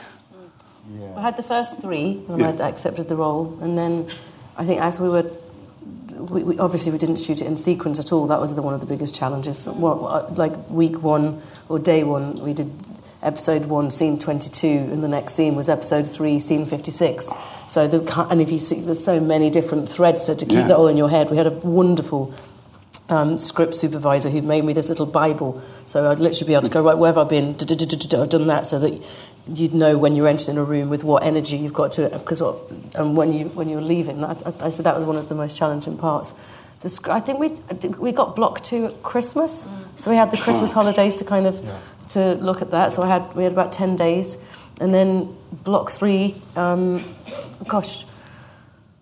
I 1.15 1.21
had 1.21 1.35
the 1.35 1.43
first 1.43 1.79
three, 1.81 2.23
and 2.29 2.39
Yeah. 2.39 2.49
I 2.59 2.69
accepted 2.69 3.09
the 3.09 3.15
role. 3.15 3.57
And 3.61 3.77
then 3.77 4.09
I 4.55 4.65
think 4.65 4.81
as 4.81 4.99
we 4.99 5.09
were, 5.09 5.29
we, 6.29 6.43
we, 6.43 6.59
obviously 6.59 6.91
we 6.91 6.97
didn't 6.97 7.17
shoot 7.17 7.41
it 7.41 7.47
in 7.47 7.57
sequence 7.57 7.99
at 7.99 8.11
all. 8.11 8.27
That 8.27 8.39
was 8.41 8.53
the, 8.55 8.61
one 8.61 8.73
of 8.73 8.79
the 8.79 8.85
biggest 8.85 9.15
challenges. 9.15 9.67
Well, 9.67 10.07
uh, 10.07 10.29
like 10.35 10.69
week 10.69 11.01
one 11.01 11.41
or 11.69 11.79
day 11.79 12.03
one, 12.03 12.41
we 12.41 12.53
did 12.53 12.71
episode 13.23 13.65
one, 13.65 13.89
scene 13.91 14.19
22, 14.19 14.67
and 14.67 15.03
the 15.03 15.07
next 15.07 15.33
scene 15.33 15.55
was 15.55 15.69
episode 15.69 16.07
three, 16.07 16.39
scene 16.39 16.65
56. 16.65 17.31
So, 17.67 17.87
the, 17.87 18.27
and 18.29 18.39
if 18.41 18.51
you 18.51 18.59
see, 18.59 18.79
there's 18.81 19.03
so 19.03 19.19
many 19.19 19.49
different 19.49 19.89
threads, 19.89 20.25
so 20.25 20.35
to 20.35 20.45
keep 20.45 20.59
Yeah. 20.59 20.67
that 20.67 20.77
all 20.77 20.87
in 20.87 20.97
your 20.97 21.09
head, 21.09 21.29
we 21.31 21.37
had 21.37 21.47
a 21.47 21.51
wonderful 21.51 22.33
um, 23.09 23.37
script 23.37 23.75
supervisor 23.75 24.29
who'd 24.29 24.43
made 24.43 24.63
me 24.63 24.73
this 24.73 24.89
little 24.89 25.05
Bible. 25.05 25.61
So 25.85 26.09
I'd 26.09 26.19
literally 26.19 26.47
be 26.47 26.53
able 26.53 26.65
to 26.65 26.71
go, 26.71 26.83
right, 26.83 26.97
where 26.97 27.09
have 27.09 27.17
I 27.17 27.23
been? 27.23 27.51
I've 27.51 28.29
done 28.29 28.47
that 28.47 28.67
so 28.67 28.79
that 28.79 29.01
you'd 29.47 29.73
know 29.73 29.97
when 29.97 30.15
you're 30.15 30.27
entering 30.27 30.57
a 30.57 30.63
room 30.63 30.89
with 30.89 31.03
what 31.03 31.23
energy 31.23 31.55
you've 31.55 31.73
got 31.73 31.93
to, 31.93 32.09
because 32.09 32.41
what, 32.41 32.57
and 32.95 33.15
when, 33.15 33.31
you, 33.31 33.45
when 33.49 33.69
you're 33.69 33.81
leaving. 33.81 34.23
I, 34.23 34.31
I, 34.31 34.53
I 34.65 34.69
said 34.69 34.85
that 34.85 34.95
was 34.95 35.05
one 35.05 35.15
of 35.15 35.29
the 35.29 35.35
most 35.35 35.55
challenging 35.55 35.97
parts. 35.97 36.33
The, 36.81 36.99
I 37.09 37.21
think 37.21 37.39
we, 37.39 37.49
we 37.97 38.11
got 38.11 38.35
block 38.35 38.63
two 38.63 38.85
at 38.87 39.01
Christmas, 39.03 39.65
so 39.97 40.11
we 40.11 40.17
had 40.17 40.29
the 40.29 40.37
Christmas 40.37 40.71
holidays 40.71 41.15
to 41.15 41.25
kind 41.25 41.47
of 41.47 41.59
to 42.09 42.35
look 42.35 42.61
at 42.61 42.69
that. 42.69 42.93
So 42.93 43.01
I 43.01 43.07
had 43.07 43.33
we 43.33 43.43
had 43.43 43.51
about 43.51 43.71
ten 43.71 43.95
days, 43.95 44.37
and 44.79 44.93
then 44.93 45.35
block 45.51 45.89
three, 45.89 46.35
um, 46.55 47.03
gosh, 47.67 48.05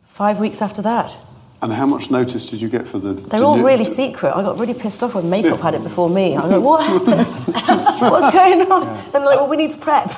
five 0.06 0.40
weeks 0.40 0.62
after 0.62 0.82
that. 0.84 1.18
And 1.66 1.74
how 1.74 1.88
much 1.88 2.12
notice 2.12 2.48
did 2.52 2.62
you 2.62 2.70
get 2.70 2.88
for 2.88 3.00
the? 3.00 3.14
They're 3.14 3.44
all 3.44 3.58
really 3.58 3.86
secret. 3.86 4.36
I 4.36 4.44
got 4.44 4.60
really 4.60 4.76
pissed 4.76 5.02
off 5.02 5.16
when 5.16 5.32
Makeup 5.32 5.60
had 5.60 5.74
it 5.74 5.82
before 5.82 6.12
me. 6.12 6.36
I 6.36 6.42
was 6.42 6.52
like, 6.52 6.62
what 6.62 6.86
happened? 6.86 7.26
What's 8.12 8.36
going 8.36 8.72
on? 8.72 8.88
And 8.88 9.14
they're 9.14 9.26
like, 9.26 9.40
well, 9.40 9.48
we 9.48 9.58
need 9.58 9.72
to 9.72 9.78
prep. 9.80 10.12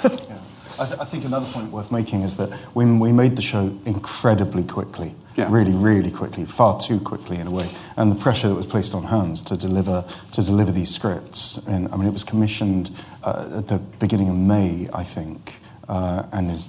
I, 0.77 0.85
th- 0.85 0.99
I 0.99 1.05
think 1.05 1.23
another 1.23 1.45
point 1.45 1.71
worth 1.71 1.89
making 1.89 2.23
is 2.23 2.35
that 2.35 2.49
we, 2.75 2.83
we 2.83 3.13
made 3.13 3.37
the 3.37 3.41
show 3.41 3.73
incredibly 3.85 4.65
quickly. 4.65 5.15
Yeah. 5.37 5.47
Really, 5.49 5.71
really 5.71 6.11
quickly, 6.11 6.43
far 6.43 6.81
too 6.81 6.99
quickly 6.99 7.37
in 7.37 7.47
a 7.47 7.51
way. 7.51 7.69
And 7.95 8.11
the 8.11 8.15
pressure 8.15 8.49
that 8.49 8.55
was 8.55 8.65
placed 8.65 8.93
on 8.93 9.03
Hans 9.03 9.41
to 9.43 9.55
deliver 9.55 10.03
to 10.33 10.43
deliver 10.43 10.73
these 10.73 10.93
scripts, 10.93 11.61
and 11.65 11.87
I 11.93 11.95
mean, 11.95 12.07
it 12.07 12.13
was 12.13 12.25
commissioned 12.25 12.91
uh, 13.23 13.59
at 13.59 13.69
the 13.69 13.77
beginning 13.77 14.27
of 14.27 14.35
May, 14.35 14.89
I 14.93 15.05
think, 15.05 15.53
uh, 15.87 16.23
and 16.33 16.51
is 16.51 16.67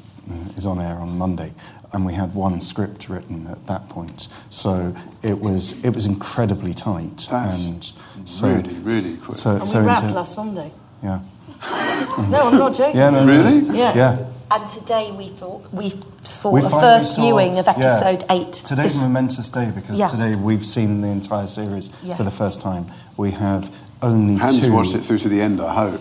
is 0.57 0.67
on 0.67 0.81
air 0.81 0.97
on 0.97 1.17
Monday. 1.19 1.53
And 1.93 2.05
we 2.05 2.13
had 2.13 2.35
one 2.35 2.61
script 2.61 3.09
written 3.09 3.47
at 3.47 3.67
that 3.67 3.89
point, 3.89 4.29
so 4.51 4.95
it 5.23 5.41
was 5.41 5.73
it 5.83 5.95
was 5.95 6.05
incredibly 6.05 6.75
tight. 6.75 7.27
That's 7.31 7.69
and 7.69 7.93
so, 8.27 8.49
really, 8.49 8.75
really 8.81 9.17
quick. 9.17 9.39
So, 9.39 9.53
And 9.57 9.63
we 9.63 9.79
in 9.79 9.85
wrapped 9.87 10.03
ter- 10.03 10.11
last 10.11 10.35
Sunday. 10.35 10.71
Yeah. 11.03 11.21
No, 12.29 12.49
I'm 12.49 12.59
not 12.59 12.75
joking. 12.75 12.97
Yeah. 12.97 13.11
No, 13.11 13.25
no, 13.25 13.43
no. 13.43 13.51
Really? 13.51 13.79
Yeah. 13.79 13.95
Yeah. 13.97 14.27
And 14.51 14.71
today 14.71 15.13
we 15.13 15.29
thought 15.31 15.73
we 15.73 15.93
saw 16.25 16.51
We 16.51 16.61
the 16.61 16.69
first 16.71 17.15
saw- 17.15 17.23
viewing 17.23 17.59
of 17.59 17.67
yeah. 17.67 17.73
episode 17.77 18.25
eight. 18.31 18.53
Today's 18.53 18.93
This- 18.93 19.03
a 19.03 19.07
momentous 19.07 19.49
day 19.51 19.71
because 19.75 19.99
Yeah. 19.99 20.09
today 20.09 20.35
we've 20.35 20.67
seen 20.67 21.01
the 21.01 21.09
entire 21.09 21.47
series 21.47 21.89
Yeah. 22.03 22.17
for 22.17 22.23
the 22.25 22.31
first 22.31 22.61
time. 22.61 22.87
We 23.17 23.31
have 23.33 23.71
only 24.03 24.37
Hans 24.37 24.67
two. 24.67 24.73
watched 24.73 24.95
it 24.95 25.05
through 25.05 25.19
to 25.21 25.29
the 25.29 25.41
end, 25.41 25.61
I 25.61 25.73
hope. 25.75 26.01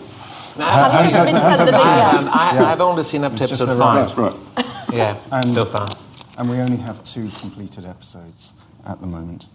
Hans 0.58 0.92
Hans- 0.92 1.14
hasn't 1.14 1.24
been 1.26 1.36
Hans- 1.36 1.56
sent 1.56 1.70
the 1.70 1.76
Hans- 1.78 2.12
video. 2.12 2.28
Um, 2.30 2.38
I, 2.38 2.54
Yeah. 2.54 2.64
I've 2.72 2.80
only 2.80 3.04
seen 3.04 3.24
up 3.24 3.34
to 3.36 3.44
episode 3.44 3.78
five. 3.78 4.18
Right. 4.18 4.34
Yeah, 4.92 5.16
And- 5.32 5.52
so 5.52 5.64
far. 5.64 5.88
And 6.36 6.48
we 6.48 6.58
only 6.58 6.76
have 6.76 7.02
two 7.02 7.28
completed 7.40 7.84
episodes 7.84 8.52
at 8.86 9.00
the 9.00 9.06
moment. 9.06 9.46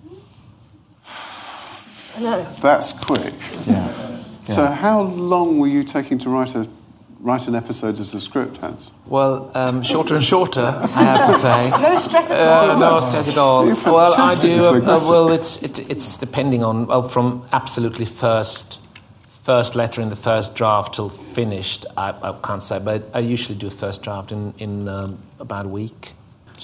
No. 2.19 2.45
That's 2.61 2.91
quick. 2.93 3.33
Yeah. 3.65 3.87
So, 4.47 4.63
Yeah. 4.63 4.75
how 4.75 5.01
long 5.01 5.59
were 5.59 5.67
you 5.67 5.83
taking 5.83 6.19
to 6.19 6.29
write 6.29 6.53
a 6.55 6.67
write 7.21 7.47
an 7.47 7.55
episode 7.55 7.99
as 8.01 8.13
a 8.13 8.19
script, 8.19 8.57
Hans? 8.57 8.91
Well, 9.07 9.49
um, 9.55 9.81
shorter 9.81 10.13
and 10.15 10.25
shorter, 10.25 10.75
I 10.93 11.03
have 11.03 11.33
to 11.33 11.39
say. 11.39 11.69
No 11.81 11.97
stress 11.97 12.29
at 12.29 12.45
all. 12.45 12.71
Uh, 12.71 12.77
no 12.79 12.99
stress 12.99 13.27
at 13.29 13.37
all. 13.37 13.65
You're 13.65 13.75
Well, 13.85 14.13
I 14.17 14.35
do. 14.35 14.65
Uh, 14.65 14.71
uh, 14.73 14.81
well, 15.09 15.29
it's 15.31 15.57
it, 15.63 15.79
it's 15.89 16.17
depending 16.17 16.63
on 16.65 16.85
well 16.87 17.07
from 17.07 17.43
absolutely 17.53 18.05
first 18.05 18.79
first 19.43 19.75
letter 19.75 20.01
in 20.01 20.09
the 20.09 20.15
first 20.15 20.55
draft 20.55 20.95
till 20.95 21.09
finished. 21.09 21.85
I, 21.97 22.09
I 22.21 22.39
can't 22.43 22.63
say, 22.63 22.79
but 22.79 23.03
I 23.13 23.19
usually 23.19 23.57
do 23.57 23.67
a 23.67 23.71
first 23.71 24.01
draft 24.03 24.31
in 24.31 24.53
in 24.57 24.87
um, 24.87 25.17
about 25.39 25.65
a 25.65 25.69
week, 25.69 26.11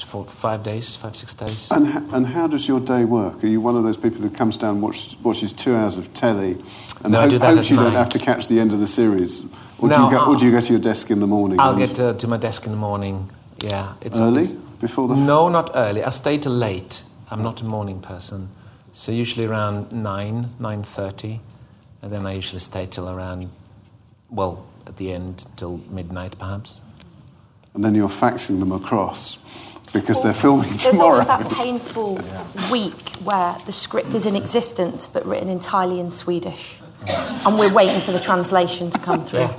for 0.06 0.26
five 0.26 0.64
days, 0.64 0.96
five 0.96 1.16
six 1.16 1.36
days. 1.36 1.70
And, 1.72 1.88
h- 1.88 2.04
and 2.14 2.26
how 2.28 2.48
does 2.48 2.68
your 2.68 2.80
day 2.80 3.04
work? 3.06 3.44
Are 3.44 3.48
you 3.48 3.60
one 3.62 3.76
of 3.76 3.84
those 3.84 3.98
people 3.98 4.22
who 4.22 4.30
comes 4.30 4.56
down 4.58 4.76
and 4.76 4.82
watch, 4.82 5.18
watches 5.24 5.52
two 5.54 5.76
hours 5.76 5.98
of 5.98 6.14
telly 6.14 6.58
and 7.04 7.12
No, 7.14 7.20
I 7.22 7.30
do 7.30 7.38
hopes 7.40 7.70
you 7.70 7.76
don't 7.76 7.94
have 7.94 8.10
to 8.10 8.20
catch 8.20 8.48
the 8.48 8.60
end 8.60 8.72
of 8.72 8.80
the 8.80 8.88
series? 8.88 9.42
Or, 9.80 9.90
do, 9.90 9.96
No, 9.96 10.06
you 10.10 10.12
go, 10.18 10.26
or 10.28 10.36
do 10.38 10.46
you 10.46 10.52
go 10.52 10.62
to 10.62 10.72
your 10.72 10.82
desk 10.82 11.10
in 11.12 11.20
the 11.20 11.28
morning? 11.28 11.60
I'll 11.60 11.76
get 11.76 12.00
uh, 12.00 12.14
to 12.14 12.28
my 12.28 12.38
desk 12.38 12.66
in 12.66 12.72
the 12.72 12.78
morning. 12.78 13.30
Yeah, 13.62 13.94
it's 14.02 14.18
Early? 14.20 14.44
it's- 14.44 14.56
Before 14.80 15.10
the- 15.10 15.16
No, 15.16 15.50
not 15.50 15.72
early. 15.76 16.02
I 16.06 16.10
stay 16.10 16.38
till 16.38 16.54
late. 16.54 17.04
I'm 17.32 17.44
not 17.44 17.62
a 17.62 17.66
morning 17.66 18.00
person, 18.02 18.48
so 18.94 19.12
usually 19.12 19.46
around 19.46 19.92
nine, 19.92 20.50
nine 20.60 20.84
thirty, 20.84 21.42
and 22.02 22.12
then 22.12 22.26
I 22.26 22.34
usually 22.34 22.60
stay 22.60 22.86
till 22.86 23.10
around, 23.10 23.50
well, 24.30 24.66
at 24.88 24.98
the 24.98 25.12
end 25.14 25.46
till 25.58 25.78
midnight 25.90 26.38
perhaps. 26.40 26.82
and 27.74 27.84
then 27.84 27.94
you're 27.96 28.10
faxing 28.10 28.60
them 28.60 28.72
across 28.72 29.38
because 29.94 30.22
they're 30.24 30.34
filming 30.34 30.70
There's 30.70 30.84
tomorrow. 30.84 31.22
always 31.22 31.28
that 31.28 31.50
painful 31.52 32.20
week 32.72 33.10
where 33.24 33.56
the 33.66 33.72
script 33.72 34.14
is 34.14 34.26
in 34.26 34.36
existence 34.36 35.08
but 35.08 35.26
written 35.26 35.50
entirely 35.50 36.00
in 36.00 36.12
Swedish. 36.12 36.78
And 37.08 37.58
we're 37.58 37.74
waiting 37.74 38.02
for 38.02 38.12
the 38.12 38.20
translation 38.20 38.92
to 38.92 39.00
come 39.00 39.24
through. 39.26 39.50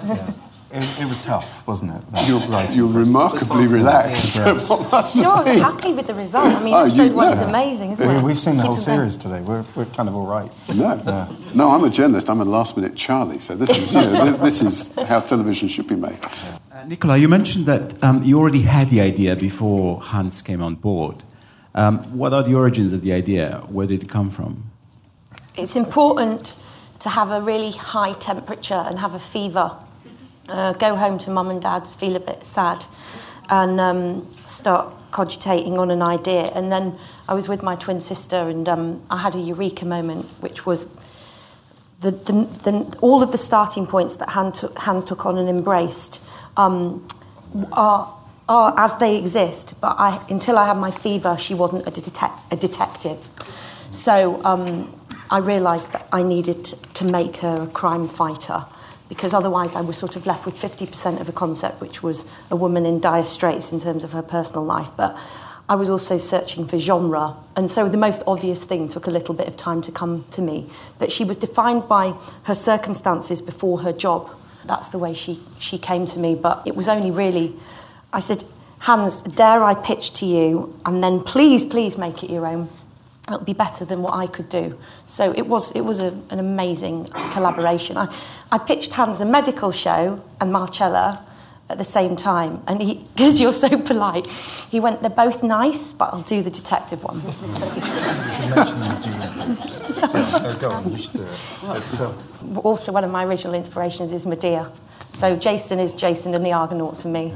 It, 0.73 1.01
it 1.01 1.09
was 1.09 1.21
tough, 1.23 1.67
wasn't 1.67 1.91
it? 1.97 2.13
That- 2.13 2.29
You're, 2.29 2.41
right. 2.47 2.73
you're 2.75 2.87
remarkably 2.87 3.67
relaxed. 3.67 4.37
Yes. 4.37 4.69
What 4.91 5.15
you 5.17 5.23
know, 5.23 5.35
have 5.35 5.47
I'm 5.49 5.59
happy 5.59 5.93
with 5.93 6.07
the 6.07 6.15
result. 6.15 6.47
I 6.47 6.63
mean, 6.63 6.75
Oh, 6.75 6.85
you- 6.85 7.13
one 7.13 7.27
no. 7.27 7.33
is 7.33 7.41
amazing, 7.41 7.91
isn't 7.93 8.07
We- 8.09 8.15
it? 8.15 8.23
We've 8.23 8.39
seen 8.39 8.57
the 8.57 8.63
whole 8.63 8.75
Keeps 8.75 8.83
us 8.83 8.87
going. 8.87 8.99
series 9.11 9.17
today. 9.17 9.41
We're, 9.41 9.65
we're 9.75 9.87
kind 9.87 10.09
of 10.09 10.15
all 10.15 10.27
right. 10.27 10.51
No, 10.73 11.29
no, 11.55 11.71
I'm 11.73 11.83
a 11.83 11.91
journalist. 11.91 12.31
I'm 12.31 12.41
a 12.41 12.45
last-minute 12.45 12.95
Charlie. 12.95 13.41
So 13.41 13.57
this 13.57 13.71
is, 13.77 13.93
you 13.95 14.01
know, 14.01 14.33
this, 14.33 14.61
this 14.61 14.91
is 14.99 15.09
how 15.09 15.21
television 15.21 15.67
should 15.69 15.89
be 15.89 15.97
made. 15.97 16.19
Uh, 16.73 16.85
Nicola, 16.87 17.17
you 17.17 17.29
mentioned 17.29 17.67
that 17.67 18.03
um, 18.05 18.23
you 18.23 18.39
already 18.39 18.63
had 18.63 18.91
the 18.91 19.01
idea 19.01 19.35
before 19.35 20.01
Hans 20.01 20.41
came 20.41 20.63
on 20.63 20.77
board. 20.77 21.25
Um, 21.75 21.99
what 22.17 22.33
are 22.33 22.43
the 22.45 22.55
origins 22.55 22.93
of 22.93 23.03
the 23.03 23.13
idea? 23.13 23.63
Where 23.69 23.87
did 23.89 24.03
it 24.05 24.09
come 24.09 24.31
from? 24.31 24.71
It's 25.57 25.75
important 25.75 26.55
to 27.01 27.09
have 27.09 27.31
a 27.31 27.41
really 27.41 27.73
high 27.73 28.13
temperature 28.15 28.75
and 28.89 28.99
have 29.01 29.15
a 29.15 29.19
fever. 29.21 29.73
Uh, 30.51 30.73
go 30.73 30.97
home 30.97 31.17
to 31.17 31.31
mum 31.31 31.49
and 31.49 31.63
dad's, 31.63 31.95
feel 31.95 32.17
a 32.17 32.21
bit 32.21 32.45
sad, 32.45 32.85
and 33.51 33.81
um, 33.81 34.29
start 34.47 34.97
cogitating 35.13 35.79
on 35.79 35.93
an 35.93 36.03
idea. 36.03 36.51
And 36.55 36.73
then 36.73 36.99
I 37.29 37.35
was 37.35 37.47
with 37.47 37.63
my 37.63 37.77
twin 37.77 38.01
sister, 38.01 38.49
and 38.49 38.69
um, 38.69 39.01
I 39.11 39.17
had 39.17 39.37
a 39.37 39.39
eureka 39.39 39.85
moment, 39.85 40.27
which 40.41 40.67
was 40.67 40.89
the, 42.01 42.11
the, 42.11 42.33
the, 42.65 42.99
all 43.01 43.23
of 43.23 43.31
the 43.31 43.39
starting 43.39 43.87
points 43.87 44.17
that 44.17 44.29
Han 44.31 44.51
took, 44.51 44.77
Hans 44.77 45.05
took 45.05 45.25
on 45.25 45.39
and 45.39 45.49
embraced 45.49 46.21
um, 46.57 47.07
are, 47.71 48.13
are 48.49 48.75
as 48.77 48.93
they 48.99 49.17
exist. 49.17 49.75
But 49.81 50.01
I, 50.01 50.21
until 50.31 50.59
I 50.59 50.67
had 50.67 50.79
my 50.79 50.91
fever, 50.91 51.37
she 51.39 51.55
wasn't 51.55 51.87
a, 51.87 51.93
detec- 51.93 52.41
a 52.51 52.57
detective. 52.57 53.19
So 53.93 54.45
um, 54.45 54.93
I 55.31 55.39
realised 55.39 55.93
that 55.93 56.09
I 56.11 56.25
needed 56.25 56.65
to, 56.65 56.77
to 56.77 57.05
make 57.05 57.37
her 57.37 57.63
a 57.63 57.67
crime 57.69 58.09
fighter 58.09 58.65
because 59.11 59.35
otherwise 59.35 59.75
I 59.75 59.81
was 59.81 59.99
sort 59.99 60.15
of 60.15 60.25
left 60.25 60.47
with 60.47 60.55
50% 60.55 61.21
of 61.21 61.29
a 61.29 61.33
concept, 61.33 61.81
which 61.81 62.01
was 62.01 62.25
a 62.49 62.57
woman 62.57 62.87
in 62.87 63.01
dire 63.01 63.25
straits 63.25 63.73
in 63.73 63.81
terms 63.81 64.05
of 64.05 64.13
her 64.13 64.23
personal 64.23 64.65
life. 64.65 64.89
But 64.97 65.19
I 65.69 65.75
was 65.75 65.91
also 65.91 66.17
searching 66.17 66.67
for 66.67 66.79
genre, 66.79 67.35
and 67.57 67.69
so 67.69 67.89
the 67.89 67.97
most 67.97 68.23
obvious 68.27 68.63
thing 68.63 68.89
took 68.89 69.09
a 69.09 69.11
little 69.11 69.35
bit 69.35 69.49
of 69.49 69.57
time 69.57 69.83
to 69.83 69.93
come 69.93 70.25
to 70.31 70.41
me. 70.41 70.71
But 70.99 71.11
she 71.11 71.25
was 71.25 71.37
defined 71.37 71.89
by 71.89 72.15
her 72.45 72.55
circumstances 72.55 73.43
before 73.43 73.81
her 73.81 73.93
job. 73.93 74.31
That's 74.65 74.89
the 74.89 74.99
way 74.99 75.13
she, 75.13 75.43
she 75.59 75.77
came 75.77 76.07
to 76.07 76.19
me. 76.21 76.37
But 76.37 76.63
it 76.65 76.77
was 76.77 76.89
only 76.89 77.11
really, 77.11 77.55
I 78.13 78.21
said, 78.21 78.45
Hans, 78.79 79.23
dare 79.23 79.65
I 79.65 79.75
pitch 79.75 80.13
to 80.15 80.25
you, 80.25 80.79
and 80.87 81.03
then 81.03 81.21
please, 81.21 81.65
please 81.65 81.99
make 81.99 82.23
it 82.23 82.31
your 82.31 82.47
own. 82.47 82.69
It'll 83.33 83.45
be 83.45 83.53
better 83.53 83.85
than 83.85 84.03
what 84.03 84.15
I 84.15 84.27
could 84.27 84.49
do. 84.49 84.79
So 85.07 85.33
it 85.33 85.47
was, 85.47 85.71
it 85.73 85.83
was 85.83 86.01
a, 86.01 86.09
an 86.31 86.39
amazing 86.39 87.07
collaboration. 87.33 87.97
I, 87.97 88.15
I 88.51 88.59
pitched 88.59 88.93
Hans 88.93 89.21
a 89.21 89.25
medical 89.25 89.71
show 89.73 90.23
and 90.41 90.53
Marcella 90.53 91.25
at 91.69 91.79
the 91.79 91.85
same 91.85 92.17
time. 92.17 92.63
And 92.67 92.83
he, 92.83 92.95
because 93.15 93.41
you're 93.41 93.53
so 93.53 93.79
polite, 93.79 94.27
he 94.71 94.81
went, 94.81 95.01
they're 95.01 95.11
both 95.11 95.43
nice, 95.43 95.93
but 95.93 96.13
I'll 96.13 96.23
do 96.23 96.43
the 96.43 96.51
detective 96.51 97.03
one. 97.05 97.23
You 97.23 97.33
should 97.33 98.55
mention 98.55 98.81
them 98.81 99.01
doing 99.01 99.23
it. 99.23 99.77
Oh, 100.03 100.59
go 100.59 100.71
on, 100.71 100.91
you 100.91 100.99
should 100.99 101.13
do 101.13 101.23
it. 101.25 102.01
Uh, 102.01 102.61
also, 102.61 102.91
one 102.91 103.05
of 103.05 103.11
my 103.11 103.25
original 103.25 103.55
inspirations 103.55 104.13
is 104.13 104.25
Medea. 104.25 104.73
So 105.15 105.37
Jason 105.37 105.79
is 105.79 105.93
Jason 105.93 106.35
and 106.35 106.45
the 106.45 106.53
Argonauts 106.53 107.03
for 107.03 107.09
me. 107.09 107.35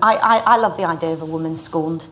I, 0.00 0.14
I, 0.16 0.38
I 0.38 0.56
love 0.56 0.76
the 0.76 0.84
idea 0.84 1.10
of 1.10 1.22
a 1.22 1.26
woman 1.26 1.56
scorned. 1.56 2.04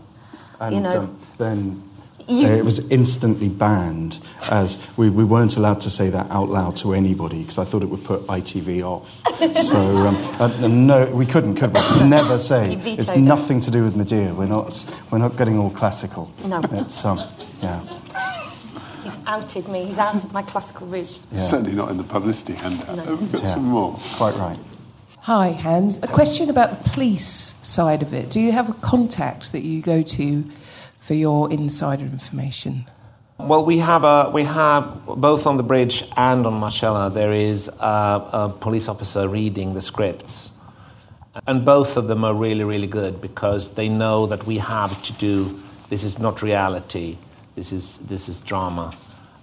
and 0.61 0.74
you 0.74 0.81
know, 0.81 1.01
um, 1.01 1.18
then 1.39 1.83
You- 2.29 2.47
uh, 2.47 2.51
it 2.51 2.64
was 2.64 2.79
instantly 2.91 3.49
banned 3.49 4.18
as 4.51 4.76
we, 4.97 5.09
we 5.09 5.24
weren't 5.24 5.57
allowed 5.57 5.81
to 5.81 5.91
say 5.91 6.11
that 6.11 6.31
out 6.31 6.51
loud 6.51 6.76
to 6.76 6.93
anybody 6.93 7.41
because 7.41 7.59
I 7.59 7.64
thought 7.64 7.83
it 7.83 7.87
would 7.87 8.05
put 8.05 8.26
ITV 8.26 8.83
off. 8.83 9.22
so 9.57 9.79
um, 9.79 10.16
uh, 10.39 10.68
no, 10.68 11.07
we 11.07 11.24
couldn't, 11.24 11.55
could 11.57 11.74
we? 11.74 12.05
Never 12.09 12.39
say. 12.39 12.74
It's 12.85 13.11
it. 13.11 13.18
nothing 13.18 13.61
to 13.61 13.70
do 13.70 13.83
with 13.83 13.97
Medea. 13.97 14.35
We're 14.35 14.47
not, 14.47 14.85
we're 15.11 15.18
not 15.18 15.37
getting 15.37 15.59
all 15.59 15.70
classical. 15.70 16.31
No. 16.45 16.61
It's, 16.72 17.05
um, 17.05 17.18
yeah. 17.62 17.81
he's 19.03 19.16
outed 19.26 19.68
me. 19.68 19.87
He's 19.87 19.99
outed 19.99 20.31
my 20.33 20.43
classical 20.43 20.87
roots. 20.87 21.26
Yeah. 21.33 21.41
Certainly 21.41 21.74
not 21.74 21.91
in 21.91 21.97
the 21.97 22.05
publicity 22.05 22.53
handout. 22.55 22.95
No. 22.97 23.05
Have 23.05 23.20
we 23.22 23.26
got 23.29 23.43
Yeah. 23.43 23.49
some 23.55 23.64
more? 23.64 23.99
Quite 24.16 24.35
right. 24.37 24.59
Hi, 25.20 25.49
Hans. 25.51 25.99
A 26.03 26.07
question 26.07 26.49
about 26.49 26.70
the 26.83 26.91
police 26.91 27.55
side 27.62 28.03
of 28.03 28.14
it. 28.14 28.31
Do 28.31 28.41
you 28.41 28.53
have 28.53 28.70
a 28.70 28.74
contact 28.74 29.53
that 29.53 29.61
you 29.61 29.83
go 29.83 30.03
to 30.03 30.45
for 31.09 31.14
your 31.14 31.50
insider 31.50 32.04
information? 32.04 32.84
Well, 33.38 33.64
we 33.64 33.78
have 33.78 34.04
a, 34.04 34.30
we 34.30 34.44
have 34.44 35.06
both 35.06 35.46
on 35.46 35.56
the 35.56 35.62
bridge 35.62 36.04
and 36.18 36.46
on 36.46 36.54
Marcella. 36.61 37.09
There 37.09 37.32
is 37.32 37.68
a, 37.68 38.28
a 38.42 38.54
police 38.61 38.88
officer 38.88 39.26
reading 39.26 39.72
the 39.72 39.80
scripts, 39.80 40.50
and 41.46 41.64
both 41.64 41.96
of 41.96 42.09
them 42.09 42.24
are 42.24 42.34
really, 42.34 42.62
really 42.62 42.86
good 42.86 43.22
because 43.22 43.70
they 43.70 43.88
know 43.88 44.26
that 44.26 44.46
we 44.46 44.59
have 44.59 45.02
to 45.04 45.14
do. 45.14 45.59
This 45.88 46.04
is 46.04 46.18
not 46.18 46.42
reality. 46.42 47.16
This 47.54 47.72
is 47.72 47.98
this 48.09 48.28
is 48.28 48.42
drama, 48.42 48.94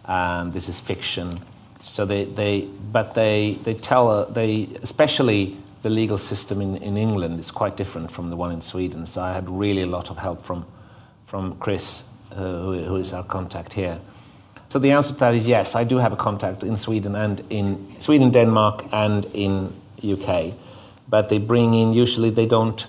and 0.05 0.53
this 0.53 0.69
is 0.69 0.79
fiction. 0.79 1.39
So 1.81 2.05
they, 2.05 2.25
they 2.25 2.61
but 2.91 3.15
they 3.15 3.57
they 3.63 3.73
tell 3.73 4.25
they 4.27 4.69
especially 4.83 5.57
the 5.81 5.89
legal 5.89 6.19
system 6.19 6.61
in, 6.61 6.77
in 6.77 6.95
England 6.95 7.39
is 7.39 7.49
quite 7.49 7.75
different 7.75 8.11
from 8.11 8.29
the 8.29 8.35
one 8.35 8.51
in 8.51 8.61
Sweden. 8.61 9.07
So 9.07 9.23
I 9.23 9.33
had 9.33 9.49
really 9.49 9.81
a 9.81 9.87
lot 9.97 10.11
of 10.11 10.17
help 10.17 10.45
from 10.45 10.65
from 11.25 11.57
Chris, 11.57 12.03
uh, 12.31 12.35
who, 12.35 12.83
who 12.83 12.95
is 12.97 13.13
our 13.13 13.23
contact 13.23 13.73
here. 13.73 13.99
So 14.69 14.79
the 14.79 14.91
answer 14.91 15.13
to 15.13 15.19
that 15.19 15.35
is 15.35 15.47
yes, 15.47 15.75
I 15.75 15.83
do 15.83 15.97
have 15.97 16.11
a 16.11 16.17
contact 16.17 16.63
in 16.63 16.77
Sweden 16.77 17.15
and 17.15 17.41
in 17.49 17.95
Sweden, 17.99 18.31
Denmark, 18.31 18.85
and 18.91 19.25
in 19.33 19.73
UK. 20.03 20.53
But 21.07 21.29
they 21.29 21.37
bring 21.37 21.73
in 21.73 21.93
usually 21.93 22.29
they 22.29 22.45
don't, 22.45 22.85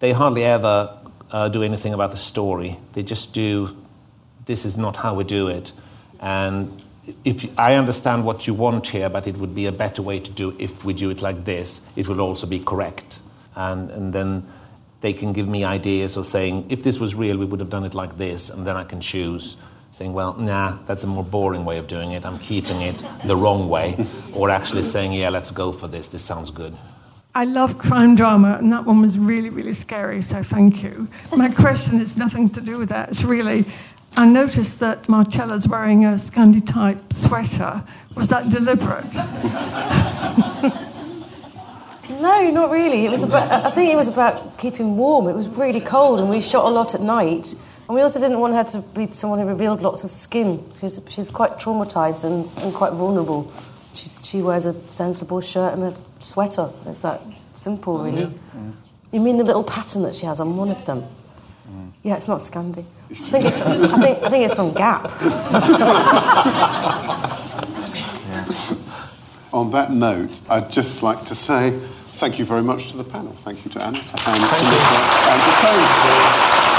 they 0.00 0.12
hardly 0.12 0.44
ever 0.44 0.98
uh, 1.30 1.48
do 1.48 1.62
anything 1.62 1.94
about 1.94 2.10
the 2.10 2.16
story. 2.16 2.78
They 2.92 3.02
just 3.02 3.32
do. 3.32 3.76
This 4.46 4.64
is 4.64 4.76
not 4.76 4.96
how 4.96 5.14
we 5.14 5.24
do 5.24 5.48
it, 5.48 5.72
and 6.18 6.82
if 7.24 7.46
I 7.58 7.74
understand 7.74 8.24
what 8.24 8.46
you 8.46 8.54
want 8.54 8.86
here, 8.86 9.08
but 9.08 9.26
it 9.26 9.36
would 9.36 9.54
be 9.54 9.66
a 9.66 9.72
better 9.72 10.02
way 10.02 10.20
to 10.20 10.30
do 10.30 10.54
if 10.58 10.84
we 10.84 10.92
do 10.92 11.10
it 11.10 11.22
like 11.22 11.44
this, 11.44 11.80
it 11.96 12.08
will 12.08 12.20
also 12.20 12.46
be 12.46 12.60
correct. 12.60 13.20
And, 13.56 13.90
and 13.90 14.12
then 14.12 14.46
they 15.00 15.12
can 15.12 15.32
give 15.32 15.48
me 15.48 15.64
ideas 15.64 16.16
or 16.16 16.24
saying, 16.24 16.66
if 16.68 16.82
this 16.82 16.98
was 16.98 17.14
real, 17.14 17.36
we 17.36 17.46
would 17.46 17.60
have 17.60 17.70
done 17.70 17.84
it 17.84 17.94
like 17.94 18.18
this, 18.18 18.50
and 18.50 18.66
then 18.66 18.76
I 18.76 18.84
can 18.84 19.00
choose. 19.00 19.56
Saying, 19.92 20.12
well, 20.12 20.34
nah, 20.34 20.78
that's 20.86 21.02
a 21.02 21.06
more 21.08 21.24
boring 21.24 21.64
way 21.64 21.78
of 21.78 21.88
doing 21.88 22.12
it. 22.12 22.24
I'm 22.24 22.38
keeping 22.38 22.80
it 22.80 23.02
the 23.26 23.34
wrong 23.34 23.68
way. 23.68 24.06
or 24.34 24.48
actually 24.48 24.84
saying, 24.84 25.12
yeah, 25.12 25.30
let's 25.30 25.50
go 25.50 25.72
for 25.72 25.88
this. 25.88 26.06
This 26.06 26.22
sounds 26.22 26.50
good. 26.50 26.76
I 27.34 27.44
love 27.44 27.78
crime 27.78 28.14
drama, 28.14 28.56
and 28.60 28.72
that 28.72 28.84
one 28.84 29.00
was 29.00 29.18
really, 29.18 29.50
really 29.50 29.72
scary, 29.72 30.20
so 30.20 30.42
thank 30.42 30.82
you. 30.82 31.08
My 31.34 31.48
question 31.48 31.98
has 31.98 32.16
nothing 32.16 32.50
to 32.50 32.60
do 32.60 32.78
with 32.78 32.88
that. 32.88 33.08
It's 33.08 33.24
really 33.24 33.64
I 34.16 34.26
noticed 34.26 34.80
that 34.80 35.08
Marcella's 35.08 35.68
wearing 35.68 36.04
a 36.04 36.10
Scandi 36.10 36.66
type 36.66 37.12
sweater. 37.12 37.82
Was 38.16 38.28
that 38.28 38.48
deliberate? 38.50 39.04
no, 42.10 42.50
not 42.50 42.70
really. 42.70 43.06
It 43.06 43.10
was 43.10 43.22
about, 43.22 43.50
I 43.50 43.70
think 43.70 43.92
it 43.92 43.96
was 43.96 44.08
about 44.08 44.58
keeping 44.58 44.96
warm. 44.96 45.28
It 45.28 45.34
was 45.34 45.48
really 45.48 45.80
cold, 45.80 46.20
and 46.20 46.28
we 46.28 46.40
shot 46.40 46.66
a 46.66 46.68
lot 46.68 46.94
at 46.94 47.00
night. 47.00 47.54
And 47.88 47.96
we 47.96 48.02
also 48.02 48.20
didn't 48.20 48.38
want 48.38 48.54
her 48.54 48.64
to 48.64 48.80
be 48.80 49.10
someone 49.10 49.40
who 49.40 49.46
revealed 49.46 49.82
lots 49.82 50.04
of 50.04 50.10
skin. 50.10 50.64
She's, 50.80 51.00
she's 51.08 51.28
quite 51.28 51.58
traumatized 51.58 52.24
and, 52.24 52.48
and 52.62 52.72
quite 52.72 52.92
vulnerable. 52.92 53.52
She, 53.94 54.08
she 54.22 54.42
wears 54.42 54.66
a 54.66 54.76
sensible 54.88 55.40
shirt 55.40 55.74
and 55.74 55.82
a 55.82 55.96
sweater. 56.20 56.70
It's 56.86 57.00
that 57.00 57.20
simple, 57.54 57.98
really. 57.98 58.26
Mm. 58.26 58.74
You 59.10 59.20
mean 59.20 59.38
the 59.38 59.44
little 59.44 59.64
pattern 59.64 60.02
that 60.02 60.14
she 60.14 60.26
has 60.26 60.38
on 60.38 60.56
one 60.56 60.70
of 60.70 60.84
them? 60.86 61.02
Mm. 61.68 61.90
Yeah, 62.04 62.16
it's 62.16 62.28
not 62.28 62.40
Scandi. 62.40 62.84
I 63.10 63.14
think 63.14 63.46
it's, 63.46 63.60
I 63.60 63.76
think, 63.76 64.22
I 64.22 64.30
think 64.30 64.44
it's 64.44 64.54
from 64.54 64.72
Gap. 64.72 65.10
On 69.52 69.68
that 69.72 69.90
note, 69.90 70.40
I'd 70.48 70.70
just 70.70 71.02
like 71.02 71.24
to 71.24 71.34
say 71.34 71.76
thank 72.20 72.38
you 72.38 72.44
very 72.44 72.62
much 72.62 72.90
to 72.90 72.98
the 72.98 73.04
panel. 73.04 73.32
Thank 73.32 73.64
you 73.64 73.70
to 73.70 73.82
Anna, 73.82 73.98
to 73.98 74.16
to 74.18 74.32
Nicola, 74.32 75.00
and 75.30 75.42
to 75.42 75.52
Tony. 75.62 76.69